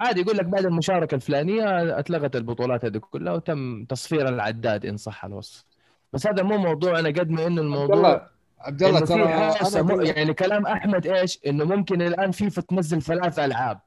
[0.00, 5.24] عادي يقول لك بعد المشاركة الفلانية اتلغت البطولات هذه كلها وتم تصفير العداد إن صح
[5.24, 5.64] الوصف.
[6.12, 8.28] بس هذا مو موضوعنا قد ما إنه عبد الموضوع الله
[8.60, 13.80] عبد الله ترى أنا يعني كلام أحمد إيش؟ إنه ممكن الآن فيفا تنزل ثلاث ألعاب.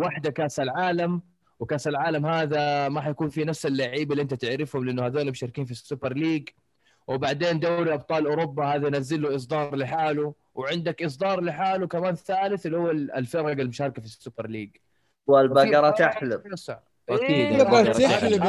[0.00, 1.22] واحدة كأس العالم
[1.60, 5.70] وكأس العالم هذا ما حيكون في نفس اللعيبه اللي أنت تعرفهم لأنه هذول مشاركين في
[5.70, 6.48] السوبر ليج.
[7.06, 12.76] وبعدين دوري أبطال أوروبا هذا نزل له إصدار لحاله وعندك إصدار لحاله كمان ثالث اللي
[12.76, 14.70] هو الفرق المشاركة في السوبر ليج.
[15.26, 16.42] والبقره إيه، تحلب.
[17.92, 18.44] تحلب.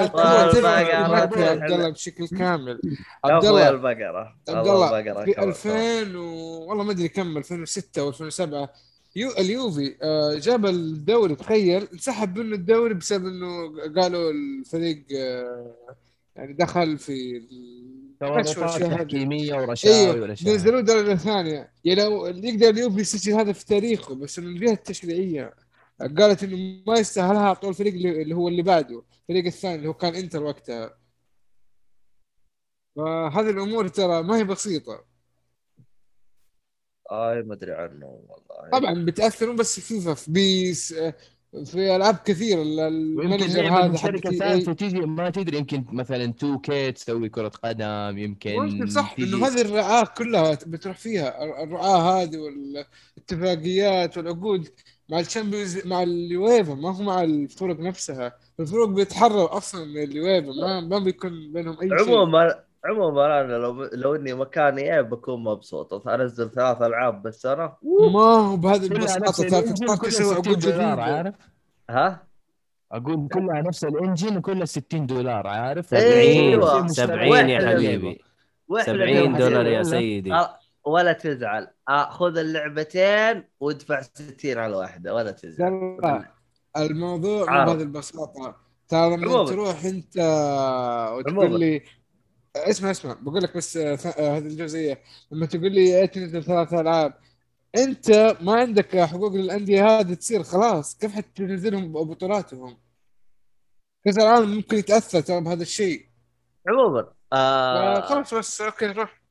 [0.65, 1.43] يا رجل.
[1.43, 2.81] عبد الله بشكل كامل.
[3.25, 3.69] عبد الله.
[3.69, 5.49] البقره عبد الله البقره في كمان.
[5.49, 6.21] 2000 و...
[6.69, 8.69] والله ما أدري كم 2006 و 2007
[9.15, 13.71] يو اليوفي آه، جاب الدوري تخيل انسحب منه الدوري بسبب إنه
[14.01, 15.75] قالوا الفريق آه،
[16.35, 17.41] يعني دخل في.
[18.89, 20.31] تحكيمية ورشاوي هذه.
[20.31, 24.71] نزلوه درجه ثانية يعني لو اللي يقدر اليوفي يسجل هذا في تاريخه بس انه الجهة
[24.73, 25.53] التشريعية
[26.17, 30.15] قالت إنه ما يستاهلها أعطوه الفريق اللي هو اللي بعده الفريق الثاني اللي هو كان
[30.15, 30.97] إنتر وقتها
[32.95, 35.10] فهذه الأمور ترى ما هي بسيطة
[37.11, 38.79] آي ما أدري عنه والله.
[38.79, 40.93] طبعا بتاثر مو بس في فيفا في بيس
[41.65, 46.91] في العاب كثير ال Manager هذا شركه ثالثه اي تيجي ما تدري يمكن مثلا 2K
[46.91, 51.43] تسوي كرة قدم يمكن ممكن صح إنه هذه الرعاة كلها بتروح فيها.
[51.43, 54.67] الر- الرعاة هذه والاتفاقيات والعقود
[55.09, 58.37] مع الشامبيونز مع اليويفا ما هو مع الفرق نفسها.
[58.59, 62.01] الفرق بيتحرر أصلا من اليويفا ما ما بيكون بينهم أي شيء.
[62.01, 67.73] عموما عموما أنا لو لو إني مكاني إيه بكون مبسوط أنزل ثلاث ألعاب بالسنه
[68.13, 71.35] ما هو بهذه البساطة تضطر كلها تسوي 60 عقود دولار جديده عارف؟
[71.89, 72.27] ها؟
[72.91, 76.87] أقول كلها نفس ال engine وكلها 60 دولار عارف؟ 70 أيوة.
[76.87, 78.21] 70 يا حبيبي.
[78.67, 80.33] وإحنا 70 لو دولار يا سيدي.
[80.85, 81.67] ولا تزعل.
[82.09, 85.97] خذ اللعبتين وادفع 60 على واحدة ولا تزعل.
[86.77, 87.65] الموضوع.
[87.65, 88.55] بهذه البساطة.
[88.87, 89.45] ترى لما.
[89.45, 90.17] تروح أنت.
[91.17, 91.83] وتقول لي
[92.55, 93.13] اسمع اسمع.
[93.21, 95.01] بقول لك بس آه، آه، هذه الجزئية.
[95.31, 97.13] لما تقول لي إيه تنزل ثلاث ألعاب
[97.77, 100.97] أنت ما عندك حقوق للأندية هذه تصير خلاص.
[100.97, 102.77] كيف حتنزلهم بطولاتهم
[104.05, 106.05] كأس العالم ممكن يتأثر ترى بهذا الشيء.
[106.67, 109.21] عموما آه، آه خلاص بس okay روح.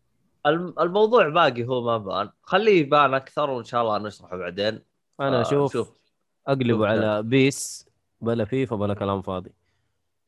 [0.47, 2.31] الم- الموضوع باقي هو ما بان.
[2.43, 4.83] خليه يبان أكثر وإن شاء الله نشرحه بعدين.
[5.21, 5.93] أنا آه، أشوف شوف.
[6.47, 7.89] اقلبه على بيس
[8.21, 9.51] بلا فيفا بلا كلام فاضي.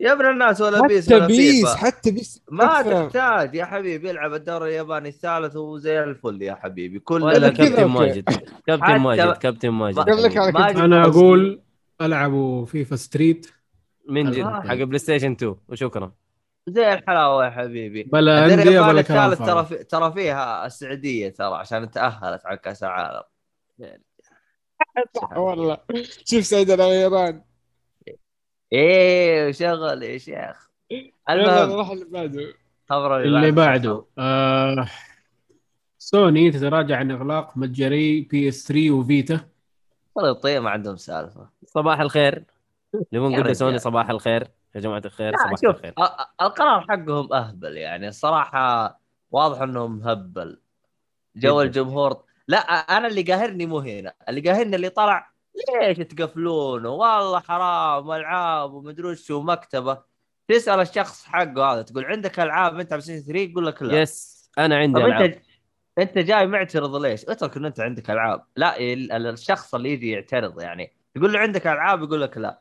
[0.02, 1.76] يا ابن الناس ولا بيس حتى ولا بيس فيفا.
[1.76, 2.82] حتى بيس ما.
[2.82, 6.98] تحتاج يا حبيبي العب الدوري الياباني الثالث وزي الفل يا حبيبي.
[6.98, 7.84] كل ولا كابتن.
[7.84, 8.24] ماجد.
[8.66, 9.98] كابتن حتى- ماجد كابتن ماجد.
[10.78, 11.62] أنا أقول
[12.00, 13.46] العبوا فيفا ستريت.
[14.08, 14.60] من جد آه.
[14.60, 16.12] حق بلاي ستيشن 2 وشكرا.
[16.66, 18.02] زي الحلاوة يا حبيبي.
[18.02, 19.84] بلا أندية بلا كلام الثالث ترى في...
[19.84, 23.22] ترى فيها السعودية ترى عشان تأهلت على كأس العالم.
[25.16, 25.78] صح والله.
[26.24, 27.42] شوف سعيد الغيران
[28.72, 30.70] إيه شغل يا شيخ.
[31.30, 32.54] المهم نروح اللي بعده.
[32.90, 34.86] خبر اللي بعده آه
[35.98, 39.40] سوني تتراجع عن إغلاق متجري PS 3 وفيتا
[40.14, 41.48] والله طيب ما عندهم سالفة.
[41.66, 42.44] صباح الخير.
[43.12, 43.80] نبغى نقول رجال.
[43.80, 44.48] صباح الخير.
[44.74, 45.94] يا جماعة الخير صباح شوف الخير.
[46.42, 48.08] القرار حقهم أهبل يعني.
[48.08, 49.00] الصراحة
[49.30, 50.60] واضح إنهم مهبل
[51.36, 51.60] جو.
[51.60, 54.12] الجمهور لا أنا اللي قاهرني مو هنا.
[54.28, 60.02] اللي قاهرني اللي طلع ليش تقفلونه؟ والله حرام ألعاب ومدري وش ومكتبة.
[60.48, 64.00] تسأل الشخص حقه هذا تقول عندك ألعاب أنت على 3 يقول لك لا.
[64.00, 65.22] يس أنا عندي طب ألعاب.
[65.22, 65.38] أنت
[65.98, 70.10] انت جاي معترض ليش؟ اترك إن أنت عندك ألعاب، لا ال- ال- الشخص اللي يجي
[70.10, 70.92] يعترض يعني.
[71.14, 72.60] تقول له عندك ألعاب؟ يقول لك لا.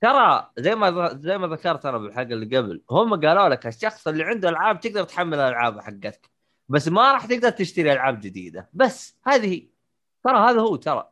[0.00, 4.24] ترى زي ما زي ما ذكرت أنا بالحلقة اللي قبل، هم قالوا لك الشخص اللي
[4.24, 6.30] عنده ألعاب تقدر تحمل الألعاب حقتك،
[6.68, 9.68] بس ما راح تقدر تشتري ألعاب جديدة، بس هذه.
[10.24, 11.08] ترى هذا هو ترى.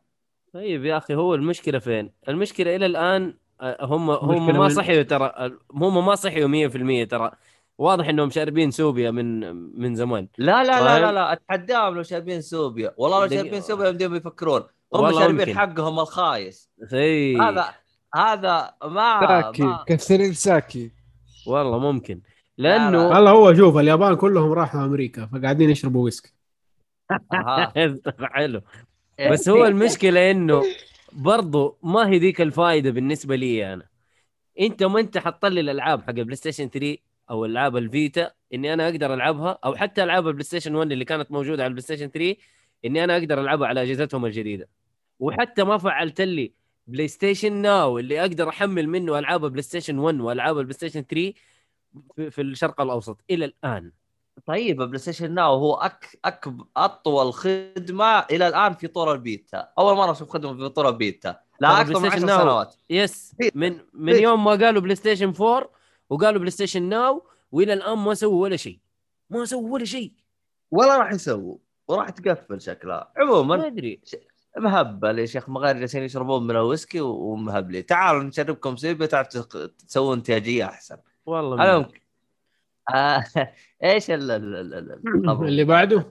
[0.57, 5.51] طيب يا أخي هو المشكلة فين؟ المشكلة إلى الآن آه، هم هم ما صحيوا ترى
[5.71, 6.69] هم ما صحيوا
[7.05, 7.31] 100% ترى
[7.77, 12.03] واضح إنهم شاربين سوبيا من من زمان لا لا لا فاهم؟ لا لا اتحداهم لو
[12.03, 13.35] شاربين سوبيا، والله لو.
[13.35, 14.63] شاربين سوبيا يمديهم يفكرون،
[14.95, 15.57] هم شاربين ممكن.
[15.57, 16.69] حقهم الخايس.
[16.93, 17.65] اي هذا
[18.15, 20.91] هذا ما, ساكي ما كاثرين ساكي
[21.47, 22.21] والله ممكن
[22.57, 22.77] لا.
[22.77, 26.33] لأنه والله هو شوف اليابان كلهم راحوا أمريكا فقاعدين يشربوا ويسكي.
[28.35, 28.61] حلو
[29.19, 30.63] بس هو المشكلة إنه
[31.11, 33.87] برضو ما هي ذيك الفائده بالنسبة لي أنا.
[34.59, 36.97] أنت ما أنت حط لي الألعاب حق البلاي ستيشن 3
[37.29, 41.31] أو ألعاب الفيتا إني أنا أقدر ألعبها أو حتى ألعاب البلاي ستيشن 1 اللي كانت
[41.31, 42.35] موجودة على البلاي ستيشن 3
[42.85, 44.69] إني أنا أقدر ألعبها على أجهزتهم الجديدة.
[45.19, 46.51] وحتى ما فعلت لي
[46.87, 51.33] بلاي ستيشن ناو اللي أقدر أحمل منه ألعاب البلاي ستيشن 1 وألعاب البلاي ستيشن 3
[52.15, 53.91] في في الشرق الأوسط إلى الآن.
[54.45, 56.19] طيب بلاي ستيشن ناو هو أك...
[56.25, 56.49] أك...
[56.77, 59.69] أطول خدمة إلى الآن في طور البيتا.
[59.79, 61.39] أول مرة أشوف خدمة في طور البيتا.
[61.59, 62.39] لا أكثر من بلاي 10 ستيشن ناو.
[62.39, 62.75] سنوات.
[62.89, 63.35] yes.
[63.55, 65.69] من من يوم ما قالوا بلاي ستيشن 4
[66.09, 68.79] وقالوا بلاي ستيشن ناو وإلى الآن ما سووا ولا شيء.
[69.29, 70.11] ما سووا ولا شيء.
[70.71, 71.57] ولا راح يسووا.
[71.87, 73.11] وراح تقفل شكلها.
[73.17, 74.01] ما عموما ادري
[74.57, 75.49] مهبل يا شيخ.
[75.49, 77.85] مغاري جالسين يشربون من الويسكي ومهبلين.
[77.85, 79.27] تعالوا نشربكم سوبيا تعرف
[79.87, 80.97] تسوون انتاجيه أحسن.
[81.25, 82.01] والله أنا من- ممكن آه...
[83.83, 86.05] إيش ال ال- ال- ال- الخبر؟ اللي بعده؟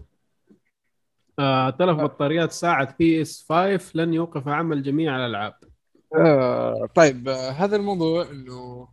[1.39, 5.55] آه تلف بطاريات ساعة PS 5 لن يوقف عمل جميع الألعاب.
[6.17, 8.89] آه طيب آه هذا الموضوع إنه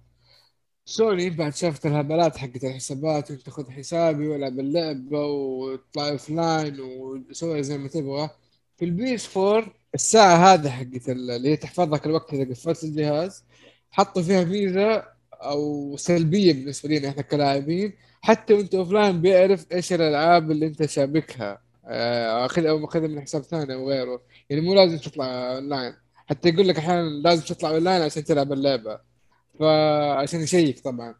[0.86, 7.78] سوني بعد شافت الهبلات حقت الحسابات وانت خذ حسابي والعب اللعبة وطلع offline وسوي زي
[7.78, 8.30] ما تبغى
[8.78, 9.66] في ال PS 4
[9.96, 13.44] الساعة هذه حقت ال- اللي هي تحفظ لك الوقت إذا قفلت الجهاز
[13.92, 15.13] حطوا فيها ميزه
[15.50, 17.94] أو سلبية بالنسبة لنا إحنا كلاعبين.
[18.22, 21.62] حتى وأنت offline بيعرف إيش الألعاب اللي أنت شابكها.
[21.86, 24.22] آه، اخذ أو ماخذها من حساب ثاني أو غيره.
[24.50, 25.26] يعني مو لازم تطلع
[25.56, 25.94] أونلاين.
[26.28, 29.00] حتى يقول لك أحيانا لازم تطلع أونلاين عشان تلعب اللعبة.
[29.60, 31.16] فعشان يشيك طبعا.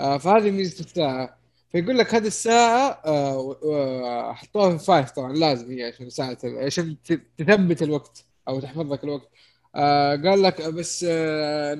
[0.00, 1.38] آه، فهذه ميزه الساعة
[1.72, 5.32] فيقول لك هذه الساعة آه، حطوها في five طبعا.
[5.32, 6.96] لازم هي عشان ساعة عشان
[7.38, 9.28] تثبت الوقت أو تحفظ لك الوقت.
[9.74, 11.74] آه قال لك بس آه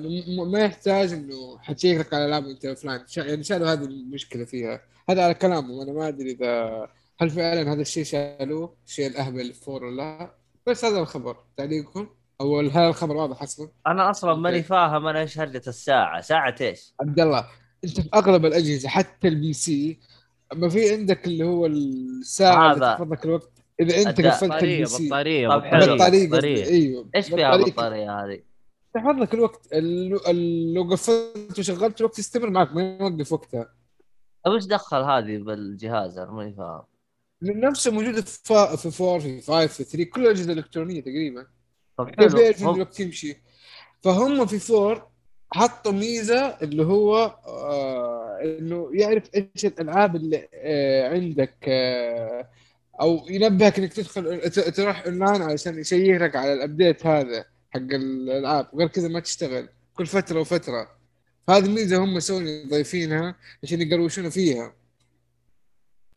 [0.45, 4.81] ما يحتاج إنه حتشيك لك على العاب أنت offline يعني شالوا هذه المشكلة فيها.
[5.09, 5.81] هذا على كلامهم.
[5.81, 6.87] أنا ما أدري إذا
[7.19, 10.31] هل فعلا هذا الشيء شالوه؟ الشيء الاهبل four ولا لا؟
[10.67, 12.07] بس هذا الخبر تعليقكم؟
[12.41, 14.63] أو هل الخبر واضح أصلا؟ أنا أصلا ماني.
[14.63, 16.21] فاهم أنا إيش هرجة الساعة.
[16.21, 17.47] ساعة إيش؟ عبد الله
[17.83, 19.99] أنت في أغلب الأجهزة حتى ال PC
[20.53, 22.93] ما في عندك اللي هو الساعة اللي هذا.
[22.93, 23.52] تحفظ لك الوقت.
[23.79, 25.07] إذا أنت قفلت ال PC.
[25.07, 25.95] بطارية حلو.
[25.95, 26.65] بطارية بطارية.
[26.65, 28.39] أيوه إيش فيها البطاريه هذه؟
[28.93, 29.67] تحفظ لك الوقت.
[29.73, 33.69] ال- ال- لو قفلت وشغلت الوقت يستمر معك ما يوقف وقتها.
[34.45, 36.83] طيب إيش دخل هذه بالجهاز؟ أنا ماني فاهم.
[37.41, 41.45] نفسه موجوده في فا- في 4 في 5 في 3 كل الأجهزة الإلكترونية تقريبا.
[41.97, 42.41] طب كيف حلو.
[42.41, 43.37] يعرف الوقت يمشي.
[44.01, 45.11] فهم في 4
[45.53, 47.15] حطوا ميزة اللي هو
[47.47, 52.49] آه إنه يعرف إيش الألعاب اللي آه عندك آه
[53.01, 58.67] أو ينبهك إنك تدخل تروح اونلاين علشان يشيك لك على ال update هذا حق الألعاب.
[58.75, 60.91] غير كذا ما تشتغل كل فترة وفترة.
[61.49, 64.73] هذه ميزه هم سوني ضايفينها عشان يقروشون فيها.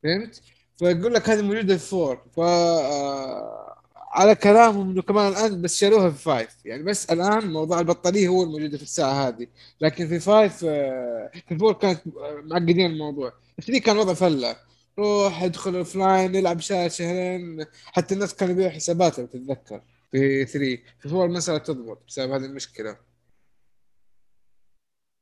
[0.03, 0.43] فهمت؟
[0.79, 3.77] فيقول لك هذه موجودة في 4 ف آه،
[4.13, 8.43] على كلامهم إنه كمان الآن بس شالوها في 5 يعني بس الآن موضوع البطارية هو
[8.43, 9.47] الموجودة في الساعة هذه.
[9.81, 13.33] لكن في 5 آه، في 4 كانت آه، معقدين الموضوع.
[13.61, 14.57] في 3 كان وضع فلة.
[14.99, 19.83] روح ادخل offline العب شهر شهرين حتى الناس كانوا يبيعوا حسابات لو تتذكر؟
[20.13, 22.97] في 3 في 4 المساله تضبط بسبب هذه المشكلة.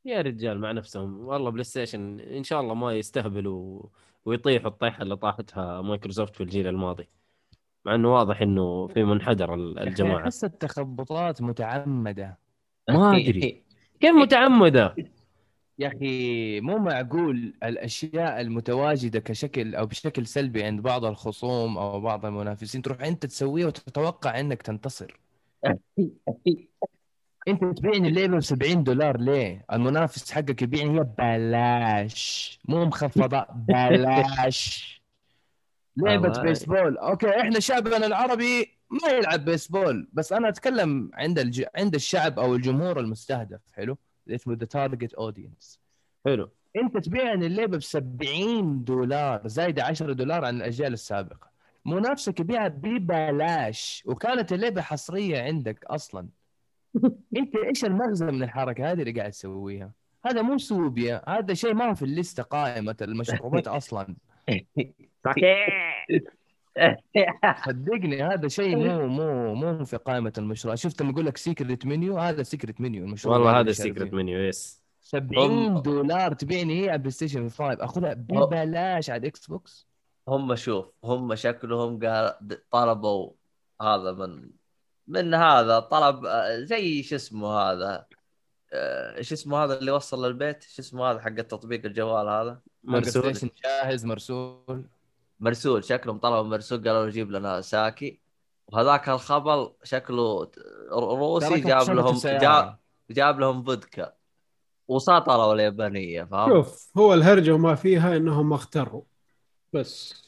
[0.06, 1.20] يا رجال مع نفسهم.
[1.26, 3.82] والله بلاي ستيشن إن شاء الله ما يستهبلوا
[4.24, 7.08] ويطيحوا الطيحة اللي طاحتها مايكروسوفت في الجيل الماضي.
[7.84, 10.22] مع إنه واضح إنه في منحدر ال- الجماعة.
[10.22, 12.38] أحس التخبطات متعمدة.
[12.90, 13.64] ما أدري.
[14.00, 14.94] كيف متعمدة؟
[15.78, 22.26] يا أخي مو معقول الأشياء المتواجدة كشكل أو بشكل سلبي عند بعض الخصوم أو بعض
[22.26, 25.20] المنافسين تروح أنت تسويها وتتوقع إنك تنتصر.
[27.48, 34.94] أنت تبيعني اللعبه ب 70 دولار ليه؟ المنافس حقك يبيعني هي ببلاش مو مخفضة بلاش.
[35.96, 36.42] لعبة.
[36.42, 36.98] بيسبول.
[36.98, 41.64] okay إحنا شعبنا العربي ما يلعب بيسبول بس أنا أتكلم عند الج...
[41.76, 43.96] عند الشعب أو الجمهور المستهدف حلو؟
[44.30, 45.80] اسمه the target audience
[46.24, 46.50] حلو.
[46.76, 51.50] انت تبيعني اللعبة ب 70 دولار زايدة 10 دولار عن الأجيال السابقة.
[51.84, 56.28] منافسك يبيعها ببلاش وكانت اللعبة حصرية عندك أصلا.
[57.38, 59.92] انت إيش المغزى من الحركة هذه اللي قاعد تسويها؟
[60.26, 64.16] هذا مو سوبيا هذا شيء ما هو في الليستة قائمة المشروبات أصلا.
[67.66, 70.74] صدقني هذا شيء مو مو مو في قائمة المشروبات.
[70.74, 74.14] شفت لما أقول لك secret menu هذا secret menu المشروع والله هذا شاربين.
[74.14, 79.86] menu yes 70 دولار تبيعني هي على بلاي ستيشن 5 اخذها ببلاش على إكس بوكس
[80.28, 82.34] هم شوف هم شكلهم قال
[82.70, 83.30] طلبوا
[83.82, 84.50] هذا من
[85.08, 88.06] من هذا طلب آه، زي شو اسمه هذا؟
[88.72, 93.32] آه، شو اسمه هذا اللي وصل للبيت؟ شو اسمه هذا حق التطبيق الجوال هذا؟ مرسول.
[93.64, 94.84] جاهز مرسول.
[95.40, 98.20] مرسول شكلهم طلبوا مرسول قالوا له جيب لنا ساكي
[98.68, 100.50] وهذاك الخبل شكله
[100.92, 102.14] روسي جاب لهم.
[102.40, 102.76] جاب,
[103.10, 104.12] جاب لهم فودكا
[104.88, 109.02] وسطروا اليابانية فاهم شوف هو الهرجة وما فيها إنهم اختروا
[109.72, 110.24] بس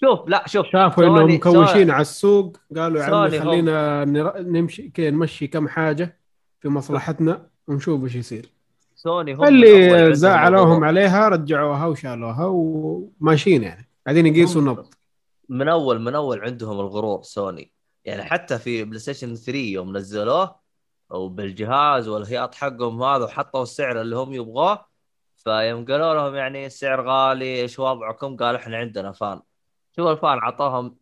[0.00, 3.38] شوف لا شوف شافوا إنهم مكوشين على السوق قالوا يا عمي.
[3.40, 6.20] خلينا نر- نمشي كذا نمشي كم حاجة
[6.60, 8.50] في مصلحتنا ونشوف إيش يصير
[8.94, 10.84] سوني هم اللي زعلوهم.
[10.84, 14.94] عليها رجعوها وشالوها وماشيين يعني قاعدين يقيسوا نبض
[15.48, 17.72] من اول من أول عندهم الغرور سوني.
[18.04, 20.60] يعني حتى في بلاي ستيشن 3 يوم نزلوه
[21.10, 24.86] وبالجهاز والهياط حقهم هذا وحطوا السعر اللي هم يبغوه
[25.36, 29.40] فيوم قالوا لهم يعني السعر غالي إيش وضعكم؟ قالوا إحنا عندنا fans
[29.96, 30.96] شوف ال fans عطوهم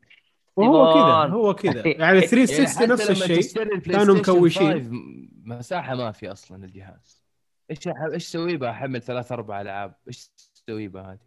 [0.57, 1.35] وهو كذا.
[1.35, 1.89] هو كذا.
[1.89, 3.79] يعني 360 نفس الشيء.
[3.79, 4.91] كانوا مكوشين.
[5.45, 7.23] مساحة ما في أصلا الجهاز.
[7.71, 9.95] إيش إيش أسوي بها؟ أحمل ثلاث أربع ألعاب.
[10.09, 11.19] إيش تسوي بها هذه؟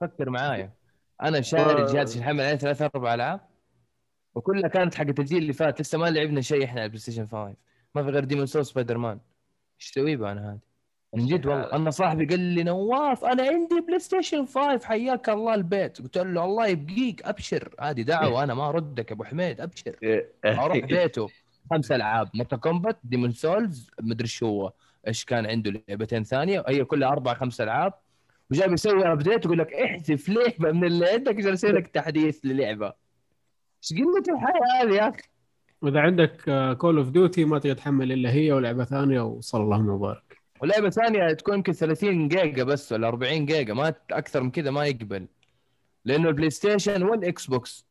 [0.00, 0.83] فكر معايا.
[1.22, 3.40] أنا شاري و- الجهاز عشان احمل عليه ثلاث أربع ألعاب
[4.34, 5.80] وكلها كانت حقت الجيل اللي فات.
[5.80, 7.54] لسه ما لعبنا شيء إحنا على البلاي ستيشن 5
[7.94, 9.20] ما في غير Demon's Souls Spider-Man
[9.80, 10.58] إيش أسوي أنا هذه؟
[11.14, 11.72] من جد والله.
[11.72, 16.02] أنا صاحبي قال لي نواف أنا عندي بلاي ستيشن 5 حياك الله البيت.
[16.02, 17.74] قلت له الله يبقيك أبشر.
[17.78, 19.96] عادي دعوة أنا ما أردك أبو حميد أبشر.
[20.44, 21.28] أروح بيته.
[21.70, 22.28] خمس ألعاب.
[22.34, 24.72] Mortal Kombat Demon's Souls مدري شو هو.
[25.06, 26.64] إيش كان عنده لعبتين ثانية.
[26.68, 27.92] هي كلها أربع خمس ألعاب.
[28.54, 32.86] وجاي بيسوي update يقول لك احذف لعبة من اللي عندك عشان يسوي لك تحديث للعبة.
[33.82, 35.22] إيش قلة الحياة هذه يا أخي؟
[35.82, 36.44] وإذا عندك
[36.78, 41.32] Call of Duty ما تقدر تحمل إلا هي ولعبة ثانية وصلى اللهم وبارك ولعبة ثانية
[41.32, 45.26] تكون يمكن 30 جيجا بس ولا 40 جيجا ما أكثر من كذا ما يقبل.
[46.04, 47.86] لأنه البلاي ستيشن والاكس بوكس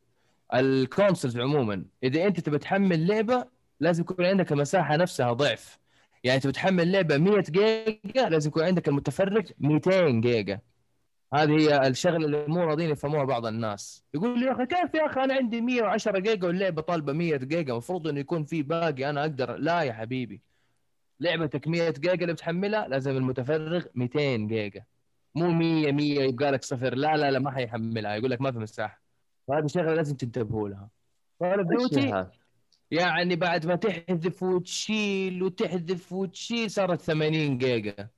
[0.53, 1.85] ال consoles عموما.
[2.03, 3.45] إذا أنت تبي تحمل لعبة
[3.79, 5.79] لازم يكون عندك المساحة نفسها ضعف.
[6.23, 10.59] يعني تبي تحمل لعبة 100 جيجا لازم يكون عندك المتفرغ 200 جيجا.
[11.33, 14.03] هذه هي الشغلة اللي مو راضيين يفهموها بعض الناس.
[14.13, 17.71] يقول لي يا أخي كيف يا أخي أنا عندي 110 جيجا واللعبة طالبة 100 جيجا؟
[17.71, 19.55] المفروض إنه يكون في باقي أنا أقدر.
[19.55, 20.41] لا يا حبيبي.
[21.19, 24.83] لعبتك 100 جيجا اللي بتحملها لازم المتفرغ 200 جيجا.
[25.35, 26.95] مو 100 100 يبقى لك صفر.
[26.95, 28.15] لا لا لا ما حيحملها.
[28.15, 29.01] يقول لك ما في مساحة.
[29.47, 30.89] فهذه شغلة لازم تنتبهوا لها.
[31.39, 32.25] Call of Duty
[32.93, 38.09] يعني بعد ما تحذف وتشيل وتحذف وتشيل صارت 80 جيجا.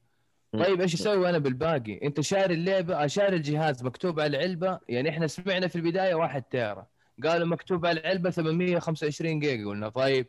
[0.53, 5.27] طيب إيش أسوي أنا بالباقي؟ أنت شاري اللعبة شاري الجهاز مكتوب على العلبة يعني إحنا
[5.27, 6.87] سمعنا في البداية واحد تيرا.
[7.23, 9.65] قالوا مكتوب على العلبة 825 جيجا.
[9.69, 10.27] قلنا طيب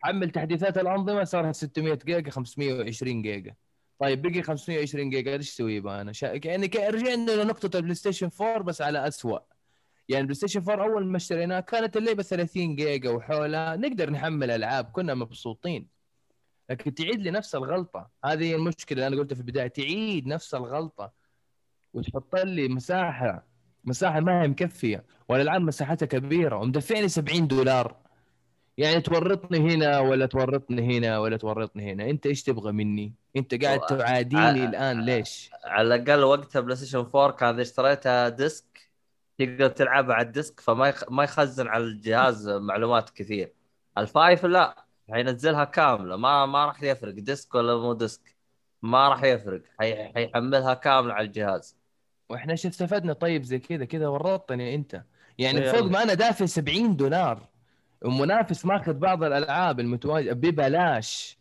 [0.00, 3.54] حمل تحديثات الأنظمة صارت 600 جيجا 520 جيجا.
[3.98, 6.40] طيب بقي 520 جيجا إيش أسوي بقى أنا؟ شا...
[6.44, 9.42] يعني رجعنا لنقطه البلاي ستيشن 4 بس على اسوء
[10.08, 14.84] يعني البلاي ستيشن 4 أول ما اشتريناه كانت اللعبة 30 جيجا وحولها نقدر نحمل ألعاب
[14.84, 15.86] كنا مبسوطين.
[16.70, 18.10] لكن تعيد لي نفس الغلطة.
[18.24, 19.68] هذه المشكلة اللي أنا قلتها في البداية.
[19.68, 21.12] تعيد نفس الغلطة.
[21.94, 23.46] وتحط لي مساحة
[23.84, 25.04] مساحة ما هي مكفية.
[25.28, 26.56] والألعاب مساحتها كبيرة.
[26.56, 27.96] ومدفعني 70 دولار.
[28.78, 32.10] يعني تورطني هنا ولا تورطني هنا ولا تورطني هنا.
[32.10, 37.30] أنت إيش تبغى مني؟ أنت قاعد تعاديني الآن ليش؟ على الأقل وقتها بلاي ستيشن 4
[37.30, 38.85] كان إذا اشتريتها disc
[39.38, 41.04] تقدر تلعبها على ال disc فما يخ...
[41.10, 43.52] ما يخزن على الجهاز معلومات كثير.
[43.98, 46.16] ال five لا حينزلها كاملة.
[46.16, 48.36] ما ما راح يفرق disc ولا مو disc.
[48.82, 49.62] ما راح يفرق.
[49.80, 50.12] حي...
[50.12, 51.76] حيحملها كاملة على الجهاز.
[52.28, 55.02] وإحنا إيش استفدنا؟ طيب زي كذا كذا ورطتني انت.
[55.38, 55.62] يعني.
[55.62, 57.48] فوق ما أنا دافع 70 دولار
[58.04, 60.32] ومنافس ماخذ بعض الألعاب المتواجدة.
[60.32, 61.38] ببلاش.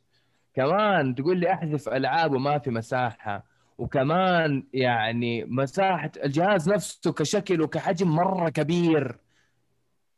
[0.55, 3.54] كمان تقول لي أحذف ألعاب وما في مساحة.
[3.77, 9.17] وكمان يعني مساحة الجهاز نفسه كشكل وكحجم مرة كبير.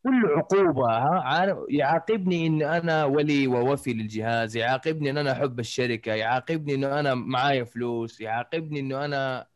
[0.04, 6.76] كل عقوبة ها؟ يعاقبني إن أنا ولي ووفي للجهاز يعاقبني إن أنا أحب الشركة يعاقبني
[6.76, 9.48] إنه أنا معايا فلوس يعاقبني إنه أنا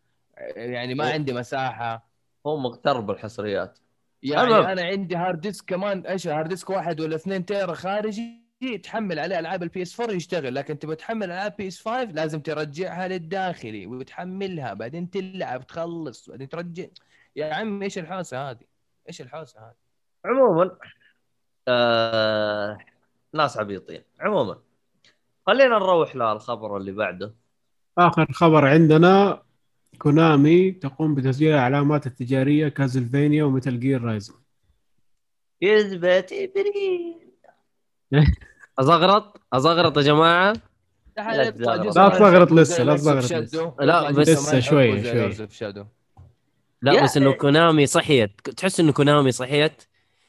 [0.55, 2.07] يعني ما عندي مساحة.
[2.47, 3.79] هو مغتر بالحصريات.
[4.23, 4.65] يعني تمام.
[4.65, 9.39] أنا عندي hard disk كمان إيش؟ hard disk واحد ولا اثنين تيرا خارجي تحمل عليه
[9.39, 14.73] ألعاب ال PS 4 يشتغل لكن تبغى تحمل ألعاب PS 5 لازم ترجعها للداخلي وتحملها
[14.73, 16.85] بعدين تلعب تخلص بعدين ترجع.
[17.35, 18.65] يا عم إيش الحوسة هذه؟
[19.07, 19.75] إيش الحوسة هذه؟
[20.25, 20.77] عموما
[21.67, 22.77] آه...
[23.33, 24.03] ناس عبيطين.
[24.19, 24.61] عموما
[25.47, 27.35] خلينا نروح للخبر اللي بعده.
[27.97, 29.43] آخر خبر عندنا
[29.97, 34.33] كونامي تقوم بتسجيل العلامات التجارية كازلفينيا ومثل جير رايزن.
[35.61, 37.31] يثبت إبريل.
[38.79, 40.53] أزغرط؟ أزغرط يا جماعة.
[41.17, 42.51] لا تزغرط.
[42.51, 43.73] لسه، لا تزغرط لسه.
[43.79, 45.03] لا، بس- لسه شوية.
[45.03, 45.87] شوية.
[46.81, 47.37] لا بس إنه أخي.
[47.37, 48.31] كونامي صحيت.
[48.57, 49.83] تحس إنه كونامي صحيت؟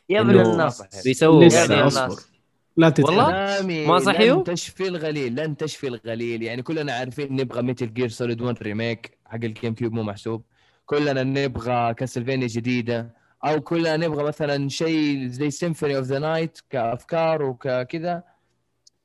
[0.08, 1.02] يا ابن الناس.
[1.04, 2.04] بيسووا لسه، يا ابن أصبر.
[2.04, 2.28] الناس.
[2.76, 6.42] لا تتعب والله؟ ما صحيوا؟ لن تشفي الغليل لن تشفي الغليل.
[6.42, 10.42] يعني كلنا عارفين نبغى Metal Gear Solid 1 remake حق ال GameCube مو محسوب.
[10.86, 13.10] كلنا نبغى Castlevania جديدة
[13.44, 18.31] أو كلنا نبغى مثلا شيء زي Symphony of the Night كأفكار وكذا.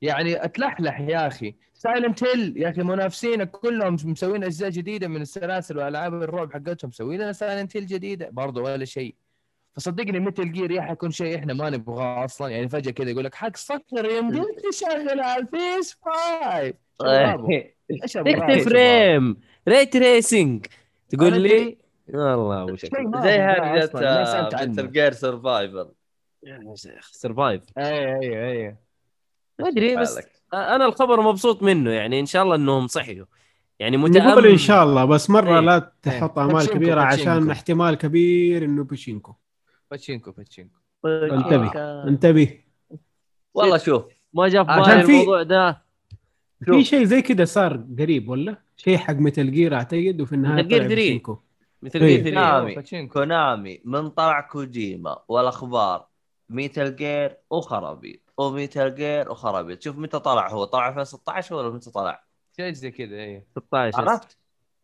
[0.02, 1.56] يعني أتلحلح يا أخي.
[1.74, 6.90] Silent Hill يا أخي منافسينك كلهم مسوين أجزاء جديدة من السلاسل وألعاب الرعب حقتهم.
[6.90, 8.30] مسوين لنا Silent Hill جديدة.
[8.32, 9.16] برضه ولا شيء.
[9.76, 12.48] فصدقني متل جير يا حيكون شيء إحنا ما نبغاه أصلا.
[12.50, 17.50] يعني فجأة كذا يقول لك حق صفر يمديك تشغل على الفيس 5 شباب.
[18.04, 19.38] إيش أبغاه يا 60 شباب؟ فريم
[19.68, 20.66] ريت ريسنج
[21.10, 21.78] تقول لي؟
[22.14, 24.72] والله وش زي أبغاه هرجة أصلاً، ما سألت عنه.
[24.72, 25.92] مثل جير سرفايفل
[27.12, 28.76] سرفايف اي اي أي.
[29.60, 30.20] ما أدري بس
[30.54, 33.26] أنا الخبر مبسوط منه يعني إن شاء الله إنهم صحيوا.
[33.80, 35.60] يعني متامل نقول إن شاء الله بس مرة إيه.
[35.60, 37.52] لا تحط أمال باتشينكو، كبيرة عشان باتشينكو.
[37.52, 39.34] احتمال كبير إنه بوشينكو
[39.92, 40.80] باتشينكو باتشينكو.
[41.06, 41.72] انتبه
[42.08, 42.60] انتبه.
[43.54, 44.04] والله شوف.
[44.34, 45.82] ما جاء في عشان بالي في- الموضوع ده.
[46.66, 50.68] في شيء زي كذا صار قريب ولا؟ شيء حق متل جير أعتقد وفي النهاية متل
[50.68, 50.96] جير طلع 3.
[50.96, 51.38] بوشينكو
[51.82, 52.24] مثل إيه.
[52.24, 52.76] جير 3.
[52.76, 56.08] باتشينكو كونامي من طلع كوجيما والأخبار
[56.50, 58.20] ميتال جير وخرابيط.
[58.38, 62.24] وميتال جير وخرابيط شوف متى طلع هو طلع 2016 ولا متى طلع؟
[62.56, 63.48] شيء زي كذا إيه.
[63.58, 64.38] 16 عرفت؟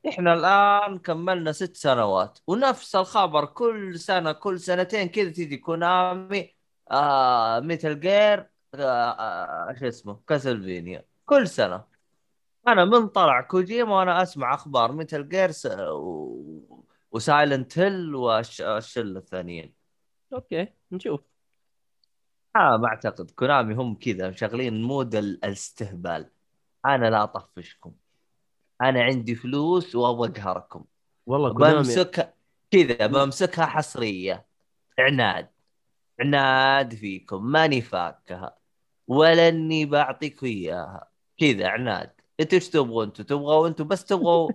[0.08, 6.56] إحنا الآن كملنا ست سنوات ونفس الخبر كل سنة كل سنتين كذا تيجي كونامي
[6.92, 11.06] آه Metal Gear آه آه شو اسمه Castlevania.
[11.26, 11.84] كل سنة.
[12.68, 15.66] أنا من طلع كوجيما وأنا أسمع أخبار Metal Gear س...
[15.66, 16.84] و...
[17.12, 19.74] و Silent Hill والشله الثانيين.
[20.34, 21.33] okay نشوف.
[22.56, 26.30] آه ما أعتقد كونامي هم كذا مشغلين mode ال- الاستهبال.
[26.86, 27.92] أنا لا أطفشكم.
[28.82, 30.84] أنا عندي فلوس وابغى اقهركم
[31.26, 32.34] والله كونامي بمسكها
[32.72, 34.46] كذا بمسكها حصرية.
[35.00, 35.50] عناد.
[36.20, 38.58] عناد فيكم ماني فاكها
[39.08, 41.08] ولا إني بعطيكم إياها.
[41.38, 42.12] كذا عناد.
[42.40, 44.52] أنتوا إيش تبغوا إنتوا تبغوا إنتوا بس تبغوا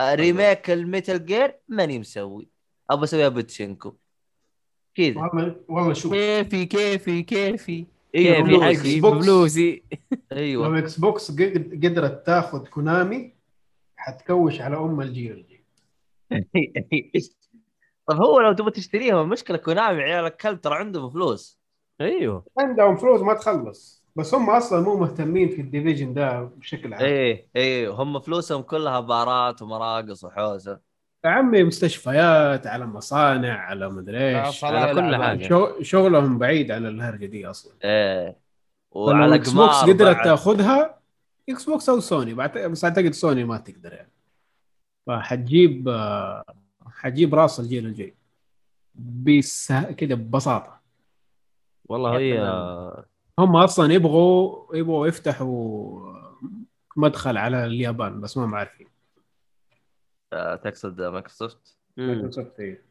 [0.00, 2.48] remake ال Metal Gear ماني مسوي.
[2.90, 3.96] أبغى اسويها باتشينكو
[4.94, 7.84] كذا والله والله شوف كيفي كيفي كيفي.
[8.14, 8.80] أيوه كيفي.
[8.80, 9.00] حقي.
[9.00, 9.82] بفلوسي
[10.32, 10.68] أيوه.
[10.68, 13.32] لو X box قد- قدرت تاخذ Konami
[13.96, 15.62] حتكوش على أم الجيل الجديد
[18.08, 21.58] طب هو لو تبغى تشتريها المشكلة Konami عيال الكلب ترى عندهم فلوس.
[22.00, 22.44] أيوه.
[22.58, 24.02] عندهم فلوس ما تخلص.
[24.16, 27.02] بس هم أصلا مو مهتمين في ال division ده بشكل عام.
[27.04, 30.91] إيه إيه هم فلوسهم كلها بارات ومراقص وحوسة.
[31.24, 35.16] يا عمي مستشفيات على مصانع على مدري آه، إيش على كل.
[35.22, 35.48] حاجة.
[35.48, 37.72] شو- شغلهم بعيد عن الهرجة دي أصلا.
[37.84, 38.36] إيه.
[38.90, 40.24] وعلى Xbox قدرت بعد.
[40.24, 40.98] تاخذها
[41.48, 44.12] Xbox أو سوني بعت- بس أعتقد سوني ما تقدر يعني.
[45.06, 46.44] فحتجيب آه،
[46.86, 48.14] حتجيب راس الجيل الجاي.
[48.94, 50.80] بس كده ببساطة.
[51.88, 52.38] والله هي
[53.38, 56.00] هم أصلا يبغوا يبغوا يفتحوا
[56.96, 58.86] مدخل على اليابان بس ما عارفين
[60.64, 61.78] تقصد Microsoft.
[61.96, 62.84] Microsoft إيه.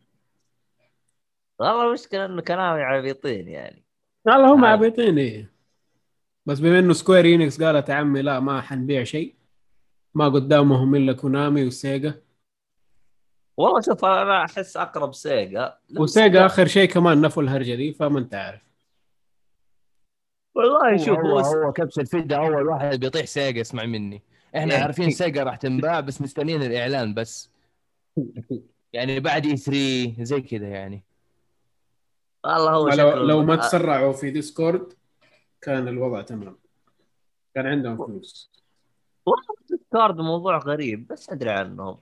[1.59, 3.85] والله المشكلة إنه Konami عبيطين يعني.
[4.25, 4.65] والله هم.
[4.65, 5.51] عبيطين إيه.
[6.45, 9.35] بس بما إنه Square Enix قالت يا عمي لا ما حنبيع شيء.
[10.13, 12.21] ما قدامهم إلا Konami و Sega.
[13.57, 15.77] والله شوف أنا أحس أقرب سيجا.
[15.97, 18.61] وسيجا آخر شيء كمان نفوا الهرجة دي فما أنت عارف.
[20.55, 24.23] والله شوف هو, هو هو كبش الفدا أول واحد بيطيح Sega اسمع مني.
[24.55, 27.49] إحنا يعني- عارفين Sega راح تنباع بس مستنيين الإعلان بس.
[28.93, 31.03] يعني بعد E3 زي كذا يعني.
[32.43, 34.93] والله هو لو, لو ما تسرعوا في Discord
[35.61, 36.57] كان الوضع تمام.
[37.55, 38.51] كان عندهم فلوس.
[39.91, 41.97] Discord موضوع غريب بس أدري عنهم.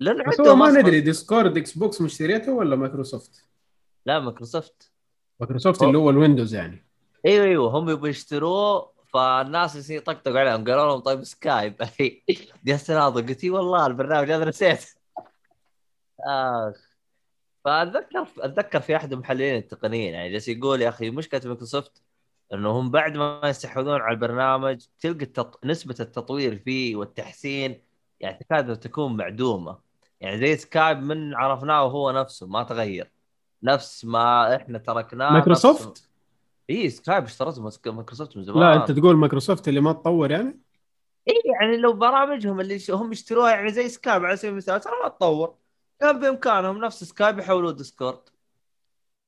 [0.00, 3.44] لأن بس هو عندهم ما ندري Discord Xbox مشتريته ولا مايكروسوفت
[4.06, 4.92] لا Microsoft
[5.40, 5.82] Microsoft.
[5.82, 6.84] اللي هو ال Windows يعني.
[7.26, 11.74] أيوه أيوه هم يبغوا يشتروه فالناس يطقطقوا عليهم قالوا لهم طيب Skype
[12.64, 14.84] جلست اناظر قلت والله البرنامج هذا نسيت.
[16.20, 16.90] اخ
[17.64, 22.02] فأتذكر أتذكر في أحد المحللين التقنيين يعني جالس يقول يا أخي مشكلة مايكروسوفت
[22.52, 25.64] انه هم بعد ما يستحوذون على البرنامج تلقى التط...
[25.64, 27.82] نسبة التطوير فيه والتحسين
[28.20, 29.78] يعني تكاد تكون معدومة.
[30.20, 33.10] يعني زي Skype من عرفناه وهو نفسه ما تغير.
[33.62, 36.09] نفس ما إحنا تركناه مايكروسوفت؟
[36.70, 38.60] إي Skype اشترته مايكروسوفت من زمان.
[38.60, 40.60] لا أنت تقول مايكروسوفت اللي ما تطور يعني؟
[41.28, 45.08] إي يعني لو برامجهم اللي هم يشتروها يعني زي Skype على سبيل المثال ترى ما
[45.08, 45.54] تطور.
[46.00, 48.20] كان بإمكانهم نفس Skype يحولوه Discord.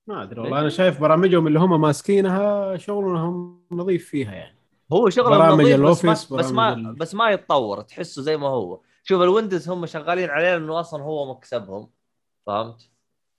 [0.07, 4.59] ما أدري والله أنا شايف برامجهم اللي هم ماسكينها شغلهم نظيف فيها يعني.
[4.93, 8.49] هو شغله برامج نظيف بس ما بس ما ال- بس ما يتطور تحسه زي ما
[8.49, 8.81] هو.
[9.03, 11.91] شوف ال Windows هم شغالين عليه لأنه أصلا هو مكسبهم.
[12.47, 12.92] فهمت؟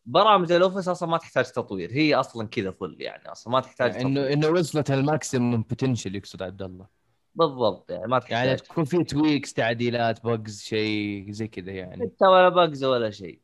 [0.06, 3.95] برامج ال Office أصلا ما تحتاج تطوير هي أصلا كذا فل يعني أصلا ما تحتاج
[3.95, 6.88] يعني إنه إنه وصلت ال maximum potential يقصد عبد الله.
[7.35, 8.48] بالضبط يعني ما تحتاج.
[8.48, 12.11] يعني تكون في tweaks تعديلات bugs شيء زي كذا يعني.
[12.15, 13.40] حتى ولا bugs ولا شيء.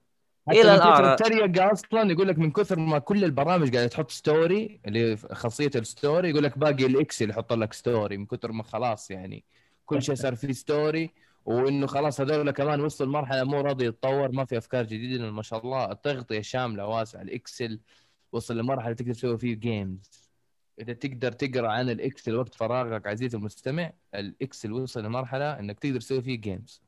[0.52, 1.12] كثر الآن.
[1.12, 5.85] التريقة أصلا يقول لك من كثر ما كل البرامج قاعدة تحط story اللي خاصية ال
[5.85, 9.44] story يقول لك باقي ال Excel يحط لك story من كثر ما خلاص يعني
[9.86, 11.14] كل شيء صار فيه story
[11.46, 15.42] وإنه خلاص هذول كمان وصلوا لمرحلة مو راضي يتطور ما في أفكار جديدة لأنه ما
[15.42, 17.80] شاء الله التغطية شاملة واسعة ال Excel
[18.32, 20.30] وصل لمرحلة تقدر تسوي فيه games
[20.80, 25.80] إذا تقدر تقرأ عن ال Excel وقت فراغك عزيزي المستمع ال Excel وصل لمرحلة إنك
[25.80, 26.82] تقدر تسوي فيه games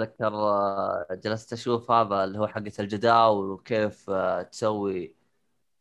[0.00, 5.14] أتذكر آه، جلست أشوف هذا اللي هو حقة الجداول وكيف آه، تسوي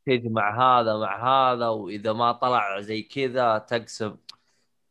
[0.05, 4.17] تجمع هذا مع هذا وإذا ما طلع زي كذا تقسم.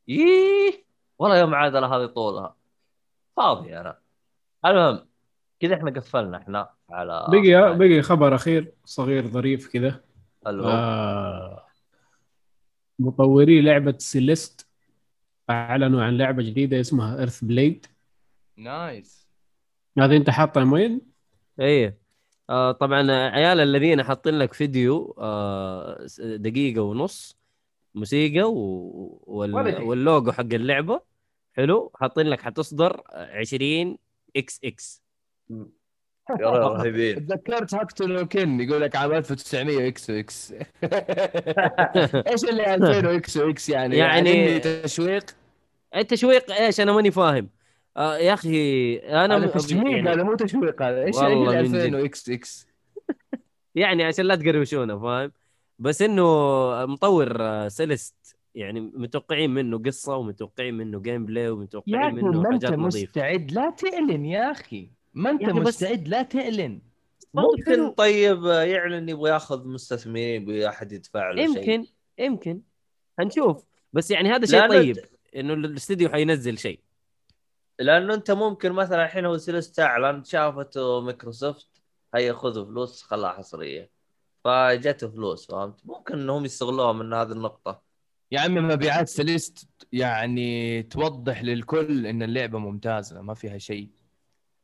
[0.09, 0.85] ييه
[1.19, 2.60] والله يوم عادله هذه طولها
[3.37, 3.99] فاضي أنا.
[4.65, 5.07] المهم
[5.61, 10.01] كذا إحنا قفلنا إحنا على بقي بقي خبر أخير صغير ظريف كذا.
[10.47, 11.67] آه
[12.99, 14.69] مطوري لعبة Celeste
[15.51, 17.87] أعلنوا عن لعبة جديدة اسمها Earthblade
[18.57, 19.29] nice.
[19.99, 21.01] هذه أنت حاطها وين؟
[21.61, 21.99] إيه.
[22.51, 27.39] آه طبعا عيال الذين حاطين لك فيديو آه دقيقة ونص
[27.95, 29.23] موسيقى و...
[29.27, 29.83] وال...
[29.83, 31.10] واللوجو حق اللعبة.
[31.57, 33.99] حلو حاطين لك حتصدر 20
[34.37, 35.03] إكس إكس.
[36.41, 37.27] يا رهيبين.
[37.27, 40.53] تذكرت Hokuto no Ken يقول لك عام 1900 إكس إكس.
[42.33, 45.25] إيش اللي 2000 إكس إكس يعني؟ يعني- يعني تشويق؟
[45.97, 47.49] التشويق إيش؟ أنا ماني فاهم.
[47.97, 51.05] آه يا أخي أنا هذا تشويق هذا مو تشويق هذا.
[51.05, 51.95] إيش والله اللي من 2000 جد.
[51.95, 52.67] وإكس إكس؟
[53.75, 55.33] يعني عشان لا تقروشونا فاهم؟
[55.79, 56.23] بس إنه
[56.87, 58.37] مطور آه، Celeste.
[58.55, 64.51] يعني متوقعين منه قصة ومتوقعين منه gameplay ومتوقعين منه ما أنت مستعد؟ لا تعلن يا
[64.51, 64.91] أخي.
[65.15, 66.81] ما أنت بس- مستعد؟ لا تعلن
[67.35, 71.57] ممكن طيب يعلن يبغى يأخذ مستثمرين يبغى أحد يدفع له شيء.
[71.57, 71.87] يمكن
[72.19, 72.61] يمكن.
[73.19, 73.65] هنشوف.
[73.93, 74.97] بس يعني هذا شيء طيب
[75.37, 76.81] إنه الاستديو حينزل شيء.
[77.79, 81.69] لأنه أنت ممكن مثلا الحين هو Celeste اعلن شافته مايكروسوفت
[82.15, 83.91] هيا خذوا فلوس خلاها حصريه
[84.45, 87.83] فجته فلوس فهمت؟ ممكن إنهم يستغلوها من هذه النقطة.
[88.33, 93.89] يا عمي مبيعات Celeste يعني توضح للكل إن اللعبة ممتازة ما فيها شيء.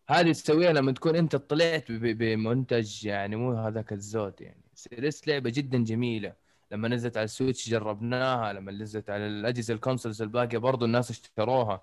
[0.08, 4.64] هذه تسويها لما تكون أنت طلعت بمنتج يعني مو هذاك الزود يعني.
[4.74, 6.32] Celeste لعبة جدا جميلة.
[6.72, 11.10] لما نزلت على ال Switch جربناها لما نزلت على الأجهزة ال consoles الباقية برضو الناس
[11.10, 11.82] اشتروها.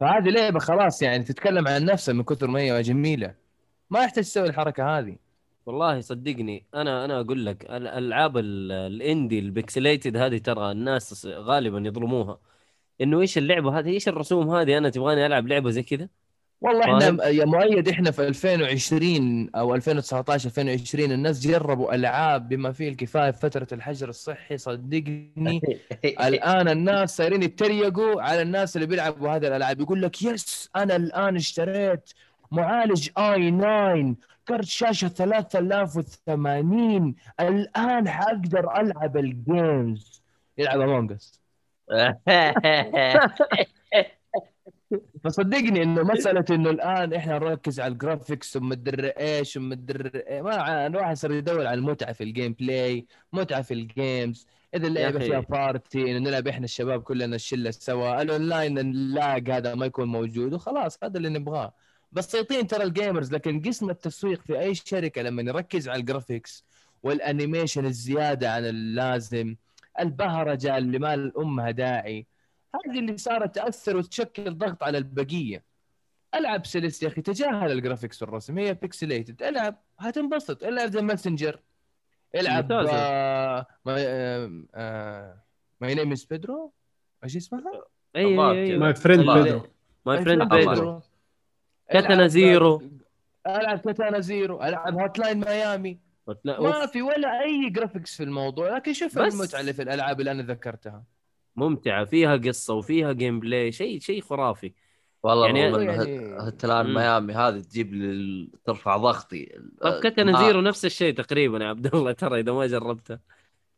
[0.00, 3.34] فهذه لعبة خلاص يعني تتكلم عن نفسها من كثر ما هي جميلة.
[3.90, 5.16] ما يحتاج تسوي الحركة هذه.
[5.66, 12.38] والله صدقني أنا أنا أقول لك الألعاب ال- الإندي البكسليتد هذه ترى الناس غالبا يظلموها.
[13.00, 16.08] إنه إيش اللعبة هذه؟ إيش الرسوم هذه؟ أنا تبغاني ألعب لعبة زي كذا؟
[16.60, 22.88] والله؟ إحنا يا مؤيد إحنا في 2020 أو 2019 2020 الناس جربوا ألعاب بما فيه
[22.88, 25.62] الكفاية في فترة الحجر الصحي صدقني.
[26.04, 29.80] الآن الناس صايرين يتريقوا على الناس اللي بيلعبوا هذه الألعاب.
[29.80, 32.10] يقول لك yes أنا الآن اشتريت
[32.50, 34.14] معالج i 9
[34.48, 40.22] كرت شاشة 3080 الآن حقدر ألعب ال games.
[40.58, 41.40] يلعب Among Us
[45.24, 50.86] فصدقني إنه مسألة إنه الآن إحنا نركز على ال graphics ومدري إيش ومدري إيه، ما
[50.86, 55.18] الواحد صار يدور على المتعة في ال gameplay متعة في ال games إذا اللعبة.
[55.18, 58.22] فيها party إنه نلعب إحنا الشباب كلنا الشلة سوا.
[58.22, 61.74] ال online ال lag هذا ما يكون موجود وخلاص هذا اللي نبغاه.
[62.12, 66.64] بسيطين ترى ال gamers لكن قسم التسويق في أي شركة لما يركز على ال graphics
[67.02, 69.56] وال animation الزيادة عن اللازم
[70.00, 72.26] البهرجة اللي ما لامها داعي
[72.74, 75.64] هذه اللي صارت تأثر وتشكل ضغط على البقية.
[76.34, 80.64] ألعب Celeste يا أخي تجاهل ال graphics والرسم هي pixelated ألعب هتنبسط.
[80.64, 81.60] ألعب The Messenger
[82.34, 82.72] ألعب
[85.80, 86.72] My Name Is Pedro
[87.24, 87.84] إيش اسمها؟
[88.16, 89.30] أي My Friend.
[89.30, 89.66] Pedro
[90.06, 90.48] My Friend.
[90.48, 91.02] Pedro
[91.92, 92.82] Katana Zero.
[93.46, 95.98] ألعب Katana Zero ألعب Hotline Miami
[96.44, 96.90] لا، ما أوف.
[96.90, 99.34] في ولا أي graphics في الموضوع لكن شوف بس.
[99.34, 101.04] المتعة اللي في الألعاب اللي أنا ذكرتها
[101.56, 104.72] ممتعة فيها قصة وفيها gameplay شيء شيء خرافي
[105.22, 106.94] والله يعني- يعني يعني- Hotline.
[106.94, 109.46] Miami هذه تجيب لي ترفع ضغطي
[109.80, 113.20] طب Katana ما- Zero نفس الشيء تقريبا يا عبد الله ترى إذا ما جربتها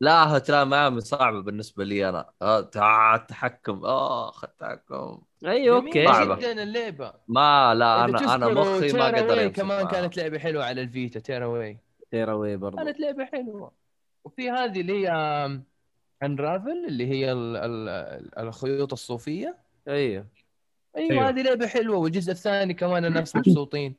[0.00, 6.02] لا Hotline Miami صعبة بالنسبة لي أنا آه، تع- التحكم اخ التحكم أيوه okay.
[6.02, 7.12] جدا اللعبة.
[7.28, 9.56] ما لا أنا أنا مخي ما قدر يمسك.
[9.56, 9.86] كمان.
[9.88, 11.78] كانت لعبة حلوة على ال Vita Tearaway
[12.10, 13.72] Tearaway برضه كانت لعبة حلوة.
[14.24, 15.10] وفي هذه اللي هي
[16.22, 19.56] Unravel اللي هي ال- ال- الخيوط الصوفية.
[19.88, 20.26] أيوه
[20.96, 21.28] أيوه أيوة.
[21.28, 21.96] هذه لعبة حلوة.
[21.96, 23.94] والجزء الثاني كمان الناس مبسوطين.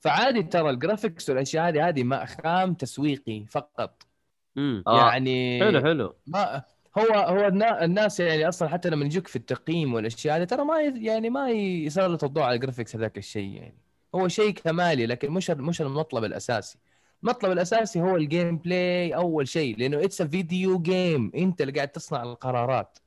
[0.00, 4.02] فعادي ترى ال graphics والأشياء هذه هذه ما خام تسويقي فقط.
[4.56, 4.84] امم.
[4.86, 6.14] يعني حلو حلو.
[6.26, 6.62] ما
[6.98, 10.80] هو هو النا- الناس يعني أصلا حتى لما يجوك في التقييم والأشياء هذه ترى ما
[10.80, 13.74] يعني ما يسلط الضوء على ال graphics هذاك الشيء يعني.
[14.14, 16.78] هو شيء كمالي لكن مش مش المطلب الأساسي.
[17.22, 22.22] المطلب الأساسي هو ال gameplay أول شيء لأنه it's video game أنت اللي قاعد تصنع
[22.22, 22.98] القرارات.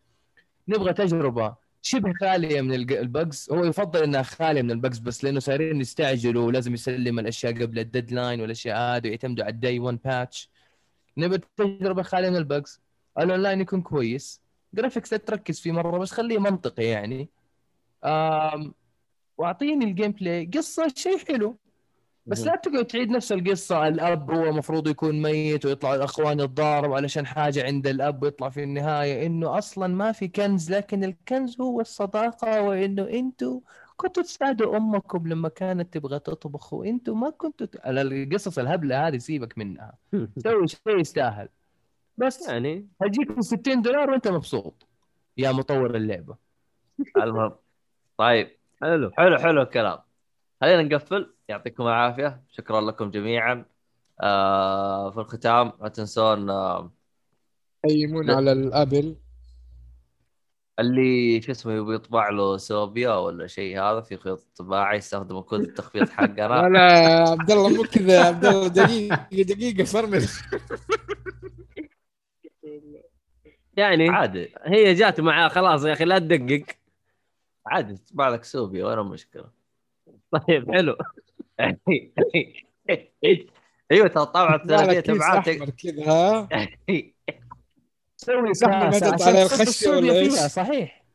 [0.68, 5.24] نبغى تجربة شبه خالية من ال bugs هو يفضل إنها خالية من ال bugs بس
[5.24, 9.80] لأنه صايرين يستعجلوا ولازم يسلم الأشياء قبل ال deadline والأشياء هذه ويعتمدوا على ال day
[9.80, 10.50] 1 patch
[11.18, 12.80] نبغى تجربة خالية من ال bugs
[13.24, 14.42] ال online يكون كويس.
[14.74, 17.30] graphics لا تركز فيه مرة بس خليه منطقي يعني.
[18.06, 18.74] آم...
[19.38, 21.58] وأعطيني ال gameplay قصة شيء حلو.
[22.26, 23.88] بس لا تقعد تعيد نفس القصة.
[23.88, 29.26] الأب هو المفروض يكون ميت ويطلع الأخوان يتضاربوا علشان حاجة عند الأب ويطلع في النهاية.
[29.26, 33.62] إنه أصلا ما في كنز لكن الكنز هو الصداقة وإنه إنتوا
[33.96, 37.76] كنتوا تساعدوا أمكم لما كانت تبغى تطبخ وإنتوا ما كنتوا ت...
[37.86, 39.98] القصص الهبلة هذه سيبك منها.
[40.44, 41.50] سوي شيء يستاهل.
[42.20, 44.88] بس يعني هجيك ب 60 دولار وانت مبسوط.
[45.38, 46.36] يا مطور اللعبة.
[47.18, 47.56] المهم.
[48.18, 48.50] طيب.
[48.82, 49.12] حلو.
[49.12, 49.98] حلو حلو الكلام.
[50.62, 51.34] خلينا نقفل.
[51.50, 52.44] يعطيكم العافية.
[52.52, 53.66] شكرا لكم جميعا.
[54.22, 56.92] آه في الختام لا تنسون آه
[57.88, 59.16] قيمونا على الأبل.
[60.80, 65.60] اللي شو اسمه يبي يطبع له سوبيا ولا شيء هذا في خيط طباعه يستخدم كود
[65.60, 66.70] التخفيض حقنا.
[66.70, 68.14] لا عبد الله مو كذا.
[68.14, 70.26] يا عبد الله دقيقة دقيقة فرمل.
[73.78, 74.54] يعني عادي.
[74.64, 76.64] هي جات معاه خلاص يا أخي لا تدقق.
[77.68, 79.46] عادي تطبع لك سوبيا وين المشكلة
[80.48, 80.98] طيب حلو.
[83.92, 86.48] أيوه ترى طبعا لا ثلاثيه ابعاد كذا
[88.18, 88.88] سوي عشان على
[89.86, 91.06] ولا صحيح.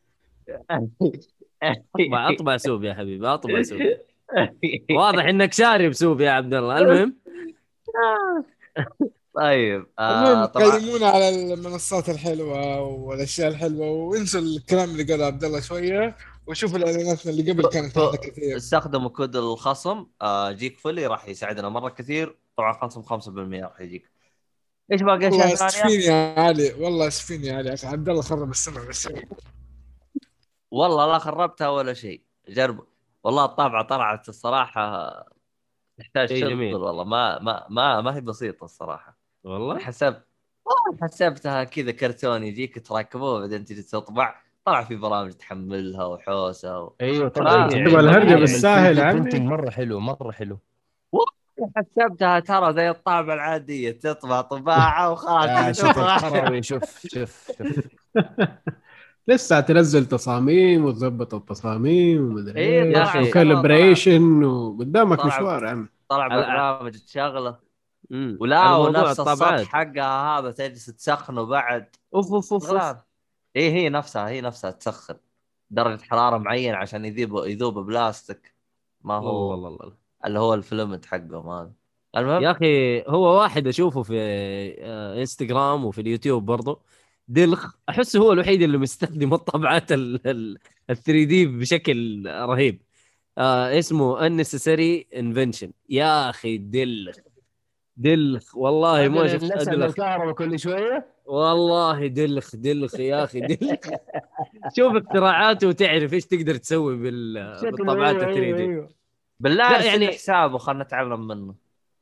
[1.62, 3.80] اطبع أطبع سوب يا حبيبي أطبع سوب
[4.98, 6.78] واضح إنك شارب سوب يا عبد الله.
[6.78, 7.16] المهم.
[9.34, 16.16] طيب آه قيمونا على المنصات الحلوة والأشياء الحلوة وانسوا الكلام اللي قاله عبد الله شوية
[16.46, 18.56] وشوفوا الاعلانات اللي قبل كانت كثير.
[18.56, 22.36] استخدموا كود الخصم آه جيك فولي راح يساعدنا مرة كثير.
[22.56, 24.10] طبعا خصم 5% راح يجيك.
[24.92, 27.76] إيش باقي والله اشياء ثانية؟ اسفين يا علي والله اسفين يا علي.
[27.84, 29.08] عبد الله خرب السمع بس.
[30.70, 32.22] والله لا خربتها ولا شيء.
[32.48, 32.84] جرب.
[33.24, 35.12] والله الطابعة طلعت الصراحة
[35.98, 36.74] تحتاج شيء شغل جميل.
[36.74, 37.04] والله.
[37.04, 39.23] ما ما ما ما هي بسيطة الصراحة.
[39.44, 40.24] والله؟ حسبت
[40.66, 46.92] والله حسبتها كذا كرتون يجيك تركبوه بعدين تجي تطبع طلع في برامج تحملها وحوسة و...
[47.00, 49.30] أيوه آه، طبعا تبغى الهرجة بالساهل عمي.
[49.34, 50.58] عمي مرة حلو مرة حلو.
[51.76, 55.98] حسبتها ترى زي الطابعه العادية تطبع طباعة آه، وخلاص شوف.
[55.98, 57.62] الكروي شوف شوف شوف.
[59.28, 63.28] لسه تنزل تصاميم وتظبط التصاميم ومدري أخي.
[63.28, 67.63] وكالبريشن وقدامك طلع- مشوار يا عم طلع برنامج تشغله.
[68.14, 68.36] مم.
[68.40, 69.60] ولا ونفس الطابعات.
[69.60, 71.96] السطح حقها هذا تجلس تسخنه بعد.
[72.14, 72.96] أوف أوف أوف, أوف.
[73.56, 75.16] اي هي نفسها هي نفسها تسخن.
[75.70, 78.54] درجة حرارة معينة عشان يذوب يذوب بلاستيك.
[79.04, 79.96] ما هو والله والله.
[80.26, 81.72] اللي هو الفيلمنت حقهم هذا.
[82.16, 84.14] المهم يا أخي هو واحد أشوفه في
[84.80, 86.80] آه، إنستغرام وفي اليوتيوب برضه
[87.28, 87.74] دلخ.
[87.88, 92.82] احسه هو الوحيد اللي مستخدم الطبعات ال 3 دي بشكل رهيب.
[93.38, 95.68] آه اسمه unnecessary invention.
[95.88, 97.16] يا أخي دلخ.
[97.96, 101.06] دلخ والله ما شفت ادلخ الكهرباء كل شوية.
[101.26, 103.78] والله دلخ دلخ يا أخي دلخ.
[104.76, 108.86] شوف اختراعاته وتعرف إيش تقدر تسوي بال- بالطبعات ال 3 دي.
[109.40, 111.54] بالله لا، أرسل يعني- حسابه خلنا نتعلم منه.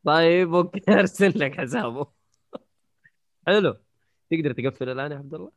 [0.04, 2.06] طيب أوكي أرسل لك حسابه.
[3.46, 3.76] حلو.
[4.30, 5.50] تقدر تقفل الآن يا عبد الله؟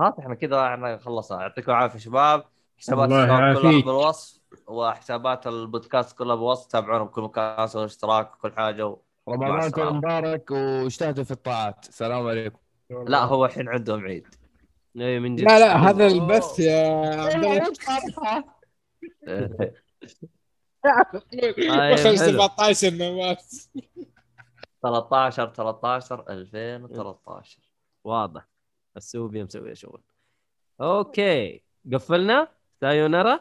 [0.00, 1.40] هات إحنا كذا إحنا خلصنا.
[1.42, 2.44] يعطيكم العافية شباب.
[2.78, 3.82] حسابات كلها.
[3.82, 8.98] بالوصف وحسابات البودكاست كلها بالوصف تابعونا بكل مكان سووا اشتراك وكل حاجة و...
[9.28, 9.96] رمضانكم.
[9.96, 11.88] مبارك واجتهدوا في الطاعات.
[11.88, 12.58] السلام عليكم.
[12.90, 14.26] لا هو الحين عندهم عيد.
[15.00, 16.86] اي من جد لا لا هذا البث يا
[17.20, 17.72] عبد الله.
[21.32, 21.54] طيب،
[21.92, 22.16] دخل حلو.
[22.16, 23.68] 17 نواف
[24.82, 27.60] 13 13 2013
[28.04, 28.48] واضح.
[28.96, 30.02] السوبيا مسوي شغل.
[30.80, 31.62] okay.
[31.92, 32.48] قفلنا؟
[32.80, 33.40] さよなら؟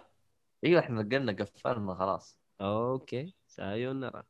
[0.65, 2.39] أيوه إحنا قلنا قفلنا خلاص.
[2.61, 3.35] okay.
[3.47, 4.23] さよなら.